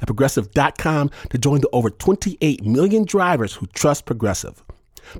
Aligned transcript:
at 0.00 0.06
progressive.com 0.06 1.10
to 1.30 1.38
join 1.38 1.60
the 1.60 1.68
over 1.72 1.90
28 1.90 2.64
million 2.64 3.04
drivers 3.04 3.54
who 3.54 3.66
trust 3.68 4.04
Progressive. 4.06 4.62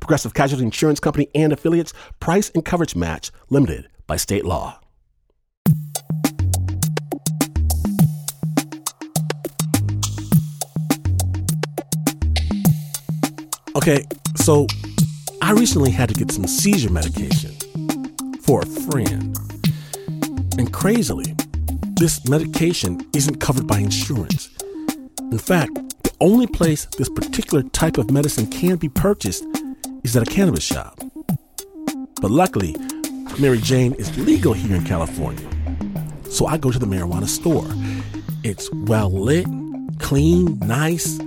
Progressive 0.00 0.34
Casualty 0.34 0.64
Insurance 0.64 1.00
Company 1.00 1.28
and 1.34 1.52
affiliates, 1.52 1.92
price 2.20 2.50
and 2.54 2.64
coverage 2.64 2.94
match 2.94 3.30
limited 3.50 3.88
by 4.06 4.16
state 4.16 4.44
law. 4.44 4.80
Okay, 13.76 14.04
so 14.34 14.66
I 15.40 15.52
recently 15.52 15.92
had 15.92 16.08
to 16.08 16.14
get 16.14 16.32
some 16.32 16.46
seizure 16.46 16.90
medication 16.90 17.52
for 18.42 18.62
a 18.62 18.66
friend. 18.66 19.36
And 20.58 20.72
crazily, 20.72 21.36
this 21.94 22.28
medication 22.28 23.00
isn't 23.14 23.36
covered 23.36 23.68
by 23.68 23.78
insurance. 23.78 24.48
In 25.30 25.38
fact, 25.38 25.74
the 26.02 26.12
only 26.20 26.46
place 26.46 26.86
this 26.96 27.10
particular 27.10 27.62
type 27.62 27.98
of 27.98 28.10
medicine 28.10 28.46
can 28.46 28.76
be 28.76 28.88
purchased 28.88 29.44
is 30.02 30.16
at 30.16 30.26
a 30.26 30.30
cannabis 30.30 30.64
shop. 30.64 30.98
But 32.22 32.30
luckily, 32.30 32.74
Mary 33.38 33.58
Jane 33.58 33.92
is 33.94 34.16
legal 34.18 34.54
here 34.54 34.74
in 34.74 34.84
California. 34.84 35.46
So 36.30 36.46
I 36.46 36.56
go 36.56 36.70
to 36.70 36.78
the 36.78 36.86
marijuana 36.86 37.28
store. 37.28 37.66
It's 38.42 38.70
well 38.72 39.10
lit, 39.10 39.46
clean, 39.98 40.58
nice, 40.60 41.20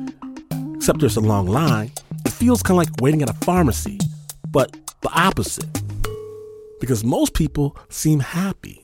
except 0.76 1.00
there's 1.00 1.18
a 1.18 1.22
long 1.22 1.46
line. 1.48 1.92
It 2.26 2.32
feels 2.32 2.64
kind 2.64 2.80
of 2.82 2.88
like 2.88 3.02
waiting 3.02 3.22
at 3.22 3.30
a 3.30 3.46
pharmacy, 3.46 4.00
but 4.50 4.76
the 5.02 5.10
opposite. 5.10 5.82
Because 6.80 7.04
most 7.04 7.36
people 7.36 7.78
seem 7.90 8.20
happy. 8.20 8.84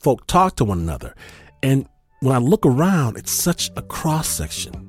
Folk 0.00 0.26
talk 0.26 0.56
to 0.56 0.64
one 0.64 0.80
another, 0.80 1.14
and 1.62 1.86
when 2.20 2.34
I 2.34 2.38
look 2.38 2.66
around, 2.66 3.16
it's 3.16 3.32
such 3.32 3.70
a 3.76 3.82
cross 3.82 4.28
section 4.28 4.86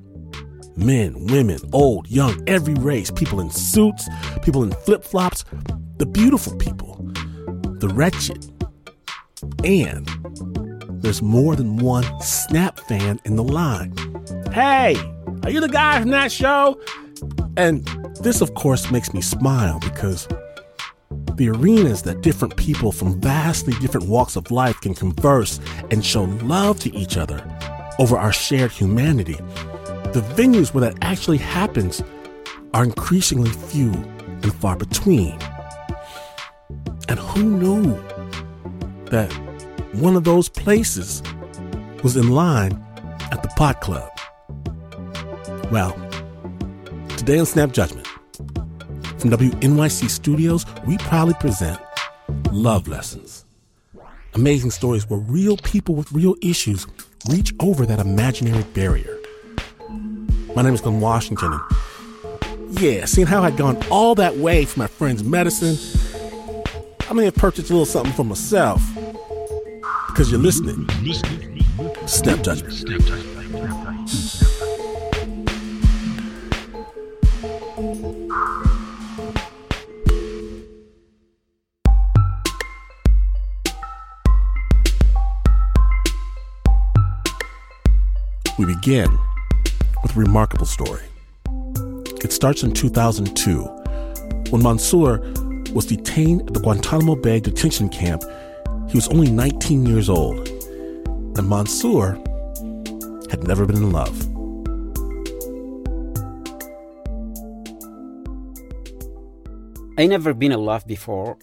men, 0.77 1.27
women, 1.27 1.59
old, 1.73 2.09
young, 2.09 2.41
every 2.47 2.73
race, 2.75 3.11
people 3.11 3.39
in 3.39 3.49
suits, 3.51 4.07
people 4.41 4.63
in 4.63 4.71
flip 4.71 5.03
flops, 5.03 5.45
the 5.97 6.05
beautiful 6.05 6.55
people, 6.57 6.95
the 7.79 7.89
wretched. 7.93 8.49
And 9.63 10.07
there's 11.01 11.21
more 11.21 11.55
than 11.55 11.77
one 11.77 12.05
Snap 12.21 12.79
fan 12.79 13.19
in 13.25 13.35
the 13.35 13.43
line. 13.43 13.93
Hey, 14.51 14.95
are 15.43 15.51
you 15.51 15.59
the 15.59 15.69
guy 15.69 15.99
from 15.99 16.09
that 16.11 16.31
show? 16.31 16.79
And 17.57 17.85
this, 18.21 18.41
of 18.41 18.53
course, 18.55 18.89
makes 18.91 19.13
me 19.13 19.21
smile 19.21 19.79
because 19.79 20.27
the 21.41 21.49
arenas 21.49 22.03
that 22.03 22.21
different 22.21 22.55
people 22.55 22.91
from 22.91 23.19
vastly 23.19 23.73
different 23.81 24.07
walks 24.07 24.35
of 24.35 24.51
life 24.51 24.79
can 24.81 24.93
converse 24.93 25.59
and 25.89 26.05
show 26.05 26.25
love 26.43 26.79
to 26.79 26.95
each 26.95 27.17
other 27.17 27.43
over 27.97 28.15
our 28.15 28.31
shared 28.31 28.69
humanity 28.71 29.39
the 30.13 30.21
venues 30.35 30.71
where 30.71 30.81
that 30.81 30.95
actually 31.01 31.37
happens 31.37 32.03
are 32.75 32.83
increasingly 32.83 33.49
few 33.49 33.91
and 33.91 34.53
far 34.53 34.75
between. 34.75 35.39
And 37.09 37.17
who 37.17 37.43
knew 37.43 37.95
that 39.05 39.31
one 39.93 40.15
of 40.15 40.25
those 40.25 40.47
places 40.47 41.23
was 42.03 42.17
in 42.17 42.29
line 42.29 42.73
at 43.31 43.41
the 43.41 43.49
Pot 43.55 43.81
Club? 43.81 44.11
Well, 45.71 45.93
today 47.17 47.39
on 47.39 47.47
Snap 47.47 47.71
Judgment, 47.71 48.07
from 49.21 49.29
WNYC 49.29 50.09
Studios, 50.09 50.65
we 50.87 50.97
proudly 50.97 51.35
present 51.35 51.79
Love 52.51 52.87
Lessons. 52.87 53.45
Amazing 54.33 54.71
stories 54.71 55.07
where 55.07 55.19
real 55.19 55.57
people 55.57 55.93
with 55.93 56.11
real 56.11 56.35
issues 56.41 56.87
reach 57.29 57.53
over 57.59 57.85
that 57.85 57.99
imaginary 57.99 58.63
barrier. 58.73 59.15
My 60.55 60.63
name 60.63 60.73
is 60.73 60.81
Glynn 60.81 61.01
Washington. 61.01 61.59
And 62.41 62.79
yeah, 62.79 63.05
seeing 63.05 63.27
how 63.27 63.43
I'd 63.43 63.57
gone 63.57 63.77
all 63.91 64.15
that 64.15 64.37
way 64.37 64.65
for 64.65 64.79
my 64.79 64.87
friend's 64.87 65.23
medicine, 65.23 65.77
I 67.07 67.13
may 67.13 67.25
have 67.25 67.35
purchased 67.35 67.69
a 67.69 67.73
little 67.73 67.85
something 67.85 68.13
for 68.13 68.23
myself. 68.23 68.81
Because 70.07 70.31
you're 70.31 70.41
listening. 70.41 70.89
Snap 72.07 72.41
Judgment. 72.41 72.73
Snap 72.73 72.99
Judgment. 73.01 74.50
We 88.61 88.75
begin 88.75 89.17
with 90.03 90.15
a 90.15 90.19
remarkable 90.19 90.67
story. 90.67 91.01
It 92.23 92.31
starts 92.31 92.61
in 92.61 92.73
2002 92.73 93.63
when 94.51 94.61
Mansour 94.61 95.17
was 95.73 95.87
detained 95.87 96.41
at 96.41 96.53
the 96.53 96.59
Guantanamo 96.59 97.15
Bay 97.15 97.39
detention 97.39 97.89
camp. 97.89 98.23
He 98.87 98.95
was 98.95 99.07
only 99.07 99.31
19 99.31 99.87
years 99.87 100.09
old, 100.09 100.47
and 100.47 101.49
Mansour 101.49 102.21
had 103.31 103.47
never 103.47 103.65
been 103.65 103.77
in 103.77 103.91
love. 103.91 104.15
I 109.97 110.05
never 110.05 110.35
been 110.35 110.51
in 110.51 110.63
love 110.63 110.85
before, 110.85 111.39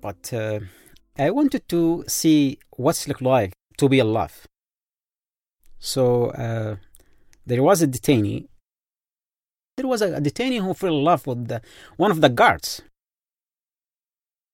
but 0.00 0.32
uh, 0.32 0.60
I 1.18 1.28
wanted 1.28 1.68
to 1.68 2.04
see 2.08 2.58
what's 2.78 3.06
it 3.06 3.20
like 3.20 3.52
to 3.76 3.90
be 3.90 3.98
in 3.98 4.14
love. 4.14 4.46
So 5.78 6.26
uh, 6.30 6.76
there 7.46 7.62
was 7.62 7.82
a 7.82 7.86
detainee. 7.86 8.48
There 9.76 9.86
was 9.86 10.02
a, 10.02 10.20
detainee 10.20 10.60
who 10.60 10.74
fell 10.74 10.96
in 10.96 11.04
love 11.04 11.26
with 11.26 11.48
the, 11.48 11.62
one 11.96 12.10
of 12.10 12.20
the 12.20 12.28
guards. 12.28 12.82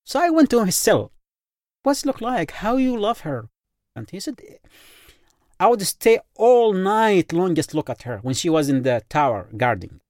So 0.05 0.21
I 0.21 0.31
went 0.31 0.51
to 0.51 0.65
his 0.65 0.77
cell. 0.77 1.12
What's 1.83 2.03
it 2.03 2.07
look 2.07 2.21
like? 2.21 2.51
How 2.51 2.77
you 2.77 2.99
love 2.99 3.21
her? 3.21 3.49
And 3.97 4.09
he 4.11 4.21
said, 4.21 4.41
I 5.59 5.69
would 5.69 5.83
stay 5.83 6.19
all 6.35 6.73
night 6.73 7.33
long 7.33 7.55
just 7.55 7.75
look 7.75 7.89
at 7.89 8.03
her 8.03 8.19
when 8.19 8.35
she 8.35 8.51
was 8.51 8.69
in 8.69 8.83
the 8.83 9.03
tower 9.09 9.49
guarding. 9.56 10.01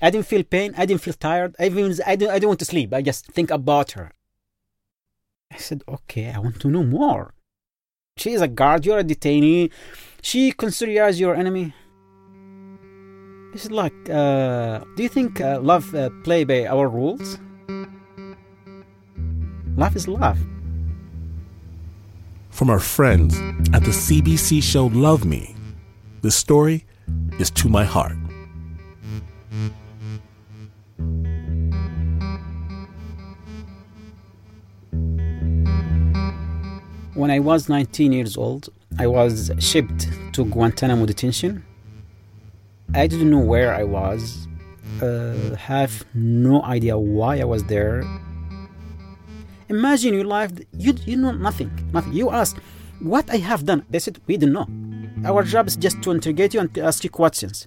I 0.00 0.10
didn't 0.10 0.26
feel 0.26 0.42
pain. 0.42 0.74
I 0.76 0.86
didn't 0.86 1.02
feel 1.02 1.14
tired. 1.14 1.54
Even, 1.60 1.94
I, 2.04 2.16
didn't, 2.16 2.32
I 2.32 2.34
didn't 2.34 2.48
want 2.48 2.58
to 2.60 2.64
sleep. 2.64 2.92
I 2.92 3.02
just 3.02 3.26
think 3.26 3.50
about 3.50 3.92
her. 3.92 4.10
I 5.52 5.58
said, 5.58 5.84
okay, 5.86 6.32
I 6.32 6.38
want 6.38 6.60
to 6.60 6.68
know 6.68 6.82
more. 6.82 7.34
She 8.22 8.34
is 8.34 8.40
a 8.40 8.46
guard. 8.46 8.86
You're 8.86 9.00
a 9.00 9.04
detainee. 9.04 9.72
She 10.22 10.52
considers 10.52 10.94
you 10.94 11.02
as 11.02 11.18
your 11.18 11.34
enemy. 11.34 11.74
It's 13.52 13.68
like, 13.68 13.98
uh, 14.08 14.84
do 14.96 15.02
you 15.02 15.08
think 15.08 15.40
uh, 15.40 15.58
love 15.60 15.92
uh, 15.92 16.08
play 16.22 16.44
by 16.44 16.66
our 16.66 16.88
rules? 16.88 17.38
Love 19.76 19.96
is 19.96 20.06
love. 20.06 20.38
From 22.50 22.70
our 22.70 22.78
friends 22.78 23.34
at 23.74 23.82
the 23.82 23.90
CBC 23.90 24.62
show 24.62 24.86
Love 24.86 25.24
Me, 25.24 25.56
this 26.22 26.36
story 26.36 26.84
is 27.40 27.50
to 27.50 27.68
my 27.68 27.84
heart. 27.84 28.21
When 37.14 37.30
I 37.30 37.40
was 37.40 37.68
19 37.68 38.12
years 38.12 38.36
old, 38.36 38.68
I 38.98 39.06
was 39.06 39.50
shipped 39.58 40.08
to 40.32 40.44
Guantanamo 40.44 41.06
detention 41.06 41.64
I 42.94 43.06
didn't 43.06 43.30
know 43.30 43.38
where 43.38 43.74
I 43.74 43.84
was, 43.84 44.46
uh, 45.00 45.54
have 45.56 46.04
no 46.12 46.62
idea 46.62 46.98
why 46.98 47.40
I 47.40 47.44
was 47.44 47.64
there. 47.64 48.04
Imagine 49.70 50.12
your 50.12 50.24
life, 50.24 50.52
you, 50.76 50.92
you 51.06 51.16
know 51.16 51.30
nothing, 51.32 51.70
nothing. 51.94 52.12
You 52.12 52.30
ask, 52.30 52.58
what 53.00 53.30
I 53.30 53.38
have 53.38 53.64
done? 53.64 53.86
They 53.88 53.98
said, 53.98 54.20
we 54.26 54.36
don't 54.36 54.52
know. 54.52 54.68
Our 55.24 55.42
job 55.42 55.68
is 55.68 55.76
just 55.76 56.02
to 56.02 56.10
interrogate 56.10 56.52
you 56.52 56.60
and 56.60 56.74
to 56.74 56.82
ask 56.82 57.02
you 57.02 57.08
questions. 57.08 57.66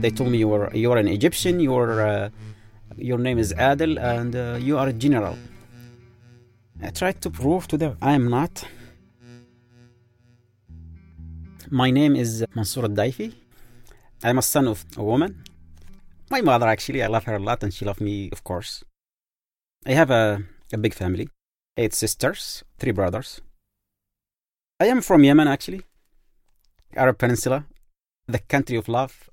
They 0.00 0.10
told 0.10 0.30
me 0.30 0.38
you 0.38 0.52
are 0.52 0.70
you 0.74 0.92
are 0.92 0.98
an 0.98 1.08
Egyptian. 1.08 1.58
You 1.58 1.74
are, 1.76 2.06
uh, 2.06 2.28
your 2.96 3.18
name 3.18 3.38
is 3.38 3.54
Adel, 3.56 3.98
and 3.98 4.36
uh, 4.36 4.58
you 4.60 4.76
are 4.76 4.88
a 4.88 4.92
general. 4.92 5.38
I 6.82 6.90
tried 6.90 7.20
to 7.22 7.30
prove 7.30 7.66
to 7.68 7.76
them 7.76 7.96
I 8.02 8.12
am 8.12 8.28
not. 8.28 8.64
My 11.70 11.90
name 11.90 12.14
is 12.14 12.44
Mansour 12.54 12.82
Daifi. 12.82 13.34
I'm 14.22 14.38
a 14.38 14.42
son 14.42 14.68
of 14.68 14.84
a 14.96 15.02
woman. 15.02 15.42
My 16.30 16.40
mother, 16.40 16.68
actually, 16.68 17.02
I 17.02 17.06
love 17.06 17.24
her 17.24 17.36
a 17.36 17.38
lot, 17.38 17.62
and 17.62 17.72
she 17.72 17.84
loves 17.84 18.00
me, 18.00 18.30
of 18.30 18.44
course. 18.44 18.84
I 19.86 19.92
have 19.92 20.10
a, 20.10 20.42
a 20.72 20.78
big 20.78 20.94
family 20.94 21.28
eight 21.76 21.92
sisters, 21.92 22.64
three 22.78 22.92
brothers. 22.92 23.40
I 24.80 24.86
am 24.86 25.00
from 25.02 25.24
Yemen, 25.24 25.48
actually, 25.48 25.82
Arab 26.94 27.18
Peninsula, 27.18 27.66
the 28.26 28.38
country 28.38 28.76
of 28.76 28.88
love. 28.88 29.28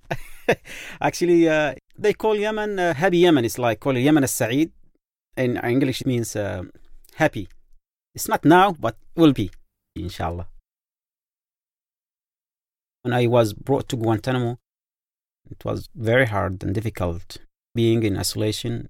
actually, 1.02 1.48
uh, 1.48 1.76
they 1.98 2.14
call 2.14 2.36
Yemen 2.36 2.80
uh, 2.80 2.94
happy 2.94 3.20
Yemen. 3.20 3.46
It's 3.46 3.58
like 3.58 3.80
call 3.80 3.98
Yemen 3.98 4.24
as 4.24 4.32
Sa'id. 4.32 4.72
In 5.36 5.58
English, 5.58 6.02
it 6.02 6.08
means 6.08 6.36
uh, 6.36 6.64
happy. 7.14 7.48
It's 8.16 8.28
not 8.28 8.46
now, 8.46 8.74
but 8.74 8.98
will 9.16 9.34
be, 9.34 9.52
inshallah. 9.96 10.48
When 13.02 13.14
I 13.14 13.28
was 13.28 13.54
brought 13.54 13.90
to 13.90 13.98
Guantanamo, 13.98 14.60
it 15.50 15.66
was 15.66 15.90
very 15.96 16.26
hard 16.28 16.64
and 16.64 16.74
difficult 16.74 17.38
being 17.76 18.04
in 18.04 18.18
isolation. 18.18 18.90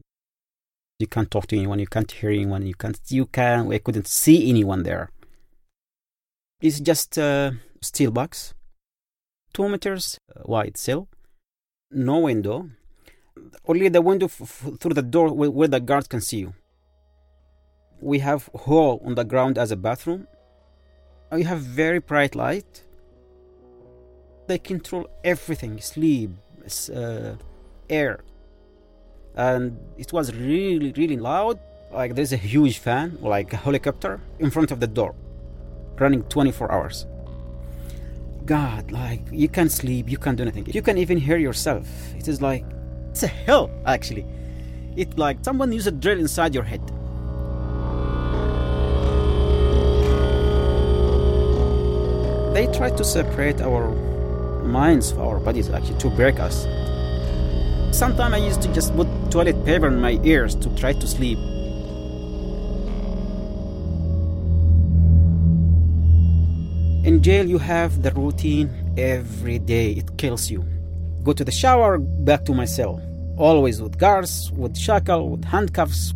You 0.99 1.07
can't 1.07 1.31
talk 1.31 1.47
to 1.47 1.57
anyone, 1.57 1.79
you 1.79 1.87
can't 1.87 2.11
hear 2.11 2.29
anyone, 2.29 2.65
you 2.65 2.75
can't, 2.75 2.99
you 3.09 3.25
can, 3.25 3.71
I 3.71 3.79
couldn't 3.79 4.07
see 4.07 4.49
anyone 4.49 4.83
there. 4.83 5.09
It's 6.61 6.79
just 6.79 7.17
a 7.17 7.57
steel 7.81 8.11
box, 8.11 8.53
two 9.53 9.67
meters 9.67 10.17
wide 10.45 10.77
cell, 10.77 11.07
no 11.91 12.19
window, 12.19 12.69
only 13.65 13.89
the 13.89 14.01
window 14.01 14.27
f- 14.27 14.77
through 14.79 14.93
the 14.93 15.01
door 15.01 15.33
where, 15.33 15.51
where 15.51 15.67
the 15.67 15.79
guard 15.79 16.07
can 16.07 16.21
see 16.21 16.37
you. 16.37 16.53
We 18.03 18.19
have 18.19 18.49
hole 18.53 19.01
on 19.05 19.15
the 19.15 19.23
ground 19.23 19.57
as 19.57 19.71
a 19.71 19.77
bathroom. 19.77 20.27
We 21.31 21.43
have 21.43 21.59
very 21.59 21.99
bright 21.99 22.35
light. 22.35 22.83
They 24.47 24.59
control 24.59 25.07
everything, 25.23 25.79
sleep, 25.79 26.31
uh, 26.93 27.35
air, 27.89 28.19
and 29.35 29.79
it 29.97 30.11
was 30.11 30.35
really, 30.35 30.91
really 30.97 31.15
loud. 31.15 31.59
Like 31.93 32.15
there's 32.15 32.33
a 32.33 32.37
huge 32.37 32.79
fan, 32.79 33.17
like 33.21 33.53
a 33.53 33.55
helicopter, 33.57 34.19
in 34.39 34.51
front 34.51 34.71
of 34.71 34.81
the 34.81 34.87
door, 34.87 35.15
running 35.97 36.23
24 36.23 36.71
hours. 36.73 37.05
God, 38.45 38.91
like 38.91 39.21
you 39.31 39.47
can't 39.47 39.71
sleep, 39.71 40.09
you 40.09 40.17
can't 40.17 40.35
do 40.35 40.43
anything. 40.43 40.65
You 40.67 40.81
can 40.81 40.97
even 40.97 41.17
hear 41.17 41.37
yourself. 41.37 41.87
It 42.17 42.27
is 42.27 42.41
like 42.41 42.65
it's 43.11 43.23
a 43.23 43.27
hell, 43.27 43.71
actually. 43.85 44.25
It's 44.97 45.17
like 45.17 45.37
someone 45.41 45.71
used 45.71 45.87
a 45.87 45.91
drill 45.91 46.19
inside 46.19 46.53
your 46.53 46.65
head. 46.65 46.81
They 52.53 52.67
try 52.67 52.91
to 52.91 53.03
separate 53.03 53.61
our 53.61 53.89
minds 54.63 55.11
from 55.11 55.21
our 55.21 55.39
bodies, 55.39 55.71
actually, 55.71 55.97
to 55.97 56.09
break 56.11 56.39
us. 56.39 56.67
Sometimes 57.91 58.33
I 58.33 58.37
used 58.37 58.61
to 58.61 58.71
just 58.71 58.95
put 58.95 59.07
toilet 59.31 59.65
paper 59.65 59.87
in 59.87 59.99
my 59.99 60.19
ears 60.23 60.53
to 60.57 60.69
try 60.75 60.93
to 60.93 61.07
sleep. 61.07 61.39
In 67.03 67.23
jail, 67.23 67.47
you 67.47 67.57
have 67.57 68.03
the 68.03 68.11
routine 68.11 68.69
every 68.97 69.57
day. 69.57 69.91
It 69.91 70.17
kills 70.19 70.51
you. 70.51 70.63
Go 71.23 71.33
to 71.33 71.43
the 71.43 71.51
shower, 71.51 71.97
back 71.97 72.45
to 72.45 72.53
my 72.53 72.65
cell. 72.65 73.01
Always 73.37 73.81
with 73.81 73.97
guards, 73.97 74.51
with 74.51 74.77
shackle, 74.77 75.31
with 75.31 75.43
handcuffs. 75.43 76.13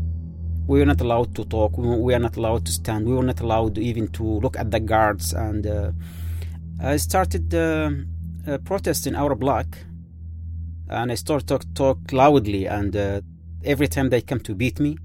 We 0.67 0.79
were 0.79 0.85
not 0.85 1.01
allowed 1.01 1.33
to 1.35 1.45
talk. 1.45 1.77
We 1.77 1.87
were 1.87 2.19
not 2.19 2.37
allowed 2.37 2.65
to 2.67 2.71
stand. 2.71 3.07
We 3.07 3.13
were 3.15 3.23
not 3.23 3.39
allowed 3.39 3.79
even 3.79 4.07
to 4.09 4.23
look 4.23 4.55
at 4.55 4.69
the 4.69 4.79
guards. 4.79 5.33
And 5.33 5.65
uh, 5.65 5.91
I 6.79 6.97
started 6.97 7.53
uh, 7.53 7.89
uh, 8.47 8.57
protest 8.59 9.07
in 9.07 9.15
our 9.15 9.33
block, 9.33 9.65
and 10.89 11.11
I 11.11 11.15
started 11.15 11.47
talk, 11.47 11.63
talk 11.73 11.97
loudly. 12.11 12.67
And 12.67 12.95
uh, 12.95 13.21
every 13.63 13.87
time 13.87 14.09
they 14.09 14.21
come 14.21 14.39
to 14.41 14.53
beat 14.53 14.79
me, 14.79 14.97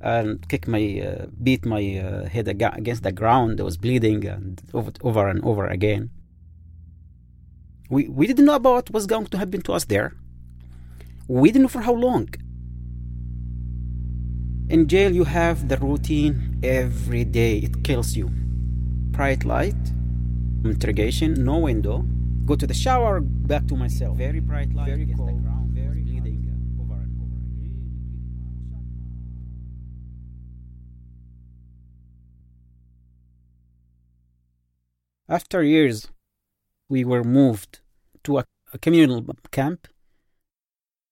and 0.00 0.48
kick 0.48 0.66
my 0.66 1.00
uh, 1.00 1.26
beat 1.42 1.64
my 1.64 1.98
uh, 1.98 2.28
head 2.28 2.48
against 2.48 3.02
the 3.02 3.12
ground. 3.12 3.60
I 3.60 3.64
was 3.64 3.76
bleeding 3.76 4.26
and 4.26 4.60
over, 4.74 4.92
over 5.02 5.28
and 5.28 5.44
over 5.44 5.66
again. 5.66 6.10
We 7.90 8.08
we 8.08 8.26
didn't 8.26 8.46
know 8.46 8.56
about 8.56 8.90
what's 8.90 9.06
going 9.06 9.26
to 9.26 9.38
happen 9.38 9.60
to 9.62 9.72
us 9.74 9.84
there. 9.84 10.14
We 11.28 11.50
didn't 11.50 11.62
know 11.62 11.68
for 11.68 11.82
how 11.82 11.94
long. 11.94 12.28
In 14.68 14.88
jail, 14.88 15.12
you 15.14 15.24
have 15.24 15.68
the 15.68 15.76
routine 15.76 16.58
every 16.62 17.24
day. 17.24 17.58
It 17.58 17.84
kills 17.84 18.16
you. 18.16 18.30
Bright 19.12 19.44
light, 19.44 19.76
interrogation, 20.64 21.44
no 21.44 21.58
window. 21.58 22.04
Go 22.46 22.56
to 22.56 22.66
the 22.66 22.74
shower, 22.74 23.20
back 23.20 23.66
to 23.66 23.76
myself. 23.76 24.16
Very 24.16 24.40
bright 24.40 24.72
light, 24.74 24.88
very 24.88 25.06
cold, 25.14 25.42
ground, 25.42 25.70
very 25.70 26.02
bleeding 26.02 26.78
over 26.80 26.94
and 26.94 27.20
over 27.20 27.36
again. 27.36 27.76
After 35.28 35.62
years, 35.62 36.08
we 36.88 37.04
were 37.04 37.22
moved 37.22 37.80
to 38.24 38.38
a, 38.38 38.44
a 38.72 38.78
communal 38.78 39.24
camp. 39.50 39.88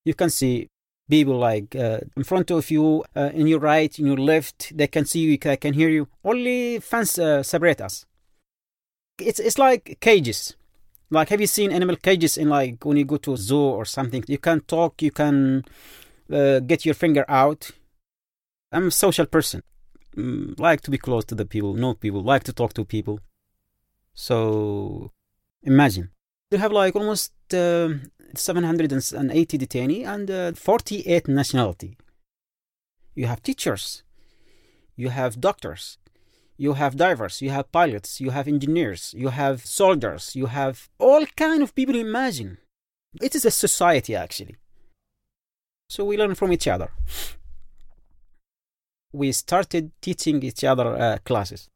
You 0.04 0.14
can 0.14 0.30
see 0.30 0.68
people 1.10 1.36
like 1.36 1.74
uh, 1.76 1.98
in 2.16 2.24
front 2.24 2.50
of 2.50 2.70
you, 2.70 3.04
uh, 3.16 3.30
in 3.34 3.46
your 3.46 3.60
right, 3.60 3.98
in 3.98 4.06
your 4.06 4.16
left. 4.16 4.76
They 4.76 4.86
can 4.86 5.04
see 5.04 5.20
you, 5.20 5.36
they 5.36 5.56
can 5.56 5.74
hear 5.74 5.88
you. 5.88 6.08
Only 6.24 6.78
fence 6.80 7.18
uh, 7.18 7.42
separate 7.42 7.80
us. 7.80 8.06
It's 9.18 9.40
it's 9.40 9.58
like 9.58 9.98
cages. 10.00 10.56
Like, 11.12 11.28
have 11.30 11.40
you 11.40 11.48
seen 11.48 11.72
animal 11.72 11.96
cages 11.96 12.38
in 12.38 12.48
like 12.48 12.84
when 12.84 12.96
you 12.96 13.04
go 13.04 13.16
to 13.18 13.32
a 13.32 13.36
zoo 13.36 13.60
or 13.78 13.84
something? 13.84 14.24
You 14.28 14.38
can 14.38 14.60
talk, 14.60 15.02
you 15.02 15.10
can 15.10 15.64
uh, 16.32 16.60
get 16.60 16.86
your 16.86 16.94
finger 16.94 17.24
out. 17.28 17.72
I'm 18.72 18.86
a 18.86 18.90
social 18.92 19.26
person. 19.26 19.62
Mm, 20.16 20.58
like 20.58 20.80
to 20.82 20.90
be 20.90 20.98
close 20.98 21.24
to 21.26 21.34
the 21.34 21.44
people, 21.44 21.74
know 21.74 21.94
people, 21.94 22.22
like 22.22 22.44
to 22.44 22.52
talk 22.52 22.72
to 22.74 22.84
people. 22.84 23.20
So 24.14 25.10
imagine 25.62 26.10
you 26.50 26.58
have 26.58 26.72
like 26.72 26.94
almost 26.96 27.32
uh, 27.52 27.90
780 28.38 29.58
detainee 29.58 30.06
and 30.06 30.30
uh, 30.30 30.52
48 30.52 31.28
nationality. 31.28 31.96
You 33.14 33.26
have 33.26 33.42
teachers, 33.42 34.02
you 34.96 35.08
have 35.08 35.40
doctors, 35.40 35.98
you 36.56 36.74
have 36.74 36.96
divers, 36.96 37.42
you 37.42 37.50
have 37.50 37.72
pilots, 37.72 38.20
you 38.20 38.30
have 38.30 38.46
engineers, 38.48 39.14
you 39.16 39.28
have 39.28 39.66
soldiers, 39.66 40.36
you 40.36 40.46
have 40.46 40.88
all 40.98 41.26
kind 41.36 41.62
of 41.62 41.74
people. 41.74 41.96
Imagine 41.96 42.58
it 43.20 43.34
is 43.34 43.44
a 43.44 43.50
society 43.50 44.14
actually. 44.14 44.56
So 45.88 46.04
we 46.04 46.16
learn 46.16 46.34
from 46.34 46.52
each 46.52 46.68
other. 46.68 46.90
We 49.12 49.32
started 49.32 49.90
teaching 50.00 50.40
each 50.42 50.62
other 50.62 50.86
uh, 50.86 51.18
classes. 51.24 51.68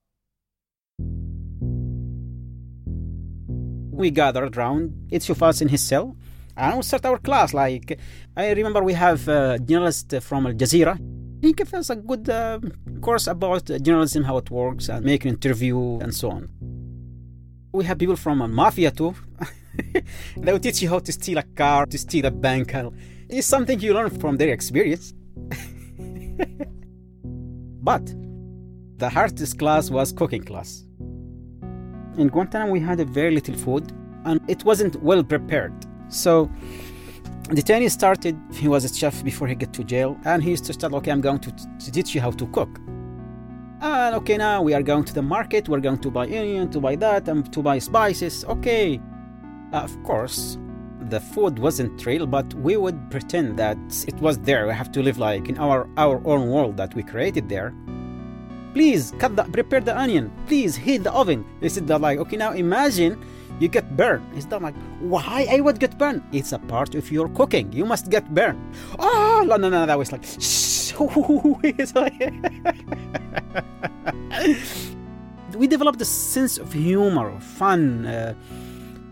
we 3.95 4.11
gathered 4.11 4.57
around 4.57 5.09
each 5.11 5.31
of 5.31 5.43
us 5.43 5.61
in 5.61 5.69
his 5.69 5.83
cell 5.83 6.17
and 6.57 6.77
we 6.77 6.83
start 6.83 7.05
our 7.07 7.19
class 7.19 7.53
like 7.55 7.99
i 8.37 8.51
remember 8.53 8.83
we 8.83 8.93
have 8.93 9.27
a 9.29 9.59
journalist 9.59 10.15
from 10.21 10.47
al 10.47 10.53
jazeera. 10.53 10.99
He 11.43 11.53
gave 11.53 11.75
us 11.75 11.91
a 11.91 11.97
good 11.97 12.27
uh, 12.31 12.59
course 13.03 13.27
about 13.27 13.65
journalism 13.83 14.25
how 14.25 14.39
it 14.39 14.51
works 14.51 14.89
and 14.89 15.05
make 15.05 15.27
an 15.27 15.33
interview 15.33 15.99
and 16.01 16.15
so 16.15 16.31
on. 16.31 16.49
We 17.71 17.85
have 17.85 17.99
people 17.99 18.17
from 18.17 18.39
mafia 18.55 18.91
too. 18.91 19.15
They 20.37 20.53
will 20.53 20.61
teach 20.61 20.81
you 20.81 20.89
how 20.89 21.01
to 21.01 21.13
steal 21.13 21.39
a 21.39 21.43
car 21.43 21.85
to 21.87 21.99
steal 21.99 22.25
a 22.27 22.31
bank 22.31 22.73
it's 23.29 23.47
something 23.47 23.81
you 23.81 23.95
learn 23.95 24.11
from 24.11 24.37
their 24.37 24.51
experience. 24.51 25.13
But 27.83 28.07
the 28.97 29.11
hardest 29.11 29.59
class 29.59 29.91
was 29.91 30.13
cooking 30.13 30.45
class. 30.45 30.85
In 32.17 32.29
Guantanamo, 32.29 32.73
we 32.73 32.81
had 32.81 32.99
very 33.11 33.35
little 33.35 33.57
food 33.57 33.93
and 34.25 34.41
it 34.49 34.65
wasn't 34.65 35.03
well 35.03 35.23
prepared. 35.23 35.75
So 36.15 36.49
the 37.49 37.61
detainee 37.61 37.91
started, 37.91 38.39
he 38.53 38.69
was 38.69 38.85
a 38.85 38.95
chef 38.95 39.23
before 39.25 39.49
he 39.49 39.55
got 39.55 39.73
to 39.75 39.85
jail, 39.85 40.17
and 40.25 40.43
he 40.43 40.51
used 40.51 40.65
to 40.67 40.73
start, 40.73 40.93
okay, 40.95 41.11
I'm 41.11 41.21
going 41.21 41.41
to, 41.41 41.51
to 41.53 41.93
teach 41.93 42.15
you 42.15 42.21
how 42.21 42.31
to 42.31 42.47
cook. 42.47 42.81
And 43.81 44.15
okay, 44.15 44.39
now 44.39 44.63
we 44.63 44.73
are 44.75 44.83
going 44.83 45.05
to 45.05 45.13
the 45.13 45.23
market, 45.23 45.69
we're 45.69 45.81
going 45.81 45.99
to 45.99 46.11
buy 46.11 46.25
onion, 46.27 46.71
to 46.71 46.81
buy 46.81 46.97
that, 46.97 47.29
and 47.29 47.53
to 47.53 47.63
buy 47.63 47.79
spices. 47.81 48.45
Okay. 48.45 49.01
Uh, 49.73 49.79
of 49.79 50.03
course, 50.05 50.57
the 51.11 51.21
food 51.21 51.59
wasn't 51.59 52.07
real, 52.07 52.27
but 52.27 52.55
we 52.55 52.77
would 52.77 53.11
pretend 53.11 53.59
that 53.59 53.77
it 54.07 54.15
was 54.21 54.39
there. 54.39 54.67
We 54.69 54.73
have 54.73 54.93
to 54.93 55.03
live 55.03 55.19
like 55.19 55.49
in 55.49 55.59
our, 55.59 55.89
our 55.97 56.23
own 56.25 56.49
world 56.49 56.77
that 56.77 56.95
we 56.95 57.03
created 57.03 57.49
there 57.49 57.75
please 58.73 59.13
cut 59.21 59.37
the 59.37 59.45
prepare 59.45 59.81
the 59.81 59.97
onion 59.97 60.33
please 60.49 60.75
heat 60.75 61.05
the 61.05 61.13
oven 61.13 61.45
they 61.61 61.69
said 61.69 61.87
that 61.87 62.01
like 62.01 62.19
okay 62.19 62.37
now 62.37 62.51
imagine 62.51 63.17
you 63.65 63.71
get 63.79 63.87
burned 63.97 64.25
it's 64.37 64.49
not 64.53 64.61
like 64.67 64.77
why 65.13 65.47
i 65.51 65.59
would 65.65 65.79
get 65.85 65.93
burned 66.03 66.23
it's 66.39 66.53
a 66.53 66.59
part 66.73 66.95
of 66.95 67.05
your 67.17 67.29
cooking 67.39 67.67
you 67.73 67.85
must 67.93 68.11
get 68.11 68.25
burned 68.39 68.61
oh 68.99 69.45
no 69.49 69.57
no 69.57 69.69
no 69.69 69.87
that 69.87 69.99
was 69.99 70.13
like 70.13 70.25
we 75.57 75.67
developed 75.67 76.01
a 76.01 76.05
sense 76.05 76.59
of 76.59 76.73
humor, 76.73 77.39
fun. 77.41 78.07
Uh, 78.07 78.35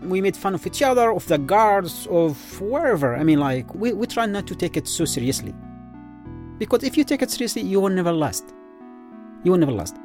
we 0.01 0.21
made 0.21 0.35
fun 0.35 0.53
of 0.53 0.65
each 0.67 0.81
other, 0.81 1.11
of 1.11 1.25
the 1.27 1.37
guards, 1.37 2.07
of 2.07 2.61
wherever. 2.61 3.15
I 3.15 3.23
mean, 3.23 3.39
like, 3.39 3.73
we, 3.73 3.93
we 3.93 4.07
try 4.07 4.25
not 4.25 4.47
to 4.47 4.55
take 4.55 4.77
it 4.77 4.87
so 4.87 5.05
seriously. 5.05 5.53
Because 6.57 6.83
if 6.83 6.97
you 6.97 7.03
take 7.03 7.21
it 7.21 7.31
seriously, 7.31 7.61
you 7.61 7.79
will 7.79 7.89
never 7.89 8.11
last. 8.11 8.53
You 9.43 9.51
will 9.51 9.59
never 9.59 9.71
last. 9.71 9.95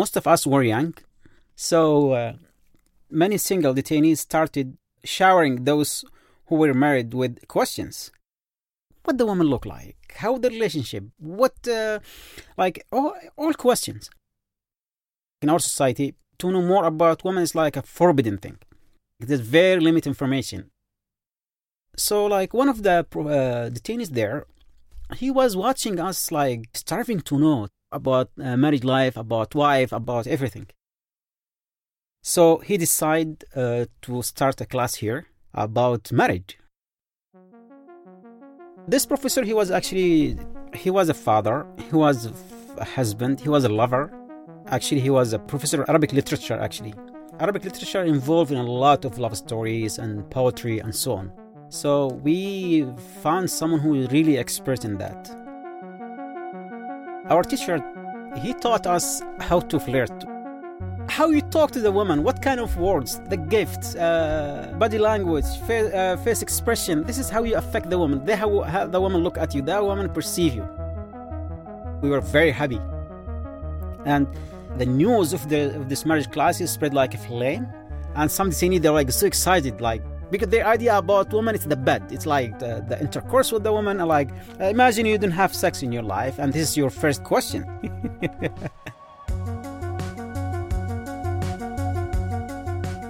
Most 0.00 0.14
of 0.16 0.24
us 0.34 0.42
were 0.52 0.62
young, 0.74 0.94
so 1.70 1.78
uh, 2.12 2.32
many 3.22 3.36
single 3.50 3.74
detainees 3.78 4.18
started 4.28 4.68
showering 5.16 5.54
those 5.70 5.90
who 6.46 6.54
were 6.62 6.82
married 6.86 7.10
with 7.20 7.32
questions. 7.56 7.94
What 9.04 9.18
the 9.18 9.26
woman 9.30 9.48
look 9.54 9.66
like? 9.66 9.98
How 10.22 10.32
the 10.38 10.50
relationship? 10.56 11.04
What, 11.18 11.56
uh, 11.66 11.98
like, 12.62 12.76
all, 12.92 13.12
all 13.40 13.54
questions. 13.66 14.02
In 15.42 15.48
our 15.52 15.62
society, 15.70 16.08
to 16.38 16.52
know 16.52 16.62
more 16.62 16.84
about 16.84 17.24
women 17.24 17.42
is 17.42 17.54
like 17.62 17.76
a 17.76 17.82
forbidden 17.82 18.38
thing. 18.38 18.58
There's 19.18 19.40
very 19.40 19.80
limited 19.88 20.10
information. 20.14 20.60
So, 21.96 22.16
like, 22.36 22.50
one 22.54 22.68
of 22.68 22.78
the 22.86 22.98
uh, 23.00 23.70
detainees 23.76 24.10
there, 24.10 24.46
he 25.16 25.28
was 25.40 25.56
watching 25.56 25.98
us, 26.08 26.30
like, 26.30 26.62
starving 26.74 27.20
to 27.22 27.34
know 27.44 27.68
about 27.92 28.30
uh, 28.42 28.56
married 28.56 28.84
life, 28.84 29.16
about 29.16 29.54
wife, 29.54 29.92
about 29.92 30.26
everything. 30.26 30.66
So 32.22 32.58
he 32.58 32.76
decided 32.76 33.44
uh, 33.54 33.86
to 34.02 34.22
start 34.22 34.60
a 34.60 34.66
class 34.66 34.96
here 34.96 35.26
about 35.54 36.12
marriage. 36.12 36.58
This 38.86 39.06
professor, 39.06 39.44
he 39.44 39.54
was 39.54 39.70
actually, 39.70 40.38
he 40.74 40.90
was 40.90 41.08
a 41.08 41.14
father, 41.14 41.66
he 41.90 41.94
was 41.94 42.30
a 42.76 42.84
husband, 42.84 43.40
he 43.40 43.48
was 43.48 43.64
a 43.64 43.68
lover. 43.68 44.12
Actually, 44.66 45.00
he 45.00 45.10
was 45.10 45.32
a 45.32 45.38
professor 45.38 45.82
of 45.82 45.88
Arabic 45.88 46.12
literature, 46.12 46.58
actually. 46.58 46.94
Arabic 47.40 47.64
literature 47.64 48.04
involved 48.04 48.50
in 48.50 48.58
a 48.58 48.62
lot 48.62 49.04
of 49.04 49.18
love 49.18 49.36
stories 49.36 49.98
and 49.98 50.28
poetry 50.30 50.80
and 50.80 50.94
so 50.94 51.12
on. 51.12 51.32
So 51.70 52.08
we 52.22 52.86
found 53.22 53.50
someone 53.50 53.80
who 53.80 53.94
is 53.94 54.10
really 54.10 54.38
expert 54.38 54.84
in 54.84 54.98
that. 54.98 55.47
Our 57.30 57.42
teacher, 57.42 57.82
he 58.36 58.54
taught 58.54 58.86
us 58.86 59.22
how 59.38 59.60
to 59.60 59.78
flirt, 59.78 60.24
how 61.08 61.28
you 61.28 61.42
talk 61.42 61.70
to 61.72 61.80
the 61.80 61.92
woman, 61.92 62.22
what 62.22 62.40
kind 62.40 62.58
of 62.58 62.76
words, 62.78 63.20
the 63.28 63.36
gifts, 63.36 63.94
uh, 63.96 64.74
body 64.78 64.98
language, 64.98 65.44
face, 65.66 65.92
uh, 65.92 66.16
face 66.24 66.40
expression. 66.40 67.04
This 67.04 67.18
is 67.18 67.28
how 67.28 67.42
you 67.42 67.56
affect 67.56 67.90
the 67.90 67.98
woman. 67.98 68.24
They 68.24 68.34
how, 68.34 68.62
how 68.62 68.86
the 68.86 69.00
woman 69.00 69.22
look 69.22 69.36
at 69.36 69.54
you, 69.54 69.60
the 69.60 69.82
woman 69.84 70.08
perceive 70.08 70.54
you. 70.54 70.66
We 72.00 72.08
were 72.08 72.20
very 72.20 72.50
happy, 72.50 72.80
and 74.06 74.26
the 74.78 74.86
news 74.86 75.32
of 75.32 75.48
the 75.48 75.76
of 75.76 75.88
this 75.88 76.06
marriage 76.06 76.30
classes 76.30 76.70
spread 76.70 76.94
like 76.94 77.12
a 77.14 77.18
flame. 77.18 77.66
And 78.14 78.30
some 78.30 78.50
detainees 78.50 78.82
they're 78.82 78.90
like 78.90 79.12
so 79.12 79.26
excited, 79.26 79.80
like 79.80 80.02
because 80.30 80.48
their 80.48 80.66
idea 80.66 80.96
about 80.98 81.32
woman 81.32 81.54
is 81.54 81.64
the 81.64 81.76
bed. 81.76 82.02
It's 82.10 82.26
like 82.26 82.58
the, 82.58 82.84
the 82.86 83.00
intercourse 83.00 83.52
with 83.52 83.62
the 83.62 83.72
woman. 83.72 83.98
Like 83.98 84.30
imagine 84.60 85.06
you 85.06 85.18
didn't 85.18 85.34
have 85.34 85.54
sex 85.54 85.82
in 85.82 85.92
your 85.92 86.02
life, 86.02 86.38
and 86.38 86.52
this 86.52 86.70
is 86.70 86.76
your 86.76 86.90
first 86.90 87.24
question. 87.24 87.64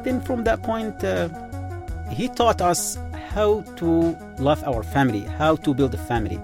then 0.04 0.20
from 0.22 0.44
that 0.44 0.62
point, 0.62 1.02
uh, 1.04 1.28
he 2.10 2.28
taught 2.28 2.60
us 2.60 2.98
how 3.34 3.62
to 3.76 4.16
love 4.38 4.62
our 4.64 4.82
family, 4.82 5.20
how 5.20 5.56
to 5.56 5.74
build 5.74 5.94
a 5.94 5.98
family. 5.98 6.40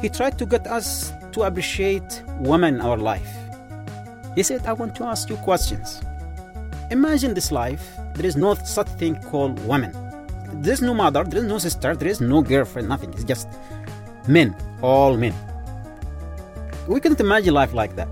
He 0.00 0.08
tried 0.08 0.38
to 0.38 0.46
get 0.46 0.66
us 0.66 1.12
to 1.32 1.42
appreciate 1.42 2.22
women 2.40 2.80
our 2.80 2.96
life. 2.96 3.32
He 4.34 4.42
said, 4.42 4.66
I 4.66 4.72
want 4.72 4.94
to 4.96 5.04
ask 5.04 5.28
you 5.28 5.36
questions. 5.36 6.02
Imagine 6.92 7.32
this 7.32 7.50
life, 7.50 7.96
there 8.14 8.26
is 8.26 8.36
no 8.36 8.52
such 8.52 8.86
thing 9.00 9.16
called 9.30 9.58
woman. 9.64 9.92
There 10.60 10.74
is 10.74 10.82
no 10.82 10.92
mother, 10.92 11.24
there 11.24 11.40
is 11.40 11.48
no 11.48 11.56
sister, 11.56 11.96
there 11.96 12.08
is 12.08 12.20
no 12.20 12.42
girlfriend, 12.42 12.86
nothing. 12.86 13.14
It's 13.14 13.24
just 13.24 13.48
men, 14.28 14.54
all 14.82 15.16
men. 15.16 15.32
We 16.86 17.00
couldn't 17.00 17.18
imagine 17.18 17.54
life 17.54 17.72
like 17.72 17.96
that. 17.96 18.08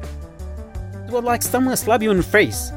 It 1.07 1.13
was 1.13 1.23
like 1.25 1.43
someone 1.43 1.77
slap 1.77 2.01
you 2.01 2.11
in 2.11 2.17
the 2.17 2.23
face. 2.23 2.73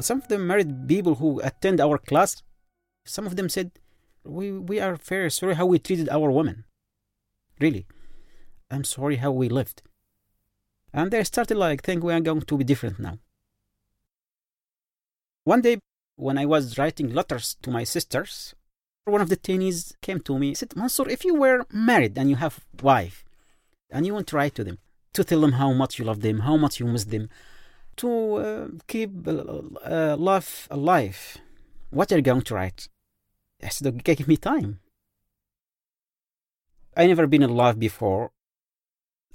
some 0.00 0.18
of 0.22 0.28
the 0.28 0.38
married 0.38 0.88
people 0.88 1.16
who 1.16 1.40
attend 1.40 1.78
our 1.80 1.98
class, 1.98 2.42
some 3.04 3.26
of 3.26 3.36
them 3.36 3.50
said, 3.50 3.72
"We 4.24 4.52
we 4.52 4.80
are 4.80 4.96
very 4.96 5.30
sorry 5.30 5.56
how 5.56 5.66
we 5.66 5.78
treated 5.78 6.08
our 6.08 6.30
women. 6.30 6.64
Really, 7.60 7.84
I'm 8.70 8.84
sorry 8.84 9.16
how 9.16 9.32
we 9.32 9.48
lived." 9.48 9.82
And 10.92 11.10
they 11.10 11.22
started 11.24 11.56
like 11.56 11.82
think 11.82 12.02
we 12.02 12.12
are 12.12 12.20
going 12.20 12.42
to 12.42 12.56
be 12.56 12.64
different 12.64 12.98
now. 12.98 13.18
One 15.44 15.60
day, 15.60 15.78
when 16.16 16.36
I 16.36 16.46
was 16.46 16.76
writing 16.78 17.14
letters 17.14 17.56
to 17.62 17.70
my 17.70 17.84
sisters, 17.84 18.54
one 19.04 19.20
of 19.20 19.28
the 19.28 19.36
teenies 19.36 19.94
came 20.02 20.20
to 20.20 20.38
me 20.38 20.48
and 20.48 20.58
said, 20.58 20.76
Mansour, 20.76 21.08
if 21.08 21.24
you 21.24 21.34
were 21.34 21.64
married 21.72 22.18
and 22.18 22.28
you 22.28 22.36
have 22.36 22.60
wife, 22.82 23.24
and 23.90 24.04
you 24.04 24.14
want 24.14 24.26
to 24.28 24.36
write 24.36 24.54
to 24.56 24.64
them, 24.64 24.78
to 25.14 25.24
tell 25.24 25.40
them 25.40 25.52
how 25.52 25.72
much 25.72 25.98
you 25.98 26.04
love 26.04 26.20
them, 26.20 26.40
how 26.40 26.56
much 26.56 26.80
you 26.80 26.86
miss 26.86 27.04
them, 27.04 27.30
to 27.96 28.34
uh, 28.34 28.68
keep 28.86 29.10
uh, 29.26 30.16
love 30.16 30.68
alive, 30.70 31.38
what 31.90 32.12
are 32.12 32.16
you 32.16 32.22
going 32.22 32.42
to 32.42 32.54
write? 32.54 32.88
I 33.62 33.68
said, 33.70 33.94
okay, 34.00 34.14
give 34.14 34.28
me 34.28 34.36
time. 34.36 34.80
I 36.96 37.06
never 37.06 37.26
been 37.26 37.42
in 37.42 37.54
love 37.54 37.78
before, 37.78 38.32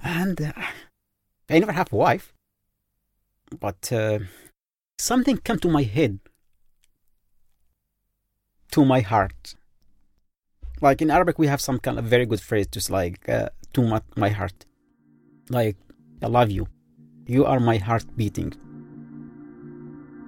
and 0.03 0.41
uh, 0.41 0.51
I 1.49 1.59
never 1.59 1.71
have 1.71 1.91
a 1.91 1.95
wife. 1.95 2.33
But 3.59 3.91
uh, 3.91 4.19
something 4.97 5.37
came 5.37 5.59
to 5.59 5.69
my 5.69 5.83
head, 5.83 6.19
to 8.71 8.85
my 8.85 9.01
heart. 9.01 9.55
Like 10.81 11.01
in 11.01 11.09
Arabic, 11.09 11.39
we 11.39 11.47
have 11.47 11.61
some 11.61 11.79
kind 11.79 11.97
of 11.97 12.05
very 12.05 12.25
good 12.25 12.41
phrase, 12.41 12.67
just 12.67 12.89
like 12.89 13.27
uh, 13.29 13.49
to 13.73 13.81
my, 13.81 14.01
my 14.15 14.29
heart. 14.29 14.65
Like, 15.49 15.77
I 16.21 16.27
love 16.27 16.51
you. 16.51 16.67
You 17.25 17.45
are 17.45 17.59
my 17.59 17.77
heart 17.77 18.05
beating. 18.17 18.53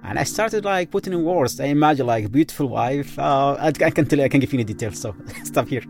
And 0.06 0.20
I 0.20 0.22
started 0.22 0.64
like 0.64 0.92
putting 0.92 1.12
in 1.12 1.24
words. 1.24 1.58
I 1.58 1.64
imagine 1.64 2.06
like 2.06 2.30
beautiful 2.30 2.68
wife. 2.68 3.18
Uh, 3.18 3.56
I, 3.58 3.72
can 3.72 4.06
tell 4.06 4.20
you, 4.20 4.24
I 4.24 4.28
can 4.28 4.38
give 4.38 4.52
you 4.52 4.58
any 4.58 4.64
details. 4.64 5.00
So 5.00 5.16
stop 5.44 5.66
here. 5.66 5.82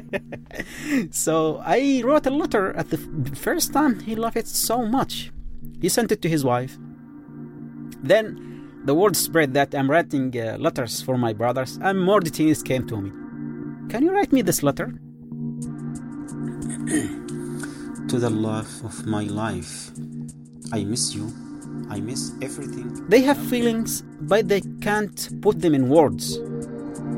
so 1.10 1.62
I 1.64 2.02
wrote 2.04 2.26
a 2.26 2.30
letter 2.30 2.74
at 2.74 2.90
the 2.90 2.98
first 3.34 3.72
time. 3.72 4.00
He 4.00 4.14
loved 4.14 4.36
it 4.36 4.46
so 4.46 4.84
much. 4.84 5.32
He 5.80 5.88
sent 5.88 6.12
it 6.12 6.20
to 6.22 6.28
his 6.28 6.44
wife. 6.44 6.76
Then 8.02 8.82
the 8.84 8.94
word 8.94 9.16
spread 9.16 9.54
that 9.54 9.74
I'm 9.74 9.90
writing 9.90 10.38
uh, 10.38 10.58
letters 10.58 11.00
for 11.00 11.16
my 11.16 11.32
brothers, 11.32 11.78
and 11.80 11.98
more 11.98 12.20
detainees 12.20 12.62
came 12.62 12.86
to 12.88 13.00
me. 13.00 13.10
Can 13.88 14.02
you 14.02 14.12
write 14.12 14.30
me 14.30 14.42
this 14.42 14.62
letter? 14.62 14.86
to 18.08 18.18
the 18.18 18.30
love 18.30 18.84
of 18.84 19.06
my 19.06 19.24
life. 19.24 19.90
I 20.70 20.84
miss 20.84 21.14
you. 21.14 21.47
I 21.90 22.00
miss 22.00 22.32
everything. 22.42 23.08
They 23.08 23.22
have 23.22 23.38
feelings, 23.48 24.02
but 24.20 24.48
they 24.48 24.60
can't 24.80 25.28
put 25.40 25.60
them 25.60 25.74
in 25.74 25.88
words. 25.88 26.38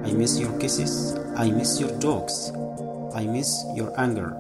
I 0.05 0.13
miss 0.13 0.39
your 0.39 0.57
kisses. 0.59 1.17
I 1.37 1.51
miss 1.51 1.81
your 1.81 1.91
dogs. 1.99 2.53
I 3.15 3.27
miss 3.27 3.65
your 3.75 3.93
anger. 4.01 4.35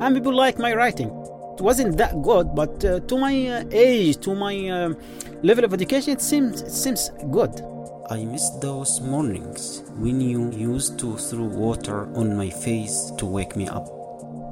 And 0.00 0.14
people 0.14 0.34
like 0.34 0.58
my 0.58 0.74
writing. 0.74 1.08
It 1.54 1.62
wasn't 1.62 1.96
that 1.96 2.20
good, 2.22 2.54
but 2.54 2.84
uh, 2.84 3.00
to 3.00 3.16
my 3.16 3.48
uh, 3.48 3.64
age, 3.70 4.18
to 4.18 4.34
my 4.34 4.68
uh, 4.68 4.94
level 5.42 5.64
of 5.64 5.72
education, 5.72 6.12
it 6.12 6.20
seems 6.20 6.60
it 6.60 6.70
seems 6.72 7.10
good. 7.30 7.62
I 8.10 8.24
miss 8.24 8.50
those 8.60 9.00
mornings 9.00 9.82
when 9.96 10.20
you 10.20 10.52
used 10.52 10.98
to 10.98 11.16
throw 11.16 11.44
water 11.44 12.06
on 12.14 12.36
my 12.36 12.50
face 12.50 13.10
to 13.16 13.24
wake 13.24 13.56
me 13.56 13.68
up. 13.68 13.88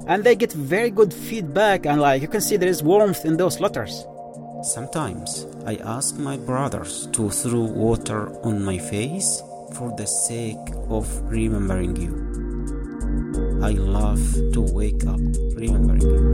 And 0.08 0.24
they 0.24 0.34
get 0.34 0.52
very 0.52 0.90
good 0.90 1.12
feedback, 1.12 1.84
and 1.84 2.00
like 2.00 2.22
you 2.22 2.28
can 2.28 2.40
see, 2.40 2.56
there 2.56 2.70
is 2.70 2.82
warmth 2.82 3.26
in 3.26 3.36
those 3.36 3.60
letters. 3.60 4.06
Sometimes 4.64 5.46
I 5.66 5.76
ask 5.76 6.16
my 6.16 6.38
brothers 6.38 7.06
to 7.12 7.28
throw 7.28 7.60
water 7.60 8.34
on 8.46 8.64
my 8.64 8.78
face 8.78 9.42
for 9.74 9.94
the 9.94 10.06
sake 10.06 10.56
of 10.88 11.06
remembering 11.30 11.94
you. 11.96 12.14
I 13.62 13.72
love 13.72 14.22
to 14.54 14.62
wake 14.62 15.06
up 15.06 15.20
remembering 15.54 16.00
you. 16.00 16.32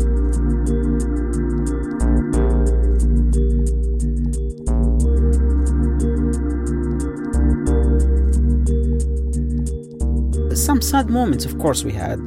Some 10.54 10.80
sad 10.80 11.10
moments, 11.10 11.44
of 11.44 11.58
course, 11.58 11.82
we 11.82 11.92
had. 11.92 12.20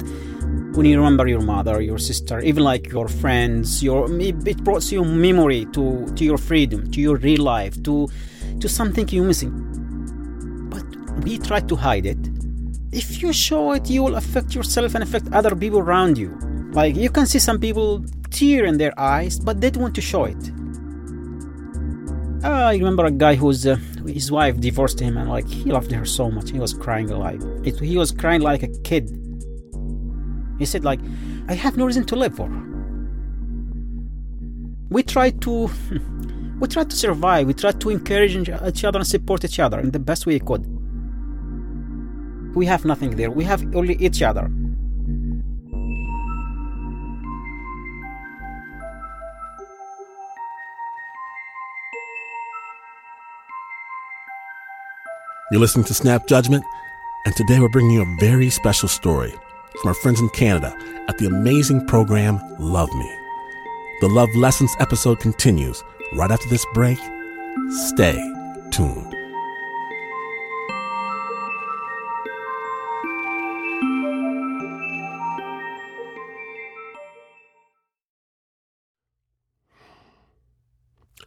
When 0.74 0.86
you 0.86 0.96
remember 0.96 1.26
your 1.28 1.40
mother, 1.40 1.80
your 1.80 1.98
sister, 1.98 2.40
even 2.40 2.64
like 2.64 2.90
your 2.90 3.08
friends, 3.08 3.82
your 3.82 4.10
it 4.20 4.62
brought 4.64 4.90
you 4.90 5.04
memory 5.04 5.66
to 5.66 6.06
to 6.16 6.24
your 6.24 6.38
freedom, 6.38 6.90
to 6.90 7.00
your 7.00 7.16
real 7.16 7.42
life, 7.42 7.80
to 7.84 8.08
to 8.60 8.68
something 8.68 9.08
you're 9.08 9.24
missing. 9.24 9.52
But 10.70 10.84
we 11.24 11.38
try 11.38 11.60
to 11.60 11.76
hide 11.76 12.06
it. 12.06 12.18
If 12.92 13.22
you 13.22 13.32
show 13.32 13.72
it, 13.72 13.88
you 13.88 14.02
will 14.02 14.16
affect 14.16 14.54
yourself 14.54 14.94
and 14.94 15.02
affect 15.02 15.32
other 15.32 15.54
people 15.54 15.78
around 15.78 16.18
you. 16.18 16.36
Like 16.72 16.96
you 16.96 17.10
can 17.10 17.26
see 17.26 17.38
some 17.38 17.60
people 17.60 18.04
tear 18.30 18.64
in 18.64 18.78
their 18.78 18.98
eyes, 18.98 19.38
but 19.38 19.60
they 19.60 19.70
don't 19.70 19.82
want 19.82 19.94
to 19.94 20.00
show 20.00 20.24
it. 20.24 20.42
Uh, 22.44 22.66
I 22.72 22.74
remember 22.74 23.06
a 23.06 23.10
guy 23.10 23.36
whose 23.36 23.66
uh, 23.66 23.76
his 24.06 24.30
wife 24.30 24.60
divorced 24.60 25.00
him, 25.00 25.16
and 25.16 25.30
like 25.30 25.48
he 25.48 25.70
loved 25.70 25.90
her 25.92 26.04
so 26.04 26.30
much, 26.30 26.50
he 26.50 26.58
was 26.58 26.74
crying 26.74 27.08
like 27.08 27.40
it, 27.64 27.78
he 27.80 27.96
was 27.96 28.10
crying 28.12 28.42
like 28.42 28.62
a 28.62 28.68
kid. 28.82 29.23
He 30.58 30.64
said 30.64 30.84
like, 30.84 31.00
I 31.48 31.54
have 31.54 31.76
no 31.76 31.86
reason 31.86 32.04
to 32.06 32.16
live 32.16 32.36
for. 32.36 32.48
We 34.90 35.02
try 35.02 35.30
to, 35.30 35.70
we 36.60 36.68
try 36.68 36.84
to 36.84 36.96
survive. 36.96 37.46
We 37.46 37.54
try 37.54 37.72
to 37.72 37.90
encourage 37.90 38.36
each 38.36 38.84
other 38.84 38.98
and 38.98 39.06
support 39.06 39.44
each 39.44 39.58
other 39.58 39.80
in 39.80 39.90
the 39.90 39.98
best 39.98 40.26
way 40.26 40.34
we 40.34 40.40
could. 40.40 40.64
We 42.54 42.66
have 42.66 42.84
nothing 42.84 43.16
there. 43.16 43.30
We 43.30 43.44
have 43.44 43.74
only 43.74 43.96
each 43.96 44.22
other. 44.22 44.50
You're 55.50 55.60
listening 55.60 55.84
to 55.86 55.94
Snap 55.94 56.26
Judgment, 56.26 56.64
and 57.26 57.36
today 57.36 57.60
we're 57.60 57.68
bringing 57.68 57.92
you 57.92 58.02
a 58.02 58.16
very 58.18 58.50
special 58.50 58.88
story 58.88 59.34
from 59.80 59.88
our 59.88 59.94
friends 59.94 60.20
in 60.20 60.28
Canada 60.30 60.76
at 61.08 61.18
the 61.18 61.26
amazing 61.26 61.86
program 61.86 62.40
Love 62.58 62.92
Me. 62.94 63.18
The 64.00 64.08
Love 64.08 64.28
Lessons 64.36 64.74
episode 64.80 65.20
continues 65.20 65.82
right 66.14 66.30
after 66.30 66.48
this 66.48 66.66
break. 66.74 66.98
Stay 67.70 68.16
tuned. 68.70 69.14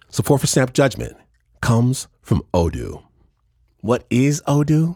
Support 0.10 0.42
for 0.42 0.48
Snap 0.48 0.74
Judgment 0.74 1.16
comes 1.62 2.08
from 2.22 2.44
Odoo. 2.54 3.04
What 3.82 4.06
is 4.10 4.42
Odoo? 4.48 4.96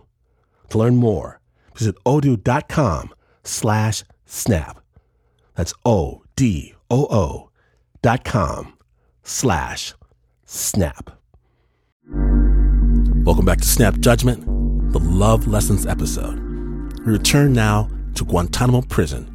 To 0.71 0.77
learn 0.77 0.95
more, 0.95 1.39
visit 1.75 1.95
odoo.com 2.05 3.13
slash 3.43 4.03
snap. 4.25 4.79
That's 5.55 5.73
O-D-O-O 5.85 7.49
dot 8.01 8.23
com 8.23 8.77
slash 9.23 9.93
snap. 10.45 11.11
Welcome 13.25 13.45
back 13.45 13.59
to 13.59 13.67
Snap 13.67 13.99
Judgment, 13.99 14.45
the 14.93 14.99
Love 14.99 15.45
Lessons 15.45 15.85
episode. 15.85 16.39
We 17.05 17.11
return 17.11 17.51
now 17.51 17.89
to 18.15 18.23
Guantanamo 18.23 18.81
Prison, 18.83 19.25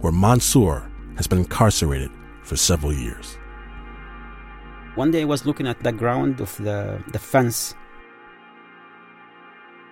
where 0.00 0.12
Mansour 0.12 0.90
has 1.16 1.26
been 1.26 1.38
incarcerated 1.38 2.10
for 2.42 2.56
several 2.56 2.92
years. 2.92 3.38
One 4.96 5.10
day 5.10 5.22
I 5.22 5.24
was 5.24 5.46
looking 5.46 5.66
at 5.66 5.82
the 5.82 5.92
ground 5.92 6.40
of 6.40 6.54
the, 6.58 7.02
the 7.10 7.18
fence. 7.18 7.74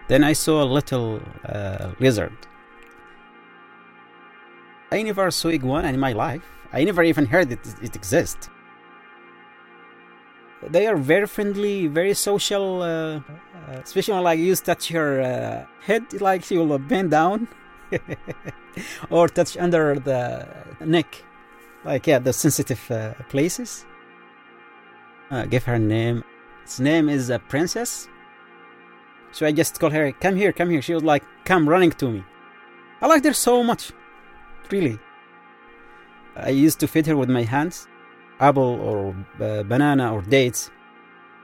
Then 0.09 0.25
I 0.25 0.33
saw 0.33 0.63
a 0.63 0.65
little 0.65 1.21
uh, 1.47 1.93
lizard. 2.01 2.37
I 4.91 5.03
never 5.03 5.31
saw 5.31 5.49
iguana 5.49 5.89
in 5.89 5.99
my 5.99 6.13
life. 6.13 6.45
I 6.73 6.85
never 6.85 7.03
even 7.03 7.27
heard 7.27 7.51
it, 7.53 7.61
it 7.83 7.97
exists. 7.97 8.49
They 10.69 10.87
are 10.87 10.97
very 10.97 11.27
friendly, 11.27 11.87
very 11.89 12.15
social. 12.15 12.83
Uh, 12.83 13.21
uh, 13.69 13.81
especially 13.83 14.15
when 14.15 14.23
like 14.25 14.39
you 14.39 14.55
touch 14.57 14.89
her 14.89 15.21
uh, 15.21 15.67
head, 15.85 16.21
like 16.21 16.45
she 16.45 16.57
will 16.59 16.79
bend 16.79 17.11
down, 17.11 17.49
or 19.11 19.29
touch 19.29 19.57
under 19.57 19.99
the 19.99 20.47
neck, 20.85 21.25
like 21.85 22.07
yeah, 22.07 22.19
the 22.19 22.33
sensitive 22.33 22.91
uh, 22.91 23.15
places. 23.29 23.87
Uh, 25.31 25.47
give 25.47 25.65
her 25.65 25.75
a 25.75 25.79
name. 25.79 26.23
Its 26.63 26.79
name 26.79 27.09
is 27.09 27.31
uh, 27.31 27.39
Princess. 27.49 28.09
So 29.33 29.47
I 29.47 29.53
just 29.53 29.81
called 29.81 29.95
her, 29.95 30.13
come 30.13 30.37
here, 30.37 30.53
come 30.53 30.71
here. 30.71 30.83
She 30.83 30.95
was 30.95 31.03
like, 31.03 31.25
come 31.45 31.69
running 31.69 31.91
to 31.93 32.11
me. 32.11 32.25
I 33.01 33.07
liked 33.07 33.25
her 33.25 33.33
so 33.33 33.63
much. 33.63 33.93
Really. 34.71 34.99
I 36.37 36.51
used 36.51 36.81
to 36.81 36.89
feed 36.89 37.07
her 37.07 37.17
with 37.17 37.29
my 37.29 37.43
hands, 37.43 37.89
apple 38.41 38.81
or 38.81 39.15
uh, 39.41 39.63
banana 39.65 40.15
or 40.15 40.23
dates. 40.23 40.71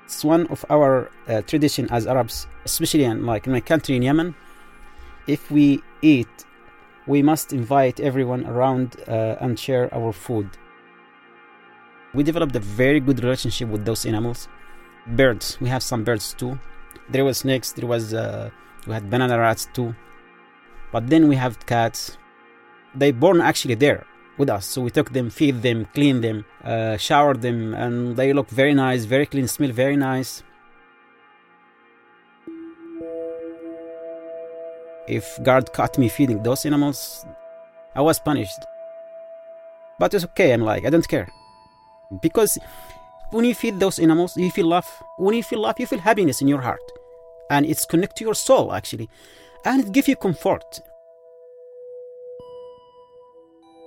It's 0.04 0.24
one 0.24 0.46
of 0.46 0.64
our 0.70 1.10
uh, 1.26 1.42
tradition 1.42 1.88
as 1.90 2.06
Arabs, 2.06 2.46
especially 2.64 3.04
in 3.04 3.26
like 3.26 3.46
in 3.46 3.52
my 3.52 3.60
country 3.60 3.96
in 3.96 4.02
Yemen. 4.02 4.34
If 5.26 5.50
we 5.50 5.82
eat, 6.00 6.46
we 7.06 7.22
must 7.22 7.52
invite 7.52 8.00
everyone 8.00 8.46
around 8.46 8.96
uh, 9.06 9.36
and 9.40 9.58
share 9.58 9.92
our 9.94 10.12
food. 10.12 10.48
We 12.14 12.22
developed 12.22 12.56
a 12.56 12.60
very 12.60 13.00
good 13.00 13.22
relationship 13.22 13.68
with 13.68 13.84
those 13.84 14.06
animals. 14.06 14.48
Birds, 15.06 15.58
we 15.60 15.68
have 15.68 15.82
some 15.82 16.04
birds 16.04 16.34
too. 16.34 16.58
There 17.10 17.24
was 17.24 17.38
snakes. 17.38 17.72
There 17.72 17.86
was 17.86 18.14
uh, 18.14 18.50
we 18.86 18.94
had 18.94 19.10
banana 19.10 19.38
rats 19.38 19.68
too. 19.72 19.94
But 20.92 21.08
then 21.08 21.28
we 21.28 21.36
have 21.36 21.64
cats. 21.66 22.16
They 22.94 23.12
born 23.12 23.40
actually 23.40 23.74
there 23.74 24.06
with 24.38 24.48
us, 24.48 24.64
so 24.64 24.80
we 24.82 24.90
took 24.90 25.12
them, 25.12 25.30
feed 25.30 25.62
them, 25.62 25.86
clean 25.94 26.20
them, 26.20 26.44
uh, 26.64 26.96
shower 26.96 27.34
them, 27.34 27.74
and 27.74 28.16
they 28.16 28.32
look 28.32 28.48
very 28.48 28.72
nice, 28.72 29.04
very 29.04 29.26
clean, 29.26 29.48
smell 29.48 29.72
very 29.72 29.96
nice. 29.96 30.42
If 35.06 35.42
guard 35.42 35.72
caught 35.72 35.98
me 35.98 36.08
feeding 36.08 36.42
those 36.42 36.64
animals, 36.66 37.26
I 37.94 38.00
was 38.00 38.18
punished. 38.18 38.60
But 39.98 40.14
it's 40.14 40.24
okay. 40.26 40.52
I'm 40.52 40.62
like 40.62 40.86
I 40.86 40.90
don't 40.90 41.08
care 41.08 41.28
because 42.22 42.58
when 43.30 43.44
you 43.44 43.54
feed 43.54 43.80
those 43.80 43.98
animals, 43.98 44.36
you 44.36 44.50
feel 44.50 44.66
love. 44.66 44.86
When 45.18 45.34
you 45.34 45.42
feel 45.42 45.60
love, 45.60 45.78
you 45.78 45.86
feel 45.86 45.98
happiness 45.98 46.40
in 46.40 46.48
your 46.48 46.60
heart. 46.60 46.80
And 47.50 47.66
it's 47.66 47.84
connect 47.84 48.16
to 48.18 48.24
your 48.24 48.34
soul, 48.34 48.72
actually. 48.72 49.08
And 49.64 49.84
it 49.84 49.92
gives 49.92 50.08
you 50.08 50.16
comfort. 50.16 50.80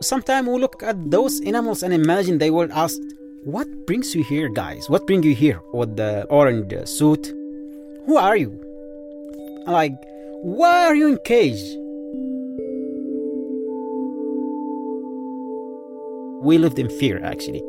Sometimes 0.01 0.47
we 0.47 0.59
look 0.59 0.81
at 0.81 1.11
those 1.11 1.41
animals 1.41 1.83
and 1.83 1.93
imagine 1.93 2.39
they 2.39 2.49
were 2.49 2.69
asked, 2.71 3.01
What 3.43 3.67
brings 3.85 4.15
you 4.15 4.23
here, 4.23 4.49
guys? 4.49 4.89
What 4.89 5.05
bring 5.05 5.21
you 5.23 5.35
here 5.35 5.61
with 5.73 5.95
the 5.95 6.25
orange 6.25 6.73
suit? 6.87 7.27
Who 8.07 8.17
are 8.17 8.35
you? 8.35 8.49
Like, 9.67 9.93
why 10.41 10.87
are 10.87 10.95
you 10.95 11.07
in 11.07 11.19
cage? 11.23 11.61
We 16.43 16.57
lived 16.57 16.79
in 16.79 16.89
fear, 16.89 17.23
actually. 17.23 17.61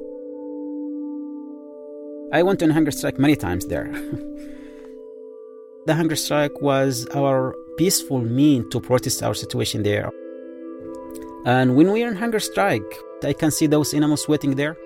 I 2.33 2.42
went 2.42 2.62
on 2.62 2.70
hunger 2.70 2.90
strike 2.90 3.18
many 3.18 3.37
times 3.37 3.66
there. 3.66 3.92
the 5.86 5.94
hunger 5.94 6.16
strike 6.16 6.60
was 6.60 7.06
our 7.14 7.54
peaceful 7.76 8.20
mean 8.20 8.68
to 8.70 8.80
protest 8.80 9.22
our 9.22 9.34
situation 9.34 9.82
there. 9.82 10.10
And 11.44 11.76
when 11.76 11.90
we 11.90 12.04
are 12.04 12.08
in 12.08 12.16
hunger 12.16 12.38
strike, 12.38 12.98
I 13.24 13.32
can 13.32 13.50
see 13.50 13.66
those 13.66 13.94
animals 13.94 14.28
waiting 14.28 14.54
there. 14.54 14.76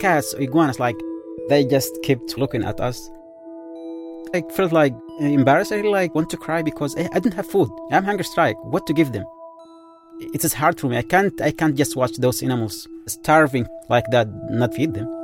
Cats, 0.00 0.34
iguanas, 0.34 0.80
like 0.80 0.96
they 1.48 1.64
just 1.64 2.02
kept 2.02 2.36
looking 2.36 2.64
at 2.64 2.80
us. 2.80 3.10
I 4.34 4.42
felt 4.52 4.72
like 4.72 4.94
embarrassed. 5.20 5.72
I 5.72 5.82
like 5.82 6.14
want 6.14 6.30
to 6.30 6.36
cry 6.36 6.62
because 6.62 6.96
I 6.96 7.06
didn't 7.08 7.34
have 7.34 7.46
food. 7.46 7.70
I'm 7.90 8.04
hunger 8.04 8.22
strike. 8.24 8.56
What 8.64 8.86
to 8.86 8.92
give 8.92 9.12
them? 9.12 9.24
It 10.34 10.44
is 10.44 10.54
hard 10.54 10.80
for 10.80 10.88
me. 10.88 10.96
I 10.96 11.02
can't. 11.02 11.38
I 11.40 11.50
can't 11.50 11.76
just 11.76 11.96
watch 11.96 12.16
those 12.16 12.42
animals 12.42 12.88
starving 13.06 13.66
like 13.88 14.04
that, 14.10 14.28
not 14.50 14.74
feed 14.74 14.94
them. 14.94 15.21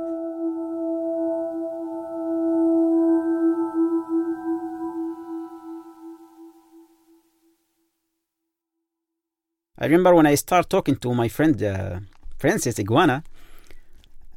I 9.81 9.85
remember 9.85 10.13
when 10.13 10.25
I 10.25 10.35
started 10.35 10.69
talking 10.69 10.97
to 10.97 11.13
my 11.13 11.29
friend 11.29 11.63
uh, 11.63 11.99
Princess 12.37 12.79
Iguana, 12.79 13.23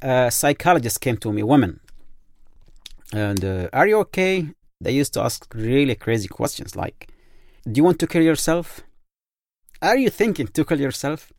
a 0.01 0.31
psychologist 0.31 1.01
came 1.01 1.17
to 1.17 1.33
me, 1.33 1.43
woman, 1.43 1.81
and 3.11 3.43
uh, 3.43 3.67
are 3.73 3.85
you 3.87 3.97
okay? 3.99 4.47
They 4.79 4.91
used 4.91 5.13
to 5.15 5.21
ask 5.21 5.45
really 5.53 5.95
crazy 5.95 6.29
questions 6.29 6.77
like, 6.77 7.09
do 7.69 7.77
you 7.77 7.83
want 7.83 7.99
to 7.99 8.07
kill 8.07 8.23
yourself? 8.23 8.81
Are 9.81 9.97
you 9.97 10.09
thinking 10.09 10.47
to 10.47 10.63
kill 10.63 10.79
yourself? 10.79 11.33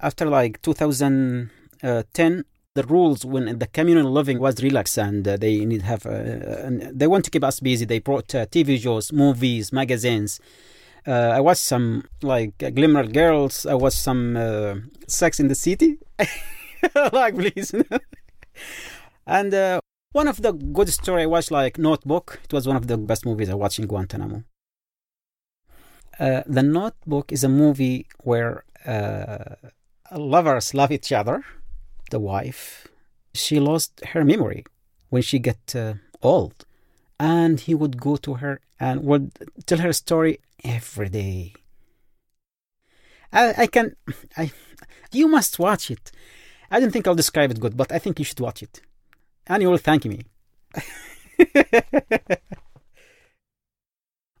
After 0.00 0.26
like 0.26 0.60
2010, 0.60 2.44
the 2.74 2.82
rules 2.82 3.24
when 3.24 3.58
the 3.58 3.66
communal 3.66 4.12
living 4.12 4.38
was 4.38 4.62
relaxed 4.62 4.98
and 4.98 5.26
uh, 5.26 5.38
they 5.38 5.64
need 5.64 5.80
have 5.80 6.04
uh, 6.04 6.10
and 6.10 6.82
they 6.98 7.06
want 7.06 7.24
to 7.24 7.30
keep 7.30 7.42
us 7.42 7.60
busy. 7.60 7.86
They 7.86 8.00
brought 8.00 8.34
uh, 8.34 8.44
TV 8.44 8.78
shows, 8.78 9.14
movies, 9.14 9.72
magazines. 9.72 10.40
Uh, 11.06 11.30
I 11.34 11.40
watched 11.40 11.62
some 11.62 12.04
like 12.22 12.62
uh, 12.62 12.70
Gilmore 12.70 13.06
Girls. 13.06 13.66
I 13.66 13.74
watched 13.74 13.98
some 13.98 14.36
uh, 14.36 14.76
Sex 15.06 15.38
in 15.40 15.48
the 15.48 15.54
City. 15.54 15.98
like 17.12 17.34
please. 17.34 17.74
and 19.26 19.80
one 20.12 20.28
of 20.28 20.42
the 20.42 20.52
good 20.52 20.88
story 20.88 21.22
I 21.22 21.26
watched 21.26 21.50
like 21.50 21.78
Notebook. 21.78 22.40
It 22.44 22.52
was 22.52 22.66
one 22.66 22.76
of 22.76 22.86
the 22.86 22.96
best 22.96 23.24
movies 23.24 23.50
I 23.50 23.54
watched 23.54 23.78
in 23.78 23.86
Guantanamo. 23.86 24.42
the 26.18 26.62
Notebook 26.62 27.32
is 27.32 27.44
a 27.44 27.48
movie 27.48 28.06
where 28.22 28.64
lovers 30.12 30.74
love 30.74 30.90
each 30.90 31.12
other 31.12 31.44
the 32.10 32.20
wife, 32.20 32.88
she 33.34 33.60
lost 33.60 34.04
her 34.12 34.24
memory 34.24 34.64
when 35.10 35.22
she 35.22 35.38
get 35.38 35.74
uh, 35.74 35.94
old, 36.22 36.64
and 37.18 37.60
he 37.60 37.74
would 37.74 38.00
go 38.00 38.16
to 38.16 38.34
her 38.34 38.60
and 38.78 39.04
would 39.04 39.32
tell 39.66 39.78
her 39.78 39.92
story 39.92 40.40
every 40.64 41.08
day. 41.08 41.54
I, 43.32 43.54
I 43.58 43.66
can, 43.66 43.96
I, 44.36 44.50
you 45.12 45.28
must 45.28 45.58
watch 45.58 45.90
it. 45.90 46.12
I 46.70 46.80
don't 46.80 46.90
think 46.90 47.06
I'll 47.06 47.14
describe 47.14 47.50
it 47.50 47.60
good, 47.60 47.76
but 47.76 47.92
I 47.92 47.98
think 47.98 48.18
you 48.18 48.24
should 48.24 48.40
watch 48.40 48.62
it, 48.62 48.80
and 49.46 49.62
you 49.62 49.70
will 49.70 49.78
thank 49.78 50.04
me. 50.04 50.22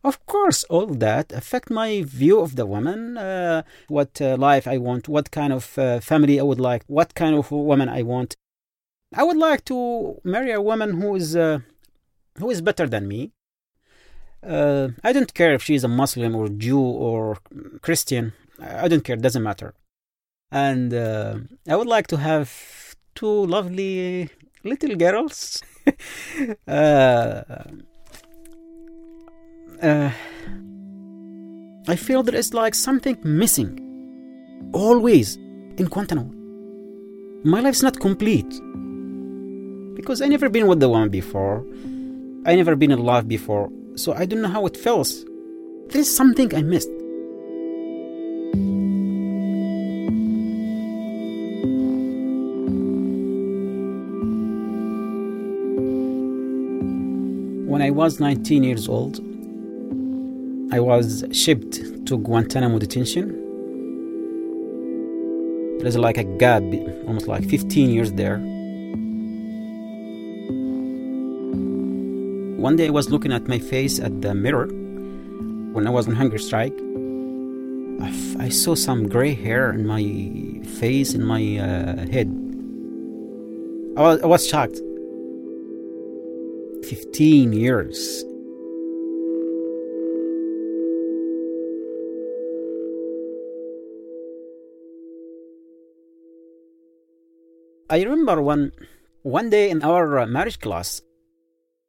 of 0.04 0.26
course, 0.26 0.64
all 0.64 0.86
that 0.86 1.32
affect 1.32 1.70
my 1.70 2.02
view 2.02 2.40
of 2.40 2.56
the 2.56 2.66
woman, 2.66 3.16
uh, 3.16 3.62
what 3.88 4.20
uh, 4.20 4.36
life 4.36 4.66
I 4.66 4.78
want, 4.78 5.08
what 5.08 5.30
kind 5.30 5.52
of 5.52 5.78
uh, 5.78 6.00
family 6.00 6.40
I 6.40 6.42
would 6.42 6.60
like, 6.60 6.82
what 6.86 7.14
kind 7.14 7.36
of 7.36 7.50
woman 7.50 7.88
I 7.88 8.02
want. 8.02 8.36
I 9.14 9.22
would 9.22 9.36
like 9.36 9.64
to 9.66 10.20
marry 10.24 10.50
a 10.52 10.60
woman 10.60 11.00
who 11.00 11.14
is 11.14 11.36
uh, 11.36 11.60
who 12.38 12.50
is 12.50 12.60
better 12.60 12.86
than 12.86 13.08
me. 13.08 13.32
Uh, 14.46 14.88
I 15.02 15.12
don't 15.12 15.32
care 15.34 15.54
if 15.54 15.62
she 15.62 15.74
is 15.74 15.84
a 15.84 15.88
Muslim 15.88 16.36
or 16.36 16.48
Jew 16.48 16.80
or 16.80 17.38
Christian. 17.82 18.32
I 18.60 18.88
don't 18.88 19.04
care; 19.04 19.16
it 19.16 19.22
doesn't 19.22 19.42
matter. 19.42 19.74
And 20.50 20.94
uh, 20.94 21.38
I 21.68 21.76
would 21.76 21.88
like 21.88 22.06
to 22.08 22.16
have 22.18 22.94
two 23.14 23.46
lovely 23.46 24.30
little 24.62 24.96
girls. 24.96 25.62
uh, 26.68 27.42
I 31.88 31.96
feel 31.96 32.22
there 32.22 32.34
is 32.34 32.54
like 32.54 32.74
something 32.74 33.18
missing. 33.22 33.82
Always 34.72 35.36
in 35.36 35.86
Guantanamo. 35.86 36.32
My 37.44 37.60
life's 37.60 37.82
not 37.82 38.00
complete. 38.00 38.48
Because 39.94 40.20
I 40.20 40.26
never 40.26 40.48
been 40.48 40.66
with 40.66 40.80
the 40.80 40.88
woman 40.88 41.08
before. 41.08 41.64
I 42.46 42.54
never 42.54 42.76
been 42.76 42.92
in 42.92 43.00
love 43.00 43.26
before. 43.26 43.72
So 43.96 44.12
I 44.12 44.24
don't 44.24 44.40
know 44.40 44.48
how 44.48 44.66
it 44.66 44.76
feels. 44.76 45.24
There's 45.88 46.08
something 46.08 46.54
I 46.54 46.62
missed. 46.62 46.88
When 57.68 57.82
I 57.82 57.90
was 57.90 58.20
19 58.20 58.62
years 58.62 58.88
old, 58.88 59.18
I 60.72 60.78
was 60.78 61.24
shipped 61.32 62.06
to 62.06 62.16
Guantanamo 62.16 62.78
detention. 62.78 63.42
There's 65.80 65.98
like 65.98 66.16
a 66.16 66.24
gap, 66.24 66.62
almost 67.08 67.26
like 67.26 67.44
15 67.48 67.90
years 67.90 68.12
there. 68.12 68.40
One 72.66 72.74
day 72.74 72.88
I 72.88 72.90
was 72.90 73.10
looking 73.10 73.32
at 73.32 73.46
my 73.46 73.60
face 73.60 74.00
at 74.00 74.22
the 74.22 74.34
mirror 74.34 74.66
when 74.66 75.86
I 75.86 75.90
was 75.90 76.08
on 76.08 76.16
hunger 76.16 76.36
strike. 76.36 76.74
I 78.40 78.48
saw 78.48 78.74
some 78.74 79.08
gray 79.08 79.34
hair 79.34 79.70
in 79.70 79.86
my 79.86 80.02
face, 80.80 81.14
in 81.14 81.24
my 81.24 81.42
uh, 81.62 82.10
head. 82.10 82.26
I 83.96 84.02
was, 84.02 84.20
I 84.20 84.26
was 84.26 84.48
shocked. 84.48 84.80
15 86.82 87.52
years 87.52 88.24
I 97.88 98.02
remember 98.02 98.42
one 98.42 98.72
one 99.22 99.50
day 99.50 99.70
in 99.70 99.82
our 99.84 100.18
uh, 100.18 100.26
marriage 100.26 100.58
class, 100.58 101.02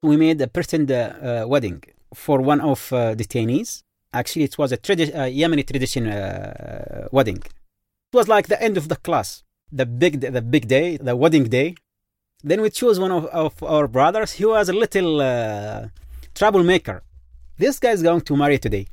we 0.02 0.18
made 0.18 0.42
a 0.42 0.48
pretend 0.48 0.92
uh, 0.92 1.46
wedding 1.48 1.84
for 2.14 2.42
one 2.42 2.62
of 2.62 2.92
uh, 2.94 3.16
detainees. 3.16 3.84
Actually, 4.14 4.46
it 4.46 4.58
was 4.58 4.72
a 4.72 4.78
tradi- 4.78 5.14
uh, 5.14 5.26
Yemeni 5.26 5.66
tradition 5.66 6.08
uh, 6.08 7.08
wedding. 7.12 7.38
It 7.38 8.16
was 8.16 8.28
like 8.28 8.48
the 8.48 8.62
end 8.62 8.78
of 8.78 8.88
the 8.88 8.96
class, 8.96 9.44
the 9.72 9.86
big 9.86 10.22
the 10.22 10.42
big 10.42 10.68
day, 10.68 10.98
the 10.98 11.16
wedding 11.16 11.46
day. 11.46 11.76
Then 12.44 12.62
we 12.62 12.70
chose 12.70 13.00
one 13.00 13.12
of, 13.12 13.26
of 13.28 13.62
our 13.64 13.88
brothers. 13.88 14.34
He 14.34 14.46
was 14.46 14.70
a 14.70 14.74
little 14.74 15.22
uh, 15.22 15.88
troublemaker. 16.36 17.04
This 17.58 17.80
guy 17.80 17.92
is 17.92 18.04
going 18.04 18.22
to 18.22 18.38
marry 18.38 18.60
today. 18.60 18.88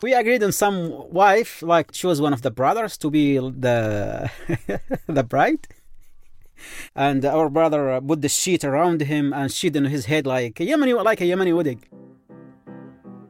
We 0.00 0.14
agreed 0.14 0.42
on 0.42 0.52
some 0.52 1.12
wife, 1.12 1.62
like 1.62 1.92
chose 1.92 2.20
one 2.20 2.32
of 2.32 2.42
the 2.42 2.50
brothers 2.50 2.96
to 2.98 3.10
be 3.10 3.38
the 3.38 4.30
the 5.06 5.24
bride 5.24 5.66
and 6.94 7.24
our 7.24 7.48
brother 7.48 7.90
uh, 7.90 8.00
put 8.00 8.22
the 8.22 8.28
sheet 8.28 8.64
around 8.64 9.02
him 9.02 9.32
and 9.32 9.50
sheet 9.52 9.76
on 9.76 9.84
his 9.84 10.06
head 10.06 10.26
like 10.26 10.60
a 10.60 10.64
Yemeni, 10.64 11.02
like 11.04 11.20
a 11.20 11.24
Yemeni 11.24 11.54
wedding. 11.54 11.84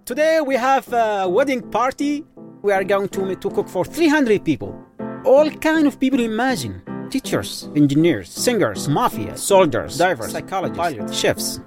Today 0.04 0.40
we 0.40 0.56
have 0.56 0.92
a 0.92 1.28
wedding 1.28 1.62
party. 1.70 2.24
We 2.62 2.72
are 2.72 2.84
going 2.84 3.08
to, 3.10 3.36
to 3.36 3.50
cook 3.50 3.68
for 3.68 3.84
300 3.84 4.44
people. 4.44 4.78
All 5.24 5.50
kind 5.50 5.86
of 5.86 6.00
people 6.00 6.20
imagine. 6.20 6.82
Teachers, 7.10 7.68
engineers, 7.74 8.28
singers, 8.30 8.88
mafia, 8.88 9.36
soldiers, 9.36 9.98
divers, 9.98 10.32
psychologists, 10.32 10.78
pilots, 10.78 11.18
chefs. 11.18 11.60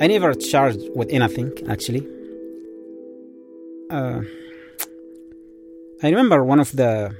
I 0.00 0.06
never 0.06 0.34
charged 0.34 0.80
with 0.94 1.08
anything 1.10 1.52
actually. 1.68 2.06
Uh, 3.90 4.22
I 6.02 6.10
remember 6.10 6.44
one 6.44 6.60
of 6.60 6.72
the 6.72 7.16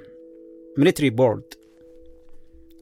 military 0.77 1.11
board. 1.11 1.43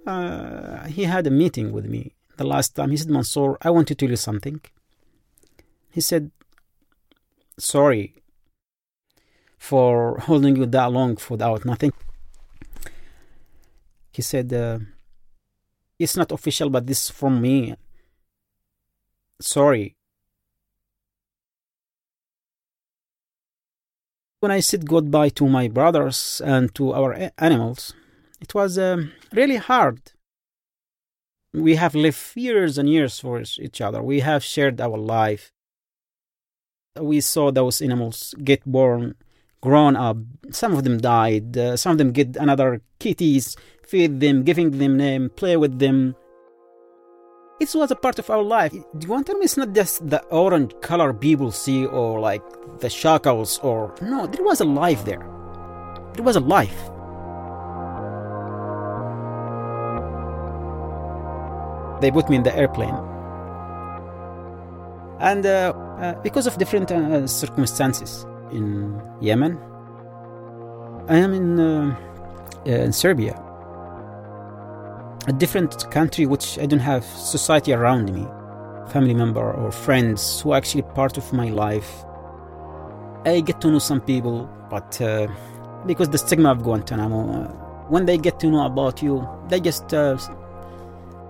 Uh, 0.07 0.85
he 0.87 1.05
had 1.05 1.27
a 1.27 1.31
meeting 1.31 1.73
with 1.73 1.87
me 1.87 2.15
the 2.37 2.47
last 2.47 2.75
time. 2.75 2.91
He 2.91 2.97
said, 2.97 3.11
Mansour, 3.11 3.57
I 3.63 3.71
want 3.71 3.89
to 3.89 3.95
tell 3.95 4.11
you 4.11 4.17
something. 4.17 4.61
He 5.91 6.01
said, 6.01 6.31
Sorry 7.59 8.15
for 9.57 10.19
holding 10.19 10.57
you 10.57 10.67
that 10.67 10.93
long 10.93 11.17
for 11.17 11.35
without 11.35 11.65
nothing. 11.65 11.93
He 14.17 14.23
said, 14.23 14.51
uh, 14.51 14.79
It's 15.99 16.17
not 16.17 16.33
official, 16.33 16.71
but 16.71 16.87
this 16.87 17.05
is 17.05 17.11
from 17.11 17.39
me. 17.39 17.75
Sorry. 19.43 19.95
When 24.41 24.51
I 24.51 24.61
said 24.61 24.89
goodbye 24.89 25.29
to 25.41 25.47
my 25.47 25.69
brothers 25.69 26.41
and 26.43 26.75
to 26.77 26.95
our 26.95 27.31
animals, 27.37 27.93
it 28.41 28.55
was 28.55 28.79
um, 28.79 29.13
really 29.33 29.57
hard. 29.57 30.01
We 31.53 31.75
have 31.75 31.95
lived 31.95 32.37
years 32.37 32.79
and 32.79 32.89
years 32.89 33.21
for 33.21 33.43
each 33.59 33.83
other. 33.83 34.03
We 34.03 34.21
have 34.21 34.43
shared 34.43 34.81
our 34.81 34.97
life. 34.97 35.53
We 36.99 37.21
saw 37.21 37.51
those 37.51 37.83
animals 37.83 38.35
get 38.43 38.65
born, 38.65 39.17
grown 39.61 39.97
up. 39.97 40.17
Some 40.51 40.75
of 40.75 40.85
them 40.85 40.99
died. 40.99 41.57
Uh, 41.57 41.77
some 41.77 41.93
of 41.93 41.99
them 41.99 42.13
get 42.13 42.37
another 42.37 42.81
kitties, 42.99 43.57
feed 43.83 44.21
them, 44.21 44.43
giving 44.43 44.79
them 44.79 44.97
name, 44.97 45.31
play 45.31 45.57
with 45.57 45.79
them. 45.79 46.15
It 47.59 47.75
was 47.75 47.91
a 47.91 47.97
part 47.97 48.19
of 48.19 48.29
our 48.29 48.43
life. 48.43 48.73
Do 48.73 49.07
you 49.07 49.09
want 49.09 49.27
to 49.27 49.33
tell 49.33 49.39
me 49.39 49.45
it's 49.45 49.57
not 49.57 49.73
just 49.73 50.09
the 50.09 50.23
orange 50.25 50.75
color 50.83 51.15
people 51.15 51.51
see 51.51 51.87
or 51.87 52.21
like 52.21 52.43
the 52.81 52.91
shackles 52.91 53.59
or 53.61 53.95
no, 54.03 54.27
there 54.27 54.45
was 54.45 54.61
a 54.61 54.65
life 54.65 55.05
there. 55.05 55.27
There 56.15 56.25
was 56.25 56.37
a 56.37 56.41
life. 56.41 56.91
They 62.03 62.11
put 62.11 62.29
me 62.29 62.37
in 62.37 62.43
the 62.43 62.55
airplane. 62.55 62.95
And 65.19 65.47
uh, 65.47 65.73
uh, 65.99 66.13
because 66.21 66.47
of 66.47 66.59
different 66.59 66.93
uh, 66.93 67.27
circumstances 67.27 68.27
in 68.53 69.01
Yemen, 69.21 69.59
I 71.09 71.17
am 71.17 71.35
in, 71.35 71.61
uh, 71.61 71.97
in 72.65 72.93
Serbia 72.93 73.43
a 75.27 75.33
different 75.33 75.91
country 75.91 76.25
which 76.27 76.59
I 76.59 76.67
don't 76.67 76.81
have 76.81 77.05
society 77.05 77.73
around 77.73 78.13
me, 78.13 78.27
family 78.93 79.15
member 79.15 79.53
or 79.53 79.73
friends 79.73 80.41
who 80.41 80.53
are 80.53 80.57
actually 80.57 80.83
part 80.83 81.19
of 81.19 81.33
my 81.33 81.49
life. 81.49 82.05
I 83.25 83.41
get 83.41 83.61
to 83.63 83.71
know 83.71 83.81
some 83.81 84.01
people, 84.01 84.49
but 84.71 85.01
uh, 85.01 85.27
because 85.85 86.11
the 86.11 86.19
stigma 86.19 86.53
of 86.53 86.63
Guantanamo, 86.63 87.43
uh, 87.43 87.49
when 87.89 88.07
they 88.07 88.19
get 88.19 88.39
to 88.41 88.47
know 88.47 88.67
about 88.67 89.03
you, 89.03 89.29
they 89.49 89.59
just 89.59 89.93
uh, 89.93 90.17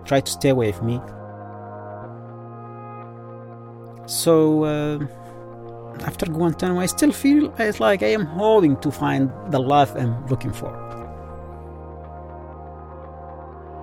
try 0.04 0.20
to 0.20 0.30
stay 0.30 0.50
away 0.50 0.72
from 0.72 0.88
me. 0.88 1.00
So 4.06 4.64
uh, 4.64 4.98
after 6.04 6.26
Guantanamo, 6.26 6.80
I 6.80 6.86
still 6.86 7.12
feel 7.12 7.52
it's 7.58 7.80
like 7.80 8.02
I 8.02 8.12
am 8.12 8.26
hoping 8.26 8.76
to 8.78 8.90
find 8.90 9.30
the 9.50 9.58
life 9.58 9.94
I'm 9.96 10.26
looking 10.26 10.52
for. 10.52 10.72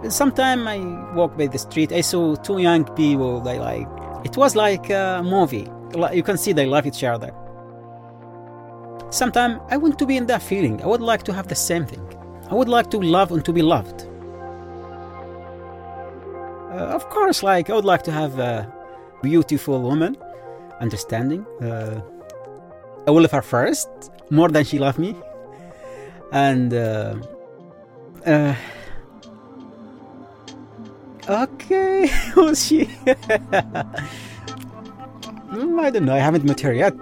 Sometimes 0.09 0.67
I 0.67 0.79
walk 1.15 1.37
by 1.37 1.47
the 1.47 1.57
street, 1.57 1.91
I 1.91 2.01
saw 2.01 2.35
two 2.35 2.59
young 2.59 2.83
people. 2.95 3.39
They 3.39 3.57
like 3.57 3.87
it 4.25 4.37
was 4.37 4.55
like 4.55 4.89
a 4.89 5.21
movie. 5.23 5.67
You 6.13 6.23
can 6.23 6.37
see 6.37 6.53
they 6.53 6.65
love 6.65 6.85
each 6.85 7.03
other. 7.03 7.33
Sometimes 9.09 9.59
I 9.69 9.77
want 9.77 9.99
to 9.99 10.05
be 10.05 10.17
in 10.17 10.25
that 10.27 10.41
feeling. 10.41 10.81
I 10.81 10.87
would 10.87 11.01
like 11.01 11.23
to 11.23 11.33
have 11.33 11.47
the 11.47 11.55
same 11.55 11.85
thing. 11.85 12.05
I 12.49 12.55
would 12.55 12.67
like 12.67 12.89
to 12.91 12.97
love 12.99 13.31
and 13.31 13.45
to 13.45 13.53
be 13.53 13.61
loved. 13.61 14.07
Uh, 16.71 16.95
of 16.95 17.07
course, 17.09 17.43
like 17.43 17.69
I 17.69 17.75
would 17.75 17.85
like 17.85 18.03
to 18.03 18.11
have 18.11 18.39
a 18.39 18.71
beautiful 19.21 19.81
woman, 19.81 20.17
understanding. 20.79 21.45
Uh, 21.61 22.01
I 23.07 23.11
will 23.11 23.21
love 23.21 23.31
her 23.31 23.41
first, 23.41 23.89
more 24.29 24.49
than 24.49 24.63
she 24.65 24.79
loved 24.79 24.99
me, 24.99 25.15
and. 26.31 26.73
Uh, 26.73 27.15
uh 28.25 28.55
Okay, 31.29 32.07
who's 32.33 32.65
she? 32.65 32.83
Hmm, 35.53 35.79
I 35.79 35.89
don't 35.89 36.03
know. 36.03 36.13
I 36.13 36.19
haven't 36.19 36.43
met 36.43 36.59
her 36.59 36.73
yet. 36.73 36.93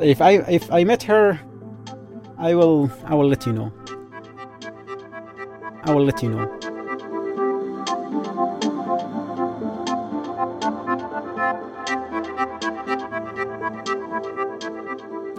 If 0.00 0.20
I 0.20 0.32
if 0.46 0.70
I 0.70 0.84
met 0.84 1.02
her, 1.04 1.40
I 2.38 2.54
will 2.54 2.88
I 3.04 3.14
will 3.14 3.26
let 3.26 3.46
you 3.46 3.52
know. 3.52 3.72
I 5.82 5.92
will 5.92 6.04
let 6.04 6.22
you 6.22 6.30
know. 6.30 6.61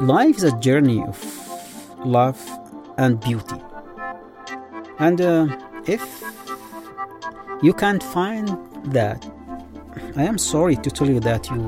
Life 0.04 0.38
is 0.38 0.44
a 0.44 0.60
journey 0.60 1.02
of 1.02 1.18
love 2.06 2.40
and 2.98 3.20
beauty. 3.20 3.56
And 5.00 5.22
uh, 5.22 5.48
if 5.86 6.24
you 7.64 7.74
can't 7.74 8.04
find 8.04 8.50
that 8.94 9.26
i 10.18 10.24
am 10.24 10.38
sorry 10.38 10.76
to 10.76 10.92
tell 10.92 11.10
you 11.10 11.22
that 11.22 11.50
you 11.50 11.62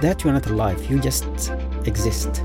that 0.00 0.22
you're 0.22 0.32
not 0.32 0.46
alive 0.46 0.88
you 0.88 1.00
just 1.00 1.24
exist 1.84 2.44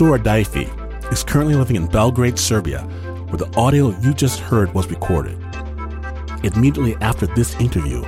Mansour 0.00 0.18
Adayfi 0.18 1.12
is 1.12 1.22
currently 1.22 1.54
living 1.54 1.76
in 1.76 1.86
Belgrade, 1.86 2.38
Serbia, 2.38 2.80
where 3.28 3.36
the 3.36 3.54
audio 3.54 3.90
you 4.00 4.14
just 4.14 4.40
heard 4.40 4.72
was 4.72 4.88
recorded. 4.88 5.38
Immediately 6.42 6.96
after 7.02 7.26
this 7.26 7.54
interview, 7.60 8.00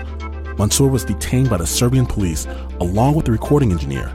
Mansour 0.56 0.88
was 0.88 1.04
detained 1.04 1.50
by 1.50 1.58
the 1.58 1.66
Serbian 1.66 2.06
police 2.06 2.46
along 2.80 3.14
with 3.14 3.26
the 3.26 3.32
recording 3.32 3.72
engineer. 3.72 4.10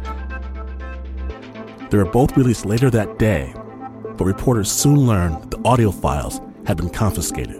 They 1.92 2.00
were 2.00 2.06
both 2.06 2.36
released 2.36 2.66
later 2.66 2.90
that 2.90 3.20
day, 3.20 3.54
but 4.18 4.26
reporters 4.26 4.72
soon 4.72 5.06
learned 5.06 5.44
that 5.44 5.52
the 5.52 5.62
audio 5.64 5.92
files 5.92 6.42
had 6.66 6.78
been 6.78 6.90
confiscated. 6.90 7.58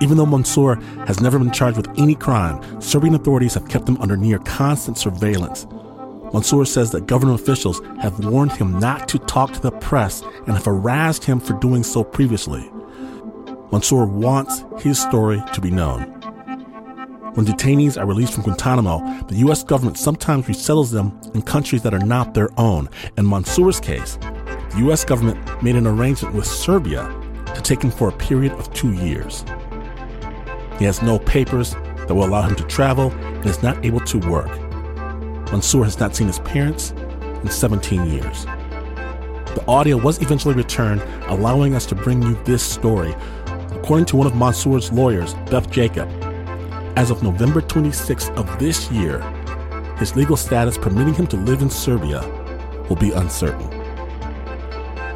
Even 0.00 0.16
though 0.16 0.26
Mansour 0.26 0.80
has 1.06 1.20
never 1.20 1.38
been 1.38 1.52
charged 1.52 1.76
with 1.76 1.96
any 1.96 2.16
crime, 2.16 2.60
Serbian 2.80 3.14
authorities 3.14 3.54
have 3.54 3.68
kept 3.68 3.88
him 3.88 3.98
under 3.98 4.16
near 4.16 4.40
constant 4.40 4.98
surveillance 4.98 5.68
Mansour 6.34 6.64
says 6.64 6.90
that 6.90 7.06
government 7.06 7.40
officials 7.40 7.80
have 8.00 8.24
warned 8.24 8.50
him 8.50 8.80
not 8.80 9.06
to 9.06 9.20
talk 9.20 9.52
to 9.52 9.60
the 9.60 9.70
press 9.70 10.20
and 10.46 10.56
have 10.56 10.64
harassed 10.64 11.22
him 11.22 11.38
for 11.38 11.52
doing 11.60 11.84
so 11.84 12.02
previously. 12.02 12.68
Mansour 13.70 14.04
wants 14.04 14.64
his 14.80 15.00
story 15.00 15.40
to 15.52 15.60
be 15.60 15.70
known. 15.70 16.02
When 17.34 17.46
detainees 17.46 17.96
are 17.96 18.04
released 18.04 18.34
from 18.34 18.42
Guantanamo, 18.42 19.22
the 19.28 19.36
U.S. 19.46 19.62
government 19.62 19.96
sometimes 19.96 20.48
resettles 20.48 20.90
them 20.90 21.20
in 21.34 21.42
countries 21.42 21.82
that 21.82 21.94
are 21.94 22.04
not 22.04 22.34
their 22.34 22.50
own. 22.58 22.90
In 23.16 23.28
Mansour's 23.30 23.78
case, 23.78 24.16
the 24.16 24.78
U.S. 24.86 25.04
government 25.04 25.62
made 25.62 25.76
an 25.76 25.86
arrangement 25.86 26.34
with 26.34 26.46
Serbia 26.46 27.04
to 27.54 27.60
take 27.62 27.80
him 27.80 27.92
for 27.92 28.08
a 28.08 28.12
period 28.12 28.50
of 28.54 28.72
two 28.74 28.92
years. 28.92 29.44
He 30.80 30.84
has 30.84 31.00
no 31.00 31.20
papers 31.20 31.74
that 31.74 32.14
will 32.14 32.24
allow 32.24 32.42
him 32.42 32.56
to 32.56 32.64
travel 32.64 33.12
and 33.12 33.46
is 33.46 33.62
not 33.62 33.84
able 33.84 34.00
to 34.00 34.18
work. 34.28 34.50
Mansour 35.50 35.84
has 35.84 35.98
not 35.98 36.16
seen 36.16 36.26
his 36.26 36.38
parents 36.40 36.92
in 37.42 37.48
17 37.48 38.10
years. 38.10 38.44
The 39.54 39.64
audio 39.68 39.96
was 39.96 40.20
eventually 40.20 40.54
returned, 40.54 41.02
allowing 41.28 41.74
us 41.74 41.86
to 41.86 41.94
bring 41.94 42.22
you 42.22 42.34
this 42.44 42.62
story. 42.62 43.14
According 43.72 44.06
to 44.06 44.16
one 44.16 44.26
of 44.26 44.34
Mansour's 44.34 44.90
lawyers, 44.92 45.34
Beth 45.50 45.70
Jacob, 45.70 46.08
as 46.96 47.10
of 47.10 47.22
November 47.22 47.60
26th 47.60 48.34
of 48.36 48.58
this 48.58 48.90
year, 48.90 49.20
his 49.98 50.16
legal 50.16 50.36
status 50.36 50.76
permitting 50.76 51.14
him 51.14 51.26
to 51.28 51.36
live 51.36 51.62
in 51.62 51.70
Serbia 51.70 52.22
will 52.88 52.96
be 52.96 53.12
uncertain. 53.12 53.68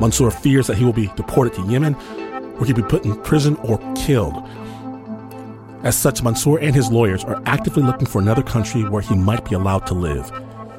Mansour 0.00 0.30
fears 0.30 0.68
that 0.68 0.78
he 0.78 0.84
will 0.84 0.92
be 0.92 1.08
deported 1.16 1.54
to 1.54 1.62
Yemen, 1.62 1.94
where 1.94 2.66
he'll 2.66 2.76
be 2.76 2.82
put 2.82 3.04
in 3.04 3.20
prison 3.22 3.56
or 3.64 3.78
killed, 3.94 4.34
as 5.88 5.96
such, 5.96 6.22
Mansour 6.22 6.58
and 6.58 6.74
his 6.74 6.90
lawyers 6.90 7.24
are 7.24 7.42
actively 7.46 7.82
looking 7.82 8.06
for 8.06 8.20
another 8.20 8.42
country 8.42 8.82
where 8.82 9.00
he 9.00 9.14
might 9.14 9.48
be 9.48 9.54
allowed 9.54 9.86
to 9.86 9.94
live 9.94 10.30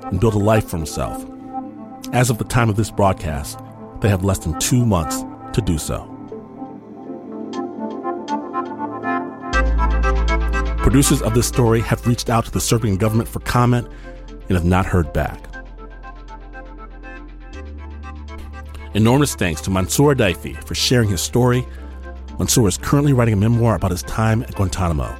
and 0.03 0.19
build 0.19 0.35
a 0.35 0.37
life 0.37 0.69
for 0.69 0.77
himself. 0.77 1.25
As 2.13 2.29
of 2.29 2.37
the 2.37 2.43
time 2.43 2.69
of 2.69 2.75
this 2.75 2.91
broadcast, 2.91 3.57
they 4.01 4.09
have 4.09 4.23
less 4.23 4.37
than 4.37 4.57
two 4.59 4.85
months 4.85 5.23
to 5.53 5.61
do 5.61 5.79
so. 5.79 6.05
Producers 10.77 11.23
of 11.23 11.33
this 11.33 11.47
story 11.47 11.81
have 11.81 12.05
reached 12.05 12.29
out 12.29 12.45
to 12.45 12.51
the 12.51 12.61
Serbian 12.61 12.95
government 12.95 13.27
for 13.27 13.39
comment 13.39 13.87
and 14.47 14.51
have 14.51 14.65
not 14.65 14.85
heard 14.85 15.11
back. 15.11 15.43
Enormous 18.93 19.33
thanks 19.33 19.59
to 19.61 19.71
Mansour 19.71 20.13
Adayfi 20.13 20.63
for 20.65 20.75
sharing 20.75 21.09
his 21.09 21.21
story. 21.21 21.65
Mansour 22.39 22.69
is 22.69 22.77
currently 22.77 23.11
writing 23.11 23.33
a 23.33 23.37
memoir 23.37 23.75
about 23.75 23.91
his 23.91 24.01
time 24.03 24.43
at 24.43 24.55
Guantanamo. 24.55 25.13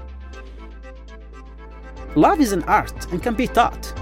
Love 2.16 2.40
is 2.40 2.54
an 2.54 2.64
art 2.64 3.12
and 3.12 3.22
can 3.22 3.36
be 3.36 3.46
taught. 3.46 3.94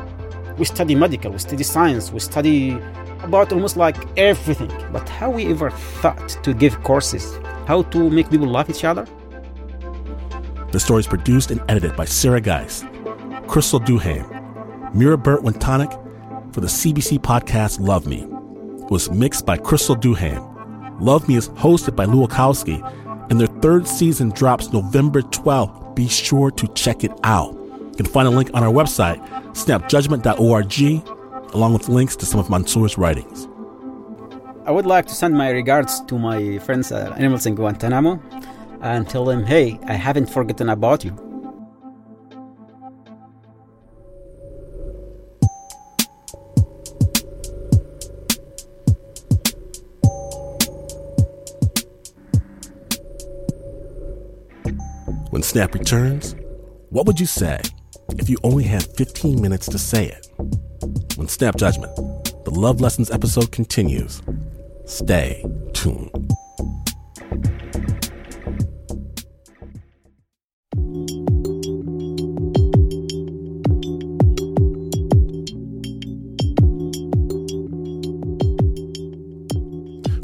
We 0.60 0.65
study 0.65 0.93
medical, 0.93 1.32
we 1.32 1.39
study 1.39 1.63
science, 1.63 2.12
we 2.12 2.19
study 2.19 2.80
about 3.23 3.51
almost 3.51 3.75
like 3.75 3.97
everything. 4.17 4.71
But 4.93 5.10
how 5.10 5.32
we 5.32 5.47
ever 5.47 5.71
thought 5.71 6.30
to 6.43 6.53
give 6.53 6.84
courses 6.84 7.39
how 7.65 7.82
to 7.82 8.10
make 8.12 8.30
people 8.30 8.47
love 8.47 8.69
each 8.69 8.84
other? 8.84 9.08
The 10.71 10.80
story 10.80 10.99
is 10.99 11.08
produced 11.08 11.49
and 11.49 11.60
edited 11.67 11.95
by 11.95 12.06
Sarah 12.06 12.39
Geis, 12.39 12.86
Cristal 13.47 13.80
Duhaime, 13.80 14.93
Mira 14.93 15.17
Burt-Wintonick 15.17 15.91
for 16.53 16.62
the 16.62 16.67
CBC 16.67 17.17
podcast 17.17 17.80
Love 17.80 18.06
Me. 18.06 18.27
It 18.84 18.91
was 18.91 19.10
mixed 19.10 19.43
by 19.45 19.58
Cristal 19.58 19.95
Duhaime. 19.95 20.53
Love 20.99 21.27
Me 21.27 21.36
is 21.36 21.49
hosted 21.49 21.95
by 21.95 22.06
Lu 22.06 22.25
Olkowski, 22.25 22.82
and 23.29 23.39
their 23.39 23.47
third 23.47 23.87
season 23.87 24.29
drops 24.29 24.71
November 24.71 25.21
12th. 25.21 25.95
Be 25.95 26.07
sure 26.07 26.51
to 26.51 26.67
check 26.69 27.03
it 27.03 27.11
out. 27.23 27.53
You 27.53 27.93
can 27.97 28.05
find 28.05 28.27
a 28.27 28.31
link 28.31 28.51
on 28.53 28.63
our 28.63 28.71
website, 28.71 29.17
snapjudgment.org, 29.53 31.53
along 31.53 31.73
with 31.73 31.89
links 31.89 32.15
to 32.17 32.25
some 32.25 32.39
of 32.39 32.49
Mansour's 32.49 32.97
writings. 32.97 33.47
I 34.65 34.71
would 34.71 34.85
like 34.85 35.07
to 35.07 35.15
send 35.15 35.33
my 35.33 35.49
regards 35.49 36.01
to 36.01 36.19
my 36.19 36.59
friends 36.59 36.91
at 36.91 37.13
Animals 37.13 37.45
in 37.45 37.55
Guantanamo 37.55 38.19
and 38.81 39.09
tell 39.09 39.25
them, 39.25 39.45
hey, 39.45 39.79
I 39.85 39.93
haven't 39.93 40.29
forgotten 40.29 40.69
about 40.69 41.03
you. 41.03 41.26
When 55.38 55.43
Snap 55.43 55.76
returns, 55.76 56.36
what 56.89 57.06
would 57.06 57.19
you 57.19 57.28
say 57.28 57.62
if 58.17 58.28
you 58.28 58.38
only 58.43 58.63
had 58.63 58.82
15 58.97 59.39
minutes 59.39 59.67
to 59.67 59.78
say 59.78 60.08
it? 60.08 60.28
When 61.15 61.28
Snap 61.28 61.58
Judgment, 61.58 61.95
the 62.43 62.50
Love 62.50 62.82
Lessons 62.82 63.12
episode 63.12 63.52
continues. 63.52 64.23
Stay 64.86 65.45
tuned. 65.73 66.10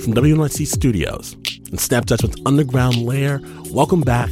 From 0.02 0.16
WNYC 0.16 0.66
Studios 0.66 1.34
and 1.70 1.80
Snap 1.80 2.06
Judgment's 2.06 2.42
underground 2.48 3.06
lair, 3.06 3.42
welcome 3.70 4.02
back 4.02 4.32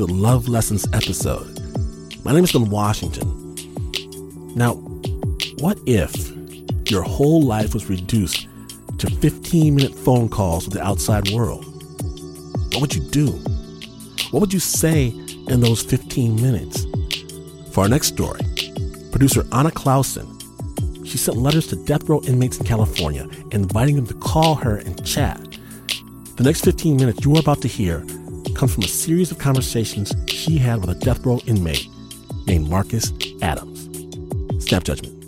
the 0.00 0.14
Love 0.14 0.48
Lessons 0.48 0.86
episode. 0.94 1.60
My 2.24 2.32
name 2.32 2.42
is 2.42 2.52
Glynn 2.52 2.70
Washington. 2.70 3.54
Now, 4.54 4.76
what 5.58 5.78
if 5.84 6.32
your 6.90 7.02
whole 7.02 7.42
life 7.42 7.74
was 7.74 7.90
reduced 7.90 8.48
to 8.96 9.10
15 9.10 9.74
minute 9.74 9.94
phone 9.94 10.30
calls 10.30 10.64
with 10.64 10.72
the 10.72 10.82
outside 10.82 11.30
world? 11.32 11.66
What 12.72 12.80
would 12.80 12.94
you 12.94 13.02
do? 13.10 13.26
What 14.30 14.40
would 14.40 14.54
you 14.54 14.58
say 14.58 15.08
in 15.48 15.60
those 15.60 15.82
15 15.82 16.34
minutes? 16.34 16.86
For 17.74 17.82
our 17.82 17.88
next 17.90 18.06
story, 18.06 18.40
producer 19.12 19.44
Anna 19.52 19.70
Clausen, 19.70 20.26
she 21.04 21.18
sent 21.18 21.36
letters 21.36 21.66
to 21.66 21.76
death 21.76 22.08
row 22.08 22.22
inmates 22.22 22.56
in 22.56 22.64
California, 22.64 23.28
inviting 23.50 23.96
them 23.96 24.06
to 24.06 24.14
call 24.14 24.54
her 24.54 24.76
and 24.76 25.04
chat. 25.04 25.38
The 26.36 26.44
next 26.44 26.64
15 26.64 26.96
minutes 26.96 27.22
you 27.22 27.36
are 27.36 27.40
about 27.40 27.60
to 27.60 27.68
hear 27.68 28.02
comes 28.60 28.74
from 28.74 28.84
a 28.84 28.88
series 28.88 29.30
of 29.30 29.38
conversations 29.38 30.14
she 30.26 30.58
had 30.58 30.82
with 30.82 30.90
a 30.90 30.94
death 31.00 31.24
row 31.24 31.40
inmate 31.46 31.88
named 32.46 32.68
Marcus 32.68 33.10
Adams. 33.40 33.88
Snap 34.62 34.84
judgment. 34.84 35.18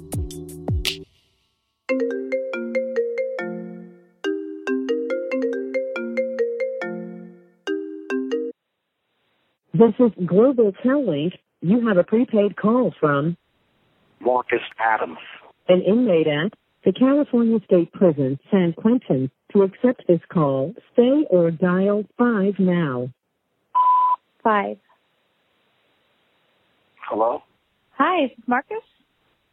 This 9.73 9.95
is 9.99 10.12
Global 10.27 10.73
Tel 10.83 11.07
Link. 11.09 11.33
You 11.62 11.88
have 11.88 11.97
a 11.97 12.05
prepaid 12.05 12.59
call 12.59 12.92
from 13.01 13.38
Marcus 14.21 14.61
Adams. 14.79 15.16
an 15.71 15.81
inmate 15.81 16.27
at 16.27 16.53
the 16.85 16.92
California 16.92 17.61
State 17.64 17.95
Prison, 17.95 18.38
San 18.51 18.75
Quentin. 18.75 19.31
To 19.55 19.62
accept 19.62 20.03
this 20.07 20.21
call, 20.31 20.75
stay 20.92 21.25
or 21.31 21.51
dial 21.51 22.05
5 22.18 22.59
now. 22.59 23.09
Five. 24.42 24.78
Hello? 27.09 27.42
Hi, 27.96 28.24
is 28.24 28.31
this 28.37 28.48
Marcus? 28.48 28.83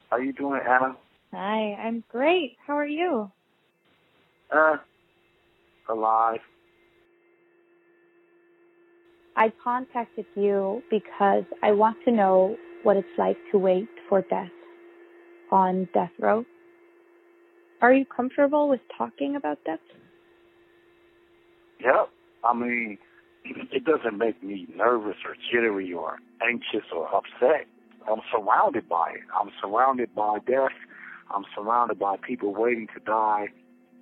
How 0.10 0.18
you 0.18 0.34
doing, 0.34 0.62
Anna? 0.68 0.96
Hi, 1.32 1.76
I'm 1.76 2.04
great. 2.10 2.58
How 2.66 2.76
are 2.76 2.88
you? 2.88 3.32
Uh, 4.52 4.78
alive. 5.90 6.40
I 9.36 9.54
contacted 9.64 10.26
you 10.36 10.82
because 10.90 11.44
I 11.62 11.72
want 11.72 11.98
to 12.06 12.12
know 12.12 12.58
what 12.84 12.98
it's 12.98 13.08
like 13.18 13.38
to 13.52 13.60
wait 13.60 13.88
for 14.08 14.22
death 14.24 14.50
on 15.52 15.88
death 15.94 16.12
row. 16.20 16.46
Are 17.82 17.94
you 17.94 18.06
comfortable 18.06 18.68
with 18.70 18.82
talking 18.98 19.36
about 19.36 19.60
death? 19.66 19.80
Yep. 21.80 22.10
I 22.44 22.54
mean, 22.54 22.98
it 23.46 23.84
doesn't 23.86 24.18
make 24.18 24.44
me 24.44 24.68
nervous 24.76 25.16
or 25.26 25.36
jittery 25.52 25.92
or 25.94 26.20
anxious 26.42 26.88
or 26.96 27.08
upset. 27.14 27.68
I'm 28.10 28.22
surrounded 28.32 28.88
by 28.88 29.12
it. 29.16 29.22
I'm 29.40 29.52
surrounded 29.62 30.14
by 30.16 30.40
death. 30.46 30.76
I'm 31.34 31.46
surrounded 31.56 32.00
by 32.00 32.16
people 32.18 32.54
waiting 32.54 32.88
to 32.96 33.00
die. 33.04 33.48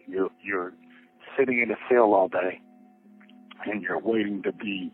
You're, 0.07 0.29
you're 0.43 0.73
sitting 1.37 1.61
in 1.61 1.71
a 1.71 1.77
cell 1.89 2.13
all 2.13 2.27
day 2.29 2.61
and 3.65 3.81
you're 3.81 3.99
waiting 3.99 4.43
to 4.43 4.51
be 4.51 4.91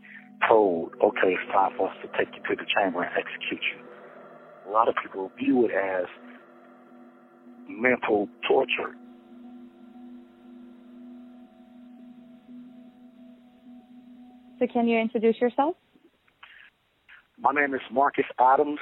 told, 0.47 0.93
okay, 1.03 1.35
it's 1.35 1.51
time 1.51 1.71
for 1.77 1.89
us 1.89 1.95
to 2.01 2.07
take 2.17 2.33
you 2.35 2.41
to 2.49 2.55
the 2.55 2.67
chamber 2.75 3.03
and 3.03 3.11
execute 3.17 3.61
you. 3.61 3.83
A 4.67 4.71
lot 4.71 4.87
of 4.87 4.95
people 5.01 5.31
view 5.37 5.65
it 5.65 5.71
as 5.71 6.05
mental 7.67 8.27
torture. 8.47 8.95
So 14.63 14.67
can 14.71 14.87
you 14.87 14.97
introduce 14.97 15.41
yourself? 15.41 15.75
My 17.37 17.51
name 17.51 17.73
is 17.73 17.81
Marcus 17.91 18.25
Adams. 18.39 18.79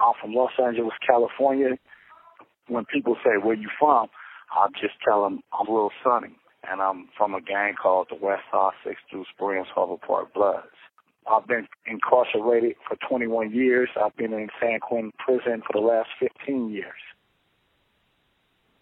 I'm 0.00 0.12
from 0.20 0.32
Los 0.32 0.52
Angeles, 0.64 0.92
California. 1.04 1.70
When 2.68 2.84
people 2.84 3.16
say, 3.24 3.30
where 3.42 3.56
you 3.56 3.68
from? 3.80 4.08
I 4.52 4.68
just 4.80 4.94
tell 5.04 5.24
them 5.24 5.40
I'm 5.52 5.66
Little 5.66 5.90
Sonny, 6.04 6.36
and 6.70 6.80
I'm 6.80 7.08
from 7.18 7.34
a 7.34 7.40
gang 7.40 7.74
called 7.82 8.08
the 8.10 8.24
West 8.24 8.42
Side 8.52 8.74
Six 8.84 9.00
Through 9.10 9.24
Springs 9.34 9.66
Harbor 9.74 9.96
Park 9.96 10.34
Bloods. 10.34 10.68
I've 11.28 11.48
been 11.48 11.66
incarcerated 11.84 12.76
for 12.86 12.96
21 13.08 13.52
years. 13.52 13.88
I've 14.00 14.16
been 14.16 14.32
in 14.32 14.50
San 14.60 14.78
Quentin 14.78 15.12
prison 15.18 15.62
for 15.66 15.80
the 15.80 15.84
last 15.84 16.10
15 16.20 16.70
years. 16.70 17.00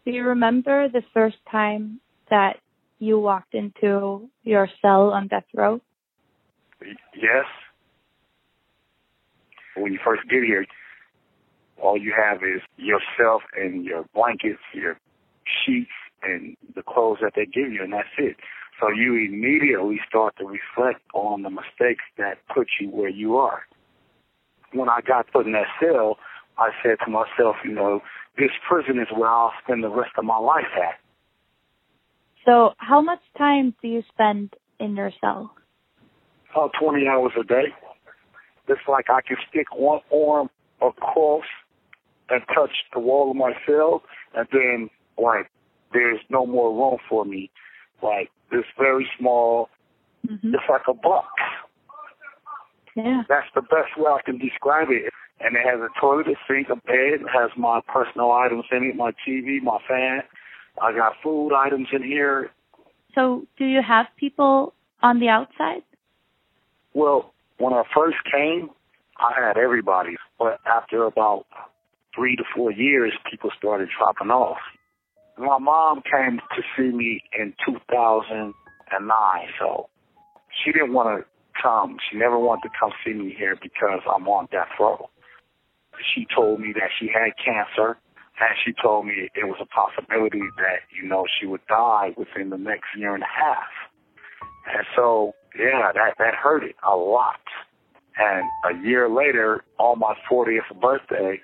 Do 0.04 0.10
you 0.10 0.24
remember 0.24 0.88
the 0.90 1.02
first 1.14 1.38
time 1.50 2.00
that 2.28 2.58
you 2.98 3.18
walked 3.18 3.54
into 3.54 4.28
your 4.42 4.68
cell 4.82 5.10
on 5.10 5.28
death 5.28 5.44
row? 5.54 5.80
Yes. 7.14 7.46
When 9.76 9.92
you 9.92 9.98
first 10.04 10.22
get 10.28 10.42
here, 10.42 10.66
all 11.80 11.96
you 11.96 12.12
have 12.16 12.38
is 12.38 12.60
yourself 12.76 13.42
and 13.56 13.84
your 13.84 14.04
blankets, 14.14 14.60
your 14.74 14.98
sheets, 15.44 15.90
and 16.22 16.56
the 16.74 16.82
clothes 16.82 17.18
that 17.22 17.32
they 17.34 17.46
give 17.46 17.72
you, 17.72 17.82
and 17.82 17.92
that's 17.92 18.08
it. 18.18 18.36
So 18.80 18.88
you 18.90 19.14
immediately 19.14 20.00
start 20.08 20.34
to 20.38 20.44
reflect 20.44 21.02
on 21.14 21.42
the 21.42 21.50
mistakes 21.50 22.04
that 22.18 22.38
put 22.54 22.68
you 22.80 22.88
where 22.88 23.08
you 23.08 23.36
are. 23.36 23.62
When 24.72 24.88
I 24.88 25.00
got 25.06 25.30
put 25.32 25.46
in 25.46 25.52
that 25.52 25.66
cell, 25.80 26.18
I 26.58 26.70
said 26.82 26.96
to 27.04 27.10
myself, 27.10 27.56
you 27.64 27.72
know, 27.72 28.00
this 28.38 28.50
prison 28.68 28.98
is 28.98 29.08
where 29.14 29.28
I'll 29.28 29.52
spend 29.64 29.82
the 29.82 29.88
rest 29.88 30.12
of 30.16 30.24
my 30.24 30.38
life 30.38 30.72
at. 30.76 30.98
So 32.46 32.72
how 32.78 33.00
much 33.00 33.20
time 33.36 33.74
do 33.82 33.88
you 33.88 34.02
spend 34.12 34.54
in 34.78 34.96
your 34.96 35.10
cell? 35.20 35.54
About 36.52 36.72
20 36.80 37.06
hours 37.06 37.32
a 37.38 37.44
day. 37.44 37.66
It's 38.68 38.80
like 38.88 39.06
I 39.10 39.20
can 39.20 39.36
stick 39.48 39.66
one 39.74 40.00
arm 40.12 40.50
across 40.80 41.44
and 42.28 42.42
touch 42.54 42.70
the 42.92 43.00
wall 43.00 43.30
of 43.30 43.36
my 43.36 43.52
cell, 43.66 44.02
and 44.34 44.46
then 44.52 44.90
like 45.18 45.50
there's 45.92 46.20
no 46.28 46.46
more 46.46 46.72
room 46.72 46.98
for 47.08 47.24
me. 47.24 47.50
Like 48.02 48.30
this 48.50 48.64
very 48.78 49.08
small, 49.18 49.68
hmm 50.26 50.54
it's 50.54 50.62
like 50.68 50.82
a 50.88 50.94
box. 50.94 51.28
Yeah. 52.96 53.22
That's 53.28 53.46
the 53.54 53.62
best 53.62 53.96
way 53.96 54.10
I 54.10 54.20
can 54.24 54.38
describe 54.38 54.88
it. 54.90 55.12
And 55.40 55.56
it 55.56 55.62
has 55.64 55.80
a 55.80 55.88
toilet, 56.00 56.26
a 56.28 56.34
sink, 56.46 56.68
a 56.68 56.76
bed. 56.76 57.22
It 57.22 57.28
has 57.32 57.50
my 57.56 57.80
personal 57.88 58.32
items 58.32 58.64
in 58.70 58.84
it, 58.84 58.96
my 58.96 59.12
TV, 59.26 59.62
my 59.62 59.78
fan. 59.88 60.20
I 60.82 60.92
got 60.92 61.14
food 61.22 61.54
items 61.54 61.88
in 61.92 62.02
here. 62.02 62.50
So, 63.14 63.46
do 63.56 63.64
you 63.64 63.80
have 63.82 64.06
people 64.16 64.74
on 65.02 65.18
the 65.18 65.28
outside? 65.28 65.82
Well, 66.94 67.32
when 67.58 67.72
I 67.72 67.82
first 67.94 68.16
came, 68.30 68.70
I 69.18 69.32
had 69.38 69.56
everybody. 69.56 70.16
But 70.38 70.60
after 70.66 71.04
about 71.04 71.46
three 72.14 72.36
to 72.36 72.44
four 72.54 72.72
years, 72.72 73.12
people 73.30 73.50
started 73.56 73.88
dropping 73.96 74.30
off. 74.30 74.58
My 75.38 75.58
mom 75.58 76.02
came 76.02 76.40
to 76.56 76.62
see 76.76 76.94
me 76.94 77.22
in 77.38 77.54
2009, 77.64 78.52
so 79.58 79.88
she 80.62 80.72
didn't 80.72 80.92
want 80.92 81.20
to 81.20 81.24
come. 81.60 81.96
She 82.10 82.18
never 82.18 82.38
wanted 82.38 82.62
to 82.62 82.70
come 82.78 82.90
see 83.04 83.12
me 83.12 83.34
here 83.36 83.56
because 83.60 84.00
I'm 84.12 84.26
on 84.28 84.48
death 84.50 84.68
row. 84.78 85.08
She 86.14 86.26
told 86.34 86.60
me 86.60 86.72
that 86.74 86.90
she 86.98 87.08
had 87.08 87.32
cancer, 87.42 87.98
and 88.40 88.56
she 88.64 88.72
told 88.82 89.06
me 89.06 89.28
it 89.34 89.44
was 89.44 89.58
a 89.60 89.66
possibility 89.66 90.40
that, 90.56 90.80
you 90.90 91.06
know, 91.06 91.26
she 91.38 91.46
would 91.46 91.60
die 91.68 92.14
within 92.16 92.50
the 92.50 92.56
next 92.56 92.86
year 92.96 93.14
and 93.14 93.22
a 93.22 93.26
half. 93.26 93.68
And 94.66 94.86
so, 94.96 95.34
yeah, 95.58 95.92
that, 95.94 96.14
that 96.18 96.34
hurt 96.34 96.64
it 96.64 96.76
a 96.86 96.96
lot. 96.96 97.40
And 98.18 98.44
a 98.64 98.86
year 98.86 99.08
later, 99.08 99.64
on 99.78 99.98
my 99.98 100.14
40th 100.30 100.80
birthday, 100.80 101.40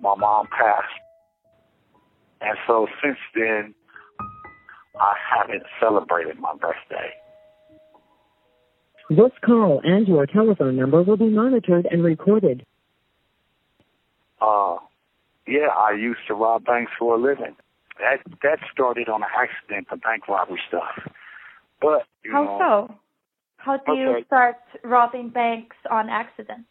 my 0.00 0.14
mom 0.14 0.46
passed. 0.46 0.86
And 2.40 2.56
so 2.66 2.86
since 3.02 3.18
then, 3.34 3.74
I 5.00 5.14
haven't 5.36 5.64
celebrated 5.80 6.38
my 6.38 6.54
birthday. 6.54 7.10
This 9.10 9.32
call 9.44 9.80
and 9.82 10.06
your 10.06 10.26
telephone 10.26 10.76
number 10.76 11.02
will 11.02 11.16
be 11.16 11.30
monitored 11.30 11.86
and 11.90 12.04
recorded. 12.04 12.66
Uh, 14.40 14.76
yeah, 15.46 15.68
I 15.74 15.92
used 15.92 16.20
to 16.28 16.34
rob 16.34 16.64
banks 16.64 16.92
for 16.98 17.16
a 17.16 17.18
living. 17.18 17.56
That 17.98 18.18
that 18.42 18.58
started 18.72 19.08
on 19.08 19.22
an 19.22 19.28
accident, 19.36 19.88
the 19.90 19.96
bank 19.96 20.28
robbery 20.28 20.60
stuff. 20.68 21.10
But 21.80 22.04
you 22.22 22.32
How 22.32 22.44
know, 22.44 22.86
so? 22.88 22.94
How 23.68 23.76
do 23.76 23.92
you 23.92 24.24
start 24.26 24.56
robbing 24.82 25.28
banks 25.28 25.76
on 25.90 26.08
accident? 26.08 26.64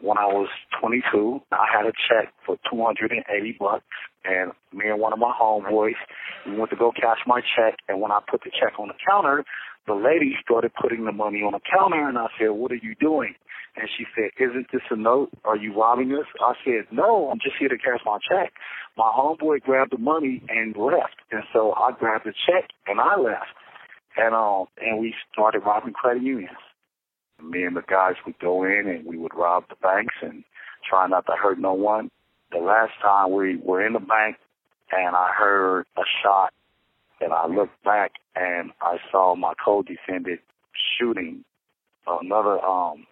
when 0.00 0.18
I 0.18 0.26
was 0.26 0.48
22, 0.80 1.40
I 1.50 1.64
had 1.72 1.86
a 1.86 1.92
check 1.92 2.34
for 2.44 2.58
280 2.70 3.56
bucks, 3.58 3.84
and 4.24 4.52
me 4.72 4.90
and 4.90 5.00
one 5.00 5.14
of 5.14 5.18
my 5.18 5.32
homeboys, 5.32 5.96
we 6.44 6.58
went 6.58 6.70
to 6.70 6.76
go 6.76 6.92
cash 6.92 7.18
my 7.26 7.40
check. 7.56 7.78
And 7.88 8.02
when 8.02 8.12
I 8.12 8.20
put 8.30 8.42
the 8.44 8.50
check 8.50 8.78
on 8.78 8.88
the 8.88 8.94
counter, 9.00 9.44
the 9.86 9.94
lady 9.94 10.36
started 10.44 10.72
putting 10.74 11.06
the 11.06 11.12
money 11.12 11.38
on 11.38 11.52
the 11.52 11.60
counter, 11.64 12.06
and 12.06 12.18
I 12.18 12.26
said, 12.38 12.50
"What 12.50 12.70
are 12.72 12.82
you 12.82 12.94
doing?" 13.00 13.34
And 13.76 13.88
she 13.96 14.04
said, 14.14 14.30
"Isn't 14.38 14.70
this 14.72 14.82
a 14.90 14.96
note? 14.96 15.30
Are 15.44 15.56
you 15.56 15.72
robbing 15.72 16.12
us?" 16.12 16.26
I 16.40 16.54
said, 16.64 16.92
"No, 16.92 17.30
I'm 17.30 17.38
just 17.40 17.56
here 17.56 17.68
to 17.68 17.78
cash 17.78 18.00
my 18.04 18.18
check." 18.28 18.52
My 18.96 19.10
homeboy 19.10 19.62
grabbed 19.62 19.92
the 19.92 19.98
money 19.98 20.42
and 20.48 20.76
left, 20.76 21.16
and 21.30 21.44
so 21.52 21.72
I 21.72 21.92
grabbed 21.92 22.24
the 22.24 22.34
check 22.46 22.70
and 22.86 23.00
I 23.00 23.16
left, 23.16 23.56
and 24.16 24.34
um, 24.34 24.66
and 24.80 25.00
we 25.00 25.14
started 25.32 25.60
robbing 25.60 25.92
credit 25.92 26.22
unions 26.22 26.56
me 27.42 27.64
and 27.64 27.76
the 27.76 27.82
guys 27.82 28.14
would 28.26 28.38
go 28.38 28.64
in 28.64 28.88
and 28.88 29.06
we 29.06 29.16
would 29.16 29.34
rob 29.34 29.64
the 29.68 29.76
banks 29.76 30.14
and 30.22 30.44
try 30.88 31.06
not 31.06 31.26
to 31.26 31.32
hurt 31.32 31.58
no 31.58 31.72
one. 31.74 32.10
The 32.52 32.58
last 32.58 32.92
time 33.02 33.32
we 33.32 33.56
were 33.56 33.84
in 33.84 33.92
the 33.92 34.00
bank 34.00 34.36
and 34.92 35.16
I 35.16 35.30
heard 35.36 35.86
a 35.96 36.02
shot 36.22 36.52
and 37.20 37.32
I 37.32 37.46
looked 37.46 37.82
back 37.84 38.12
and 38.36 38.70
I 38.80 38.98
saw 39.10 39.34
my 39.34 39.54
co-defendant 39.62 40.40
shooting 40.98 41.44
another 42.06 42.60
um 42.64 43.06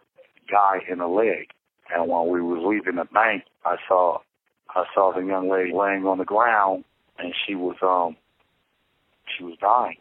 guy 0.50 0.80
in 0.90 0.98
the 0.98 1.06
leg. 1.06 1.48
And 1.94 2.08
when 2.08 2.28
we 2.28 2.40
was 2.40 2.62
leaving 2.64 2.96
the 2.96 3.04
bank, 3.12 3.44
I 3.64 3.76
saw 3.88 4.18
I 4.70 4.84
saw 4.94 5.12
the 5.12 5.24
young 5.24 5.50
lady 5.50 5.72
laying 5.72 6.06
on 6.06 6.18
the 6.18 6.24
ground 6.24 6.84
and 7.18 7.34
she 7.46 7.54
was 7.54 7.76
um 7.82 8.16
she 9.36 9.44
was 9.44 9.56
dying. 9.60 9.96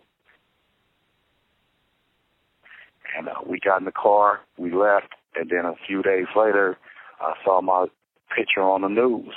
And 3.18 3.28
uh, 3.28 3.34
we 3.45 3.59
got 3.59 3.80
in 3.80 3.86
the 3.86 3.91
car, 3.91 4.41
we 4.57 4.74
left, 4.74 5.14
and 5.36 5.49
then 5.49 5.66
a 5.66 5.76
few 5.88 6.01
days 6.01 6.28
later, 6.36 6.78
I 7.20 7.34
saw 7.43 7.62
my 7.62 7.88
picture 8.36 8.62
on 8.62 8.82
the 8.82 8.88
news. 8.88 9.34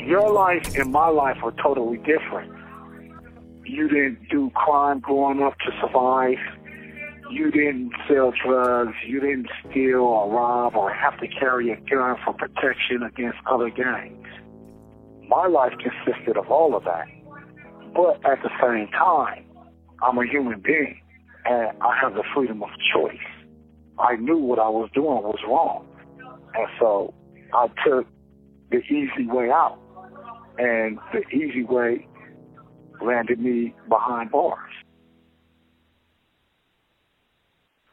Your 0.00 0.30
life 0.30 0.62
and 0.76 0.92
my 0.92 1.08
life 1.08 1.38
are 1.42 1.52
totally 1.62 1.96
different. 1.98 2.52
You 3.64 3.88
didn't 3.88 4.28
do 4.28 4.50
crime 4.54 5.00
growing 5.00 5.42
up 5.42 5.58
to 5.60 5.72
survive 5.80 6.36
you 7.30 7.50
didn't 7.50 7.92
sell 8.08 8.32
drugs, 8.44 8.94
you 9.06 9.20
didn't 9.20 9.48
steal 9.68 10.00
or 10.00 10.30
rob 10.30 10.76
or 10.76 10.92
have 10.92 11.18
to 11.20 11.28
carry 11.28 11.70
a 11.70 11.76
gun 11.76 12.16
for 12.24 12.32
protection 12.34 13.02
against 13.02 13.38
other 13.50 13.70
gangs. 13.70 14.26
My 15.28 15.46
life 15.46 15.72
consisted 15.78 16.36
of 16.36 16.50
all 16.50 16.76
of 16.76 16.84
that. 16.84 17.06
But 17.94 18.24
at 18.24 18.42
the 18.42 18.50
same 18.60 18.88
time, 18.88 19.44
I'm 20.02 20.18
a 20.18 20.26
human 20.26 20.60
being 20.60 21.00
and 21.44 21.70
I 21.80 21.98
have 22.00 22.14
the 22.14 22.24
freedom 22.34 22.62
of 22.62 22.70
choice. 22.92 23.18
I 23.98 24.16
knew 24.16 24.38
what 24.38 24.58
I 24.58 24.68
was 24.68 24.90
doing 24.94 25.22
was 25.22 25.38
wrong. 25.46 25.86
And 26.54 26.68
so 26.80 27.14
I 27.52 27.68
took 27.86 28.06
the 28.70 28.78
easy 28.78 29.26
way 29.26 29.50
out. 29.50 29.78
And 30.58 30.98
the 31.12 31.26
easy 31.34 31.64
way 31.64 32.06
landed 33.02 33.40
me 33.40 33.74
behind 33.88 34.30
bars. 34.30 34.72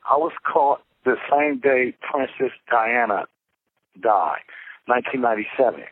I 0.10 0.18
was 0.18 0.34
caught 0.45 0.82
the 1.06 1.16
same 1.32 1.60
day 1.60 1.95
Princess 2.02 2.56
Diana 2.70 3.26
died, 4.02 4.45
1997. 4.86 5.84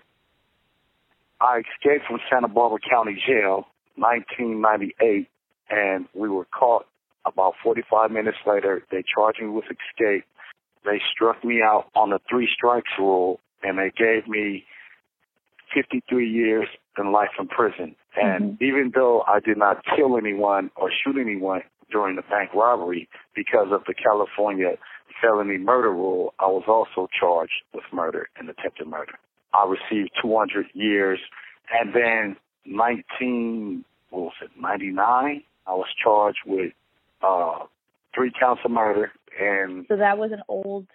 I 1.41 1.59
escaped 1.59 2.05
from 2.07 2.19
Santa 2.29 2.47
Barbara 2.47 2.79
County 2.89 3.21
Jail, 3.25 3.67
1998, 3.95 5.27
and 5.69 6.05
we 6.13 6.29
were 6.29 6.45
caught 6.45 6.85
about 7.25 7.53
45 7.63 8.11
minutes 8.11 8.37
later. 8.45 8.83
They 8.91 9.03
charged 9.03 9.41
me 9.41 9.47
with 9.47 9.65
escape. 9.65 10.25
They 10.85 11.01
struck 11.13 11.43
me 11.43 11.61
out 11.61 11.87
on 11.95 12.09
the 12.09 12.19
three 12.29 12.49
strikes 12.53 12.89
rule, 12.97 13.39
and 13.63 13.77
they 13.77 13.91
gave 13.95 14.27
me 14.27 14.65
53 15.73 16.29
years 16.29 16.67
in 16.97 17.11
life 17.11 17.29
in 17.39 17.47
prison. 17.47 17.95
And 18.15 18.53
mm-hmm. 18.53 18.63
even 18.63 18.91
though 18.93 19.23
I 19.27 19.39
did 19.39 19.57
not 19.57 19.83
kill 19.95 20.17
anyone 20.17 20.71
or 20.75 20.91
shoot 20.91 21.17
anyone, 21.19 21.61
during 21.91 22.15
the 22.15 22.21
bank 22.23 22.51
robbery 22.53 23.07
because 23.35 23.67
of 23.71 23.81
the 23.87 23.93
California 23.93 24.71
felony 25.21 25.57
murder 25.57 25.91
rule, 25.91 26.33
I 26.39 26.47
was 26.47 26.63
also 26.67 27.09
charged 27.19 27.63
with 27.73 27.83
murder 27.91 28.29
and 28.37 28.49
attempted 28.49 28.87
murder. 28.87 29.13
I 29.53 29.65
received 29.67 30.11
200 30.21 30.67
years, 30.73 31.19
and 31.71 31.93
then 31.93 32.35
19, 32.65 33.83
what 34.11 34.21
was 34.21 34.33
it, 34.41 34.51
99, 34.59 35.43
I 35.67 35.71
was 35.71 35.87
charged 36.01 36.39
with 36.45 36.71
uh, 37.21 37.65
three 38.15 38.31
counts 38.39 38.61
of 38.63 38.71
murder, 38.71 39.11
and 39.39 39.85
So 39.87 39.97
that 39.97 40.17
was 40.17 40.31
an 40.31 40.41
old 40.47 40.85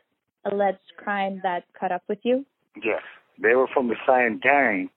alleged 0.45 0.79
crime 0.97 1.41
that 1.43 1.65
caught 1.79 1.93
up 1.93 2.03
with 2.09 2.19
you? 2.23 2.45
yes, 2.83 3.03
they 3.41 3.55
were 3.55 3.69
from 3.73 3.89
the 3.89 3.97
same 4.07 4.39
gang 4.39 4.91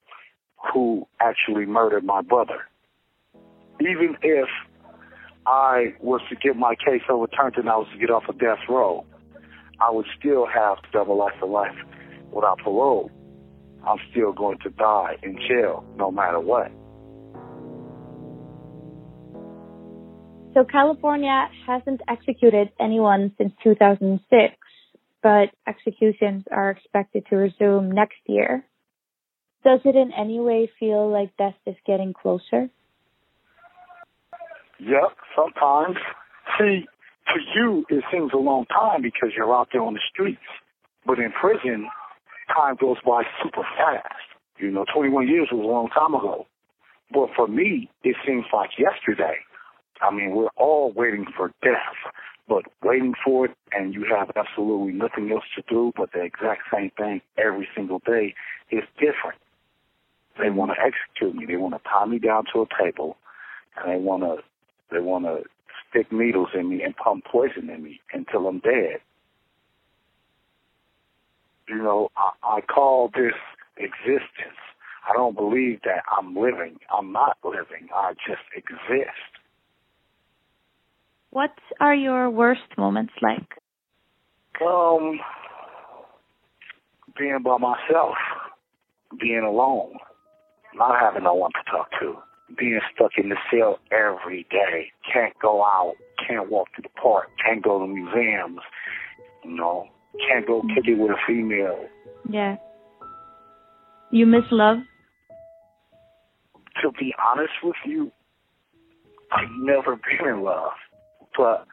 who 0.73 1.07
actually 1.19 1.65
murdered 1.65 2.03
my 2.03 2.21
brother. 2.21 2.59
Even 3.79 4.17
if 4.21 4.47
I 5.47 5.93
was 6.01 6.19
to 6.29 6.35
get 6.35 6.57
my 6.57 6.75
case 6.75 7.03
overturned 7.09 7.55
and 7.55 7.69
I 7.69 7.77
was 7.77 7.87
to 7.93 7.97
get 7.97 8.09
off 8.09 8.23
of 8.27 8.37
death 8.37 8.59
row, 8.67 9.05
I 9.79 9.89
would 9.89 10.05
still 10.19 10.45
have 10.45 10.77
double 10.91 11.17
life 11.17 11.35
for 11.39 11.47
life 11.47 11.77
without 12.33 12.59
parole. 12.59 13.09
I'm 13.87 13.97
still 14.11 14.33
going 14.33 14.57
to 14.63 14.69
die 14.71 15.15
in 15.23 15.37
jail 15.47 15.85
no 15.95 16.11
matter 16.11 16.41
what. 16.41 16.69
So 20.53 20.65
California 20.65 21.47
hasn't 21.65 22.01
executed 22.09 22.69
anyone 22.77 23.31
since 23.37 23.53
2006, 23.63 24.53
but 25.23 25.49
executions 25.65 26.43
are 26.51 26.71
expected 26.71 27.25
to 27.29 27.37
resume 27.37 27.89
next 27.89 28.19
year. 28.25 28.65
Does 29.63 29.79
it 29.85 29.95
in 29.95 30.11
any 30.11 30.41
way 30.41 30.69
feel 30.77 31.09
like 31.09 31.37
death 31.37 31.55
is 31.65 31.75
getting 31.85 32.13
closer? 32.13 32.69
Yep, 34.80 35.17
sometimes. 35.36 35.97
See, 36.57 36.86
to 37.34 37.39
you, 37.55 37.86
it 37.89 38.03
seems 38.11 38.32
a 38.34 38.38
long 38.38 38.65
time 38.65 39.01
because 39.01 39.30
you're 39.36 39.53
out 39.53 39.69
there 39.71 39.82
on 39.82 39.93
the 39.93 39.99
streets. 40.11 40.41
But 41.05 41.19
in 41.19 41.32
prison, 41.32 41.89
time 42.53 42.75
goes 42.80 42.97
by 43.05 43.23
super 43.43 43.63
fast. 43.78 44.13
You 44.59 44.71
know, 44.71 44.86
21 44.93 45.28
years 45.28 45.49
was 45.51 45.63
a 45.63 45.67
long 45.67 45.89
time 45.89 46.13
ago. 46.13 46.47
But 47.11 47.30
for 47.36 47.47
me, 47.47 47.89
it 48.03 48.15
seems 48.25 48.45
like 48.51 48.71
yesterday. 48.78 49.38
I 50.01 50.13
mean, 50.13 50.32
we're 50.32 50.49
all 50.57 50.91
waiting 50.91 51.25
for 51.36 51.51
death, 51.63 51.95
but 52.47 52.63
waiting 52.84 53.13
for 53.23 53.45
it, 53.45 53.51
and 53.71 53.93
you 53.93 54.05
have 54.15 54.32
absolutely 54.36 54.93
nothing 54.93 55.32
else 55.32 55.45
to 55.55 55.63
do 55.69 55.91
but 55.95 56.11
the 56.13 56.21
exact 56.21 56.61
same 56.73 56.91
thing 56.97 57.21
every 57.38 57.67
single 57.75 57.99
day 58.05 58.36
is 58.69 58.84
different. 58.99 59.39
They 60.39 60.49
want 60.49 60.71
to 60.71 60.78
execute 60.80 61.36
me. 61.36 61.45
They 61.45 61.57
want 61.57 61.73
to 61.75 61.89
tie 61.89 62.05
me 62.05 62.19
down 62.19 62.43
to 62.53 62.61
a 62.61 62.67
table, 62.84 63.17
and 63.75 63.91
they 63.91 63.97
want 63.97 64.23
to 64.23 64.43
they 64.91 64.99
want 64.99 65.25
to 65.25 65.43
stick 65.89 66.11
needles 66.11 66.49
in 66.53 66.69
me 66.69 66.83
and 66.83 66.95
pump 66.95 67.25
poison 67.25 67.69
in 67.69 67.83
me 67.83 67.99
until 68.13 68.47
I'm 68.47 68.59
dead. 68.59 68.99
You 71.67 71.77
know, 71.77 72.09
I, 72.15 72.57
I 72.57 72.61
call 72.61 73.09
this 73.13 73.33
existence. 73.77 74.57
I 75.09 75.13
don't 75.13 75.35
believe 75.35 75.81
that 75.83 76.03
I'm 76.17 76.35
living. 76.35 76.77
I'm 76.95 77.11
not 77.11 77.38
living. 77.43 77.89
I 77.93 78.13
just 78.27 78.41
exist. 78.55 79.31
What 81.29 81.51
are 81.79 81.95
your 81.95 82.29
worst 82.29 82.77
moments 82.77 83.13
like? 83.21 83.47
Um, 84.61 85.19
being 87.17 87.39
by 87.43 87.57
myself, 87.57 88.15
being 89.19 89.43
alone, 89.43 89.97
not 90.73 90.99
having 90.99 91.23
no 91.23 91.33
one 91.33 91.51
to 91.51 91.71
talk 91.71 91.89
to, 91.99 92.15
being 92.55 92.79
stuck 92.93 93.11
in 93.17 93.29
the 93.29 93.35
cell 93.51 93.79
every 93.91 94.45
day, 94.49 94.91
can't 95.11 95.33
go 95.41 95.63
out, 95.63 95.95
can't 96.25 96.49
walk 96.49 96.67
to 96.75 96.81
the 96.81 96.89
park, 97.01 97.27
can't 97.43 97.63
go 97.63 97.79
to 97.79 97.87
museums, 97.87 98.59
you 99.43 99.55
know, 99.55 99.87
can't 100.27 100.47
go 100.47 100.61
mm-hmm. 100.61 100.75
kick 100.75 100.87
it 100.87 100.97
with 100.97 101.11
a 101.11 101.17
female. 101.27 101.85
Yeah. 102.29 102.55
You 104.11 104.25
miss 104.25 104.43
love? 104.51 104.77
To 106.81 106.91
be 106.97 107.13
honest 107.19 107.53
with 107.63 107.75
you, 107.85 108.11
I've 109.31 109.49
never 109.59 109.95
been 109.95 110.29
in 110.29 110.43
love, 110.43 110.71
but 111.35 111.65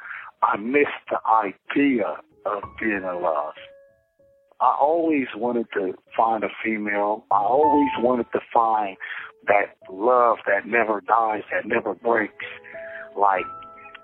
I 0.42 0.56
miss 0.56 0.88
the 1.10 1.18
idea 1.28 2.16
of 2.46 2.62
being 2.80 3.02
in 3.02 3.22
love. 3.22 3.54
I 4.60 4.76
always 4.80 5.26
wanted 5.36 5.66
to 5.74 5.92
find 6.16 6.42
a 6.42 6.48
female. 6.64 7.24
I 7.30 7.36
always 7.36 7.90
wanted 7.98 8.26
to 8.32 8.40
find 8.52 8.96
that 9.47 9.76
love 9.90 10.38
that 10.47 10.66
never 10.66 11.01
dies, 11.01 11.42
that 11.53 11.66
never 11.66 11.95
breaks. 11.95 12.34
Like, 13.18 13.45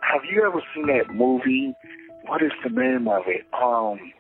have 0.01 0.23
you 0.31 0.45
ever 0.47 0.63
seen 0.75 0.87
that 0.87 1.15
movie? 1.15 1.75
What 2.27 2.43
is 2.43 2.53
the 2.63 2.71
name 2.71 3.09
of 3.09 3.23
it? 3.27 3.47
Um, 3.55 4.13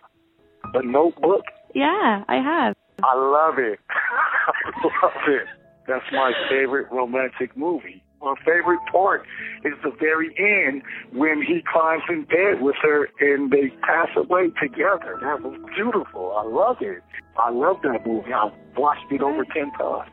The 0.72 0.82
Notebook. 0.82 1.44
Yeah, 1.74 2.24
I 2.28 2.36
have. 2.36 2.76
I 3.02 3.14
love 3.16 3.58
it. 3.58 3.78
I 3.90 4.84
love 5.04 5.28
it. 5.28 5.46
That's 5.86 6.04
my 6.12 6.32
favorite 6.48 6.86
romantic 6.90 7.56
movie. 7.56 8.02
My 8.22 8.34
favorite 8.44 8.80
part 8.92 9.26
is 9.64 9.72
the 9.82 9.92
very 9.98 10.34
end 10.38 10.82
when 11.12 11.40
he 11.40 11.62
climbs 11.72 12.02
in 12.10 12.24
bed 12.24 12.60
with 12.60 12.76
her 12.82 13.08
and 13.18 13.50
they 13.50 13.70
pass 13.82 14.08
away 14.14 14.50
together. 14.60 15.18
That 15.22 15.40
was 15.40 15.58
beautiful. 15.74 16.36
I 16.36 16.46
love 16.46 16.76
it. 16.80 17.02
I 17.38 17.50
love 17.50 17.76
that 17.82 18.06
movie. 18.06 18.32
I've 18.32 18.52
watched 18.76 19.10
it 19.10 19.22
over 19.22 19.44
ten 19.46 19.72
times. 19.78 20.10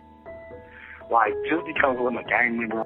Like 1.12 1.34
just 1.50 1.66
because 1.66 1.98
I'm 2.00 2.18
a 2.18 2.24
gang 2.24 2.60
member, 2.60 2.84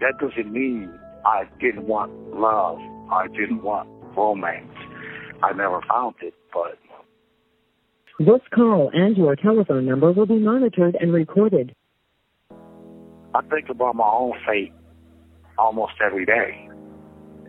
that 0.00 0.14
doesn't 0.20 0.52
mean 0.52 0.90
I 1.24 1.44
didn't 1.60 1.86
want 1.86 2.12
love. 2.34 2.78
I 3.10 3.26
didn't 3.28 3.62
want 3.62 3.88
romance. 4.16 4.70
I 5.42 5.52
never 5.52 5.80
found 5.88 6.14
it, 6.22 6.34
but 6.52 6.78
This 8.18 8.40
call 8.54 8.90
and 8.92 9.16
your 9.16 9.36
telephone 9.36 9.86
number 9.86 10.12
will 10.12 10.26
be 10.26 10.38
monitored 10.38 10.96
and 11.00 11.12
recorded. 11.12 11.74
I 13.34 13.40
think 13.50 13.68
about 13.68 13.94
my 13.94 14.08
own 14.08 14.32
fate 14.46 14.72
almost 15.58 15.92
every 16.04 16.24
day. 16.24 16.68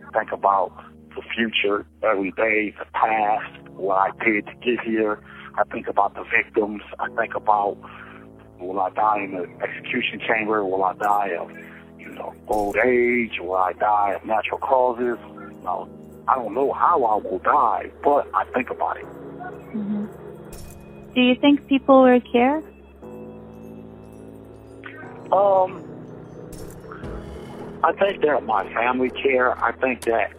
I 0.06 0.18
Think 0.18 0.32
about 0.32 0.72
the 1.14 1.22
future 1.34 1.86
every 2.02 2.30
day, 2.32 2.74
the 2.78 2.84
past, 2.92 3.68
what 3.72 3.96
I 3.96 4.24
did 4.24 4.46
to 4.46 4.52
get 4.54 4.84
here. 4.84 5.20
I 5.58 5.64
think 5.72 5.88
about 5.88 6.14
the 6.14 6.24
victims. 6.24 6.82
I 6.98 7.08
think 7.16 7.34
about 7.34 7.76
will 8.60 8.80
I 8.80 8.90
die 8.90 9.18
in 9.24 9.32
the 9.32 9.48
execution 9.62 10.20
chamber? 10.20 10.64
Will 10.64 10.84
I 10.84 10.92
die 10.94 11.28
of, 11.38 11.50
you 11.98 12.10
know, 12.10 12.34
old 12.48 12.76
age? 12.76 13.38
Will 13.40 13.54
I 13.54 13.72
die 13.72 14.12
of 14.12 14.24
natural 14.24 14.58
causes? 14.58 15.18
No, 15.62 15.88
I 16.28 16.34
don't 16.36 16.54
know 16.54 16.72
how 16.72 17.02
I 17.04 17.16
will 17.16 17.38
die, 17.38 17.90
but 18.02 18.28
I 18.34 18.44
think 18.52 18.70
about 18.70 18.98
it. 18.98 19.04
hmm 19.04 20.06
Do 21.14 21.20
you 21.20 21.34
think 21.34 21.66
people 21.66 22.02
will 22.02 22.20
care? 22.20 22.62
Um, 25.32 25.84
I 27.82 27.92
think 27.92 28.22
that 28.22 28.42
my 28.44 28.72
family 28.74 29.10
care. 29.10 29.58
I 29.62 29.72
think 29.72 30.04
that 30.04 30.32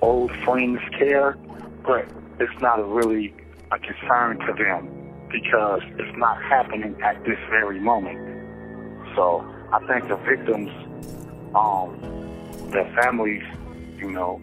old 0.00 0.30
friends 0.44 0.80
care, 0.98 1.36
but 1.84 2.06
it's 2.38 2.60
not 2.60 2.76
really 2.88 3.34
a 3.70 3.78
concern 3.78 4.38
to 4.46 4.52
them 4.54 4.99
because 5.30 5.82
it's 5.98 6.18
not 6.18 6.42
happening 6.42 7.00
at 7.02 7.22
this 7.24 7.38
very 7.50 7.80
moment. 7.80 8.18
So 9.14 9.44
I 9.72 9.78
think 9.86 10.08
the 10.08 10.16
victims, 10.16 10.70
um, 11.54 12.70
their 12.70 12.90
families, 13.00 13.42
you 13.98 14.10
know, 14.10 14.40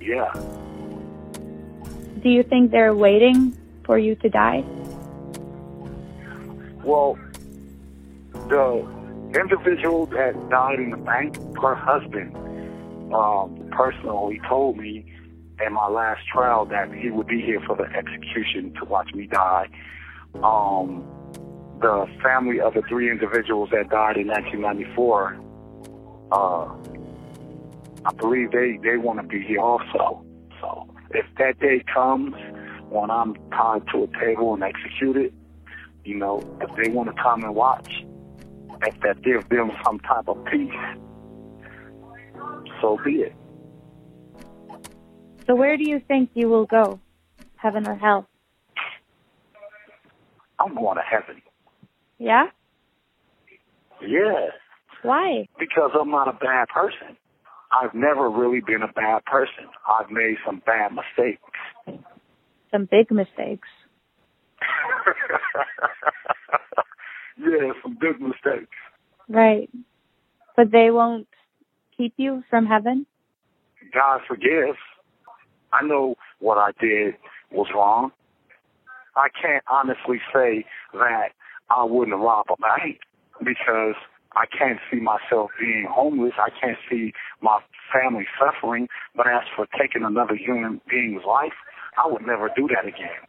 yeah. 0.00 0.32
Do 2.22 2.28
you 2.28 2.42
think 2.42 2.70
they're 2.70 2.94
waiting 2.94 3.56
for 3.84 3.98
you 3.98 4.14
to 4.16 4.28
die? 4.28 4.64
Well, 6.84 7.18
the 8.48 8.86
individual 9.38 10.06
that 10.06 10.34
died 10.50 10.78
in 10.78 10.90
the 10.90 10.96
bank, 10.96 11.36
her 11.60 11.74
husband, 11.74 12.34
um, 13.14 13.68
personally 13.72 14.40
told 14.48 14.76
me 14.76 15.04
in 15.64 15.72
my 15.72 15.88
last 15.88 16.26
trial 16.26 16.64
that 16.66 16.92
he 16.92 17.10
would 17.10 17.26
be 17.26 17.40
here 17.40 17.60
for 17.66 17.76
the 17.76 17.84
execution 17.84 18.74
to 18.74 18.84
watch 18.84 19.12
me 19.14 19.26
die. 19.26 19.68
Um, 20.42 21.04
the 21.80 22.06
family 22.22 22.60
of 22.60 22.74
the 22.74 22.82
three 22.88 23.10
individuals 23.10 23.70
that 23.72 23.90
died 23.90 24.16
in 24.16 24.28
1994, 24.28 25.40
uh, 26.32 26.68
I 28.04 28.12
believe 28.14 28.52
they, 28.52 28.78
they 28.82 28.96
want 28.96 29.20
to 29.20 29.26
be 29.26 29.42
here 29.42 29.60
also. 29.60 30.24
So 30.60 30.94
if 31.10 31.26
that 31.38 31.58
day 31.60 31.84
comes 31.92 32.34
when 32.88 33.10
I'm 33.10 33.34
tied 33.50 33.82
to 33.92 34.04
a 34.04 34.20
table 34.20 34.54
and 34.54 34.62
executed, 34.62 35.34
you 36.04 36.16
know, 36.16 36.42
if 36.60 36.74
they 36.76 36.90
want 36.90 37.14
to 37.14 37.22
come 37.22 37.44
and 37.44 37.54
watch, 37.54 38.04
if 38.84 39.00
that 39.00 39.22
gives 39.22 39.46
them 39.48 39.70
some 39.84 40.00
type 40.00 40.28
of 40.28 40.44
peace, 40.46 40.72
so 42.80 42.98
be 43.04 43.22
it. 43.22 43.34
So 45.46 45.54
where 45.54 45.76
do 45.76 45.84
you 45.84 46.00
think 46.00 46.30
you 46.34 46.48
will 46.48 46.66
go? 46.66 47.00
Heaven 47.56 47.86
or 47.86 47.94
hell? 47.96 48.28
I'm 50.58 50.74
going 50.74 50.96
to 50.96 51.02
heaven. 51.02 51.42
Yeah? 52.18 52.46
Yeah, 54.00 54.48
Why? 55.02 55.48
because 55.58 55.90
I'm 55.98 56.10
not 56.10 56.28
a 56.28 56.32
bad 56.32 56.68
person. 56.68 57.16
I've 57.72 57.94
never 57.94 58.28
really 58.28 58.60
been 58.60 58.82
a 58.82 58.92
bad 58.92 59.24
person. 59.24 59.64
I've 59.88 60.10
made 60.10 60.36
some 60.44 60.60
bad 60.66 60.92
mistakes. 60.92 61.42
Some 62.70 62.88
big 62.90 63.10
mistakes. 63.10 63.68
yeah, 67.38 67.72
some 67.82 67.96
big 68.00 68.20
mistakes. 68.20 68.76
Right. 69.28 69.70
But 70.56 70.70
they 70.70 70.90
won't 70.90 71.28
keep 71.96 72.14
you 72.16 72.42
from 72.50 72.66
heaven? 72.66 73.06
God 73.94 74.20
forgives. 74.28 74.78
I 75.72 75.84
know 75.84 76.16
what 76.40 76.58
I 76.58 76.70
did 76.80 77.14
was 77.50 77.68
wrong. 77.74 78.12
I 79.16 79.28
can't 79.28 79.64
honestly 79.70 80.20
say 80.32 80.64
that 80.94 81.30
I 81.70 81.84
wouldn't 81.84 82.16
rob 82.16 82.46
a 82.50 82.56
bank 82.56 83.00
because 83.40 83.94
I 84.34 84.46
can't 84.46 84.78
see 84.90 85.00
myself 85.00 85.50
being 85.60 85.86
homeless. 85.90 86.32
I 86.38 86.48
can't 86.58 86.78
see 86.90 87.12
my 87.42 87.60
family 87.92 88.26
suffering. 88.38 88.88
But 89.14 89.26
as 89.26 89.42
for 89.54 89.66
taking 89.78 90.04
another 90.04 90.36
human 90.36 90.80
being's 90.88 91.22
life, 91.26 91.52
I 92.02 92.10
would 92.10 92.22
never 92.22 92.50
do 92.56 92.68
that 92.68 92.86
again. 92.86 93.28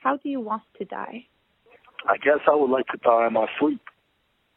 How 0.00 0.16
do 0.16 0.28
you 0.28 0.40
want 0.40 0.62
to 0.78 0.84
die? 0.84 1.26
I 2.08 2.16
guess 2.16 2.40
I 2.50 2.56
would 2.56 2.70
like 2.70 2.86
to 2.88 2.98
die 2.98 3.28
in 3.28 3.34
my 3.34 3.46
sleep. 3.60 3.80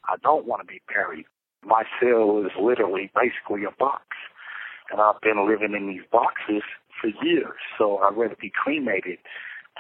I 0.06 0.16
don't 0.24 0.46
want 0.46 0.62
to 0.62 0.68
be 0.68 0.82
buried. 0.88 1.26
My 1.64 1.84
cell 2.00 2.44
is 2.44 2.52
literally 2.60 3.12
basically 3.16 3.66
a 3.66 3.72
box. 3.78 4.06
And 4.92 5.02
I've 5.02 5.22
been 5.22 5.48
living 5.48 5.74
in 5.76 5.88
these 5.88 6.06
boxes 6.12 6.64
for 7.02 7.08
years, 7.26 7.58
so 7.78 7.98
I'd 7.98 8.16
rather 8.16 8.38
be 8.40 8.52
cremated. 8.52 9.18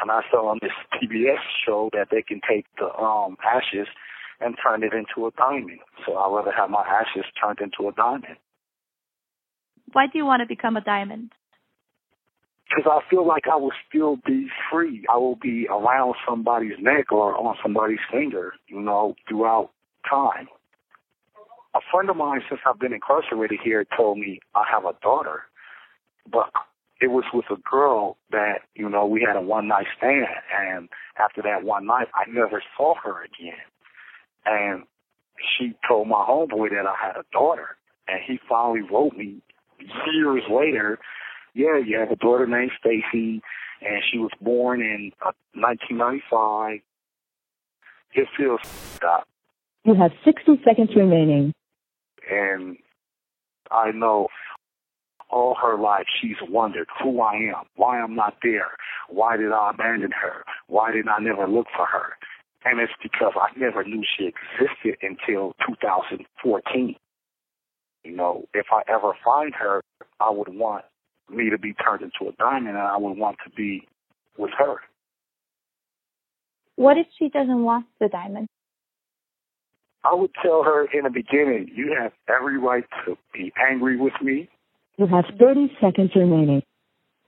And 0.01 0.11
I 0.11 0.21
saw 0.29 0.49
on 0.49 0.59
this 0.61 0.71
PBS 0.93 1.41
show 1.65 1.89
that 1.93 2.07
they 2.11 2.21
can 2.21 2.41
take 2.47 2.65
the 2.77 2.93
um 2.95 3.37
ashes 3.43 3.87
and 4.41 4.55
turn 4.61 4.83
it 4.83 4.93
into 4.93 5.27
a 5.27 5.31
diamond. 5.31 5.79
So 6.05 6.15
I'd 6.17 6.35
rather 6.35 6.51
have 6.51 6.69
my 6.69 6.83
ashes 6.83 7.25
turned 7.41 7.59
into 7.59 7.89
a 7.89 7.93
diamond. 7.93 8.37
Why 9.93 10.07
do 10.11 10.17
you 10.17 10.25
want 10.25 10.41
to 10.41 10.47
become 10.47 10.75
a 10.75 10.81
diamond? 10.81 11.31
Because 12.67 12.91
I 12.91 13.09
feel 13.09 13.25
like 13.25 13.43
I 13.51 13.55
will 13.55 13.71
still 13.87 14.17
be 14.25 14.47
free. 14.71 15.05
I 15.13 15.17
will 15.17 15.35
be 15.35 15.67
around 15.69 16.15
somebody's 16.27 16.77
neck 16.79 17.11
or 17.11 17.37
on 17.37 17.55
somebody's 17.61 17.99
finger, 18.11 18.53
you 18.67 18.81
know, 18.81 19.15
throughout 19.29 19.69
time. 20.09 20.47
A 21.75 21.79
friend 21.91 22.09
of 22.09 22.15
mine, 22.15 22.41
since 22.47 22.61
I've 22.65 22.79
been 22.79 22.93
incarcerated 22.93 23.59
here, 23.61 23.85
told 23.97 24.17
me 24.17 24.39
I 24.55 24.63
have 24.71 24.85
a 24.85 24.93
daughter, 25.01 25.43
but 26.31 26.49
it 27.01 27.07
was 27.07 27.25
with 27.33 27.45
a 27.51 27.57
girl 27.69 28.17
that 28.31 28.59
you 28.75 28.89
know 28.89 29.05
we 29.05 29.25
had 29.27 29.35
a 29.35 29.41
one 29.41 29.67
night 29.67 29.87
stand, 29.97 30.25
and 30.57 30.87
after 31.17 31.41
that 31.41 31.65
one 31.65 31.85
night, 31.85 32.07
I 32.15 32.29
never 32.31 32.63
saw 32.77 32.95
her 33.03 33.23
again. 33.23 33.59
And 34.45 34.83
she 35.57 35.73
told 35.85 36.07
my 36.07 36.23
homeboy 36.27 36.69
that 36.69 36.85
I 36.87 36.95
had 36.99 37.17
a 37.17 37.25
daughter, 37.33 37.75
and 38.07 38.19
he 38.25 38.39
finally 38.47 38.81
wrote 38.81 39.17
me 39.17 39.41
years 39.79 40.43
later. 40.49 40.97
Yeah, 41.53 41.77
you 41.85 41.99
have 41.99 42.11
a 42.11 42.15
daughter 42.15 42.47
named 42.47 42.71
Stacy, 42.79 43.41
and 43.81 44.01
she 44.09 44.17
was 44.17 44.31
born 44.39 44.81
in 44.81 45.11
uh, 45.21 45.31
1995. 45.53 46.79
It 48.13 48.27
feels 48.37 48.61
up. 49.05 49.27
You 49.83 49.93
have 49.93 50.11
60 50.23 50.61
seconds 50.65 50.89
remaining. 50.95 51.53
And 52.29 52.77
I 53.71 53.91
know 53.91 54.27
all 55.29 55.55
her 55.61 55.77
life 55.77 56.05
she's 56.21 56.37
wondered 56.49 56.87
who 57.01 57.21
I 57.21 57.33
am, 57.33 57.65
why 57.75 57.99
I'm 57.99 58.15
not 58.15 58.35
there, 58.43 58.71
why 59.09 59.37
did 59.37 59.51
I 59.51 59.71
abandon 59.73 60.11
her, 60.11 60.43
why 60.67 60.91
did 60.91 61.07
I 61.07 61.19
never 61.19 61.47
look 61.47 61.67
for 61.75 61.85
her. 61.85 62.13
And 62.63 62.79
it's 62.79 62.93
because 63.01 63.33
I 63.35 63.57
never 63.59 63.83
knew 63.83 64.03
she 64.17 64.25
existed 64.25 64.97
until 65.01 65.53
2014. 65.67 66.95
You 68.03 68.15
know, 68.15 68.45
if 68.53 68.67
I 68.71 68.81
ever 68.91 69.13
find 69.23 69.53
her, 69.55 69.81
I 70.19 70.29
would 70.29 70.49
want 70.49 70.85
me 71.29 71.49
to 71.49 71.57
be 71.57 71.73
turned 71.73 72.01
into 72.01 72.31
a 72.31 72.35
diamond 72.37 72.75
and 72.75 72.77
I 72.77 72.97
would 72.97 73.17
want 73.17 73.37
to 73.43 73.51
be 73.51 73.87
with 74.37 74.51
her. 74.57 74.77
What 76.75 76.97
if 76.97 77.07
she 77.17 77.29
doesn't 77.29 77.63
want 77.63 77.85
the 77.99 78.09
diamond? 78.09 78.47
I 80.05 80.13
would 80.13 80.31
tell 80.41 80.63
her 80.63 80.85
in 80.93 81.03
the 81.03 81.09
beginning, 81.09 81.71
you 81.73 81.95
have 81.99 82.11
every 82.29 82.59
right 82.59 82.83
to 83.05 83.17
be 83.33 83.51
angry 83.69 83.97
with 83.97 84.13
me, 84.21 84.47
You 84.97 85.07
have 85.07 85.25
30 85.39 85.71
seconds 85.81 86.11
remaining. 86.15 86.61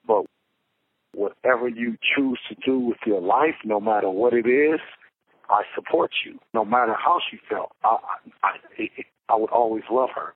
but 0.06 0.26
whatever 1.14 1.68
you 1.68 1.98
choose 2.16 2.40
to 2.50 2.56
do 2.64 2.78
with 2.78 2.98
your 3.06 3.20
life, 3.22 3.56
no 3.66 3.80
matter 3.80 4.10
what 4.10 4.34
it 4.34 4.46
is, 4.46 4.80
I 5.50 5.64
support 5.76 6.12
you. 6.26 6.40
No 6.54 6.64
matter 6.66 6.94
how 6.94 7.20
she 7.32 7.38
felt, 7.50 7.72
I, 7.84 7.98
I, 8.44 8.50
I, 9.30 9.36
would 9.36 9.50
always 9.50 9.84
love 9.90 10.10
her. 10.16 10.36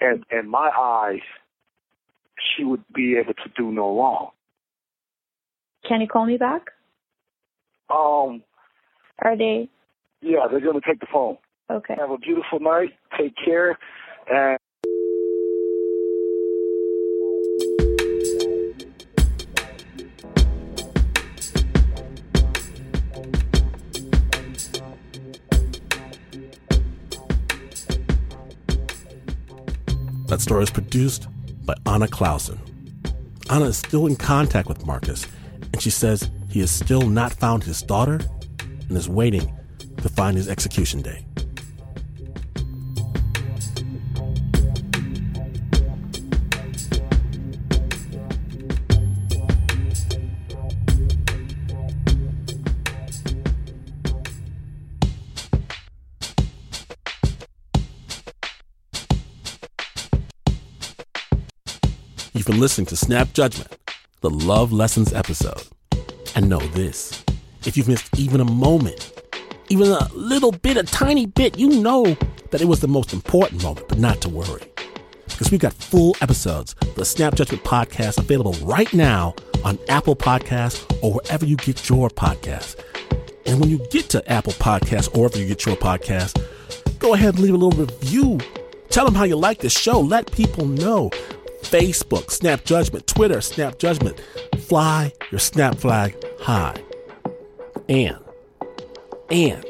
And 0.00 0.24
in 0.30 0.48
my 0.48 0.70
eyes, 0.74 1.20
she 2.56 2.64
would 2.64 2.82
be 2.94 3.16
able 3.22 3.34
to 3.34 3.50
do 3.56 3.70
no 3.70 3.94
wrong. 3.96 4.30
Can 5.86 6.00
you 6.00 6.06
call 6.08 6.24
me 6.24 6.38
back? 6.38 6.68
Um, 7.90 8.42
Are 9.18 9.36
they 9.36 9.68
yeah, 10.22 10.46
they're 10.50 10.60
gonna 10.60 10.80
take 10.86 11.00
the 11.00 11.06
phone. 11.12 11.38
okay? 11.70 11.94
Have 11.98 12.10
a 12.10 12.18
beautiful 12.18 12.60
night. 12.60 12.90
Take 13.18 13.34
care, 13.42 13.78
and 14.30 14.58
That 30.28 30.40
story 30.40 30.62
is 30.62 30.70
produced 30.70 31.26
by 31.64 31.74
Anna 31.86 32.06
Clausen. 32.06 32.56
Anna 33.50 33.64
is 33.64 33.78
still 33.78 34.06
in 34.06 34.14
contact 34.14 34.68
with 34.68 34.86
Marcus, 34.86 35.26
and 35.72 35.82
she 35.82 35.90
says 35.90 36.30
he 36.48 36.60
has 36.60 36.70
still 36.70 37.02
not 37.08 37.32
found 37.32 37.64
his 37.64 37.82
daughter 37.82 38.20
and 38.60 38.96
is 38.96 39.08
waiting 39.08 39.52
to 40.02 40.08
find 40.08 40.36
his 40.36 40.48
execution 40.48 41.02
day. 41.02 41.24
You've 62.32 62.46
been 62.46 62.60
listening 62.60 62.86
to 62.86 62.96
Snap 62.96 63.32
Judgment, 63.34 63.76
the 64.22 64.30
Love 64.30 64.72
Lessons 64.72 65.12
episode. 65.12 65.66
And 66.34 66.48
know 66.48 66.60
this 66.60 67.22
if 67.66 67.76
you've 67.76 67.88
missed 67.88 68.18
even 68.18 68.40
a 68.40 68.44
moment, 68.44 69.19
even 69.70 69.88
a 69.88 70.08
little 70.12 70.50
bit, 70.50 70.76
a 70.76 70.82
tiny 70.82 71.26
bit, 71.26 71.56
you 71.58 71.80
know 71.80 72.04
that 72.50 72.60
it 72.60 72.66
was 72.66 72.80
the 72.80 72.88
most 72.88 73.12
important 73.12 73.62
moment, 73.62 73.88
but 73.88 73.98
not 73.98 74.20
to 74.20 74.28
worry. 74.28 74.62
Because 75.28 75.52
we've 75.52 75.60
got 75.60 75.72
full 75.72 76.16
episodes 76.20 76.74
of 76.82 76.96
the 76.96 77.04
Snap 77.04 77.36
Judgment 77.36 77.62
podcast 77.62 78.18
available 78.18 78.52
right 78.66 78.92
now 78.92 79.34
on 79.64 79.78
Apple 79.88 80.16
Podcasts 80.16 80.84
or 81.02 81.14
wherever 81.14 81.46
you 81.46 81.56
get 81.56 81.88
your 81.88 82.10
podcasts. 82.10 82.78
And 83.46 83.60
when 83.60 83.70
you 83.70 83.78
get 83.90 84.08
to 84.10 84.30
Apple 84.30 84.52
Podcasts 84.54 85.08
or 85.14 85.20
wherever 85.20 85.38
you 85.38 85.46
get 85.46 85.64
your 85.64 85.76
podcast, 85.76 86.42
go 86.98 87.14
ahead 87.14 87.34
and 87.34 87.38
leave 87.44 87.54
a 87.54 87.56
little 87.56 87.78
review. 87.80 88.40
Tell 88.88 89.04
them 89.04 89.14
how 89.14 89.24
you 89.24 89.36
like 89.36 89.60
the 89.60 89.70
show. 89.70 90.00
Let 90.00 90.32
people 90.32 90.66
know. 90.66 91.10
Facebook, 91.62 92.30
Snap 92.30 92.64
Judgment, 92.64 93.06
Twitter, 93.06 93.40
Snap 93.40 93.78
Judgment. 93.78 94.20
Fly 94.58 95.12
your 95.30 95.38
snap 95.38 95.76
flag 95.76 96.16
high. 96.40 96.76
And, 97.88 98.16
and, 99.30 99.64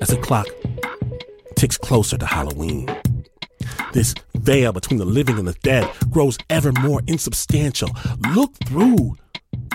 as 0.00 0.08
the 0.08 0.16
clock 0.16 0.46
ticks 1.56 1.78
closer 1.78 2.18
to 2.18 2.26
Halloween, 2.26 2.88
this 3.92 4.14
veil 4.36 4.72
between 4.72 4.98
the 4.98 5.04
living 5.04 5.38
and 5.38 5.46
the 5.46 5.56
dead 5.62 5.88
grows 6.10 6.36
ever 6.50 6.72
more 6.80 7.00
insubstantial. 7.06 7.88
Look 8.34 8.54
through 8.66 9.16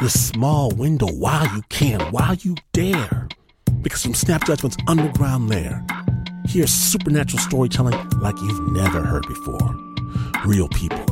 this 0.02 0.28
small 0.28 0.72
window 0.72 1.08
while 1.08 1.48
you 1.56 1.64
can, 1.70 2.00
while 2.12 2.36
you 2.36 2.56
dare. 2.74 3.28
Because 3.82 4.04
from 4.04 4.14
Snap 4.14 4.46
Judgment's 4.46 4.78
underground 4.88 5.50
lair, 5.50 5.86
here's 6.46 6.72
supernatural 6.72 7.42
storytelling 7.42 7.98
like 8.20 8.36
you've 8.42 8.74
never 8.74 9.02
heard 9.04 9.26
before. 9.28 9.76
Real 10.46 10.68
people, 10.70 11.06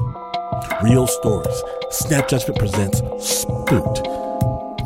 real 0.83 1.07
stories. 1.07 1.63
Snap 1.91 2.27
Judgment 2.27 2.59
presents 2.59 3.01
Spooked. 3.19 4.26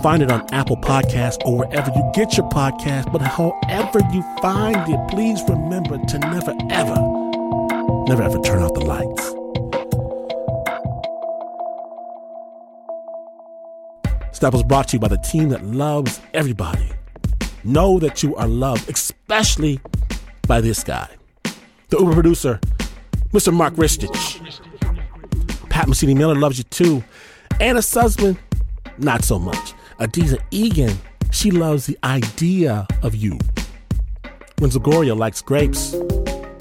Find 0.01 0.23
it 0.23 0.31
on 0.31 0.51
Apple 0.51 0.77
Podcasts 0.77 1.45
or 1.45 1.59
wherever 1.59 1.91
you 1.91 2.11
get 2.15 2.35
your 2.35 2.49
podcast. 2.49 3.11
But 3.11 3.21
however 3.21 3.99
you 4.11 4.23
find 4.41 4.91
it, 4.91 4.99
please 5.11 5.39
remember 5.47 5.99
to 6.07 6.17
never, 6.17 6.55
ever, 6.71 6.95
never, 8.07 8.23
ever 8.23 8.39
turn 8.39 8.63
off 8.63 8.73
the 8.73 8.79
lights. 8.79 9.27
Snap 14.35 14.53
was 14.53 14.63
brought 14.63 14.87
to 14.87 14.95
you 14.95 14.99
by 14.99 15.07
the 15.07 15.19
team 15.19 15.49
that 15.49 15.63
loves 15.63 16.19
everybody. 16.33 16.89
Know 17.63 17.99
that 17.99 18.23
you 18.23 18.35
are 18.37 18.47
loved, 18.47 18.89
especially 18.89 19.79
by 20.47 20.61
this 20.61 20.83
guy, 20.83 21.07
the 21.89 21.99
Uber 21.99 22.13
producer, 22.13 22.59
Mr. 23.33 23.53
Mark 23.53 23.75
Ristich. 23.75 24.39
Pat 25.69 25.85
Mesiti 25.85 26.17
Miller 26.17 26.33
loves 26.33 26.57
you 26.57 26.63
too. 26.63 27.03
Anna 27.59 27.81
Sussman, 27.81 28.35
not 28.97 29.23
so 29.23 29.37
much. 29.37 29.75
Adizah 30.01 30.39
Eghan, 30.49 30.97
she 31.31 31.51
loves 31.51 31.85
the 31.85 31.95
idea 32.03 32.87
of 33.03 33.13
you. 33.13 33.37
When 34.57 34.71
Zagoria 34.71 35.15
likes 35.15 35.43
grapes, 35.43 35.93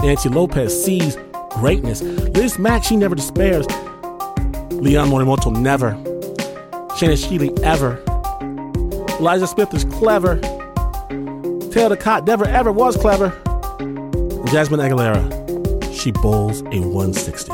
Nancy 0.03 0.29
Lopez 0.29 0.85
sees 0.85 1.17
greatness. 1.53 2.03
Liz 2.03 2.59
Mack, 2.59 2.85
she 2.85 2.97
never 2.97 3.15
despairs. 3.15 3.67
Leon 4.73 5.09
Morimoto, 5.09 5.51
never. 5.57 5.93
Shannon 6.99 7.17
Shealy, 7.17 7.59
ever. 7.63 7.97
Elijah 9.19 9.47
Smith 9.47 9.73
is 9.73 9.85
clever. 9.87 10.39
Taylor 11.71 11.97
Cott 11.97 12.27
never 12.27 12.47
ever 12.47 12.71
was 12.71 12.95
clever. 12.99 13.31
Jasmine 14.53 14.81
Aguilera, 14.81 15.99
she 15.99 16.13
bowls 16.13 16.61
a 16.61 16.81
160. 16.81 17.53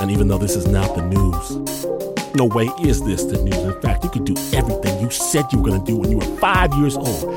And 0.00 0.08
even 0.12 0.28
though 0.28 0.38
this 0.38 0.54
is 0.54 0.68
not 0.68 0.94
the 0.94 1.02
news, 1.02 1.91
no 2.34 2.44
way 2.46 2.66
is 2.82 3.02
this 3.02 3.24
the 3.24 3.42
news. 3.42 3.56
In 3.56 3.80
fact, 3.80 4.04
you 4.04 4.10
could 4.10 4.24
do 4.24 4.34
everything 4.52 5.00
you 5.00 5.10
said 5.10 5.44
you 5.52 5.58
were 5.58 5.70
going 5.70 5.84
to 5.84 5.86
do 5.86 5.96
when 5.96 6.10
you 6.10 6.18
were 6.18 6.38
five 6.38 6.72
years 6.74 6.96
old, 6.96 7.34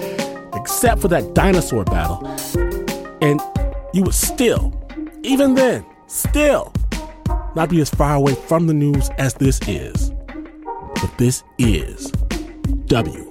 except 0.53 1.01
for 1.01 1.07
that 1.09 1.33
dinosaur 1.33 1.83
battle. 1.83 2.25
And 3.21 3.41
you 3.93 4.03
would 4.03 4.13
still, 4.13 4.73
even 5.23 5.55
then, 5.55 5.85
still 6.07 6.73
not 7.55 7.69
be 7.69 7.81
as 7.81 7.89
far 7.89 8.15
away 8.15 8.35
from 8.35 8.67
the 8.67 8.73
news 8.73 9.09
as 9.17 9.33
this 9.35 9.59
is. 9.67 10.11
But 10.95 11.11
this 11.17 11.43
is 11.57 12.11
WNYC. 12.87 13.25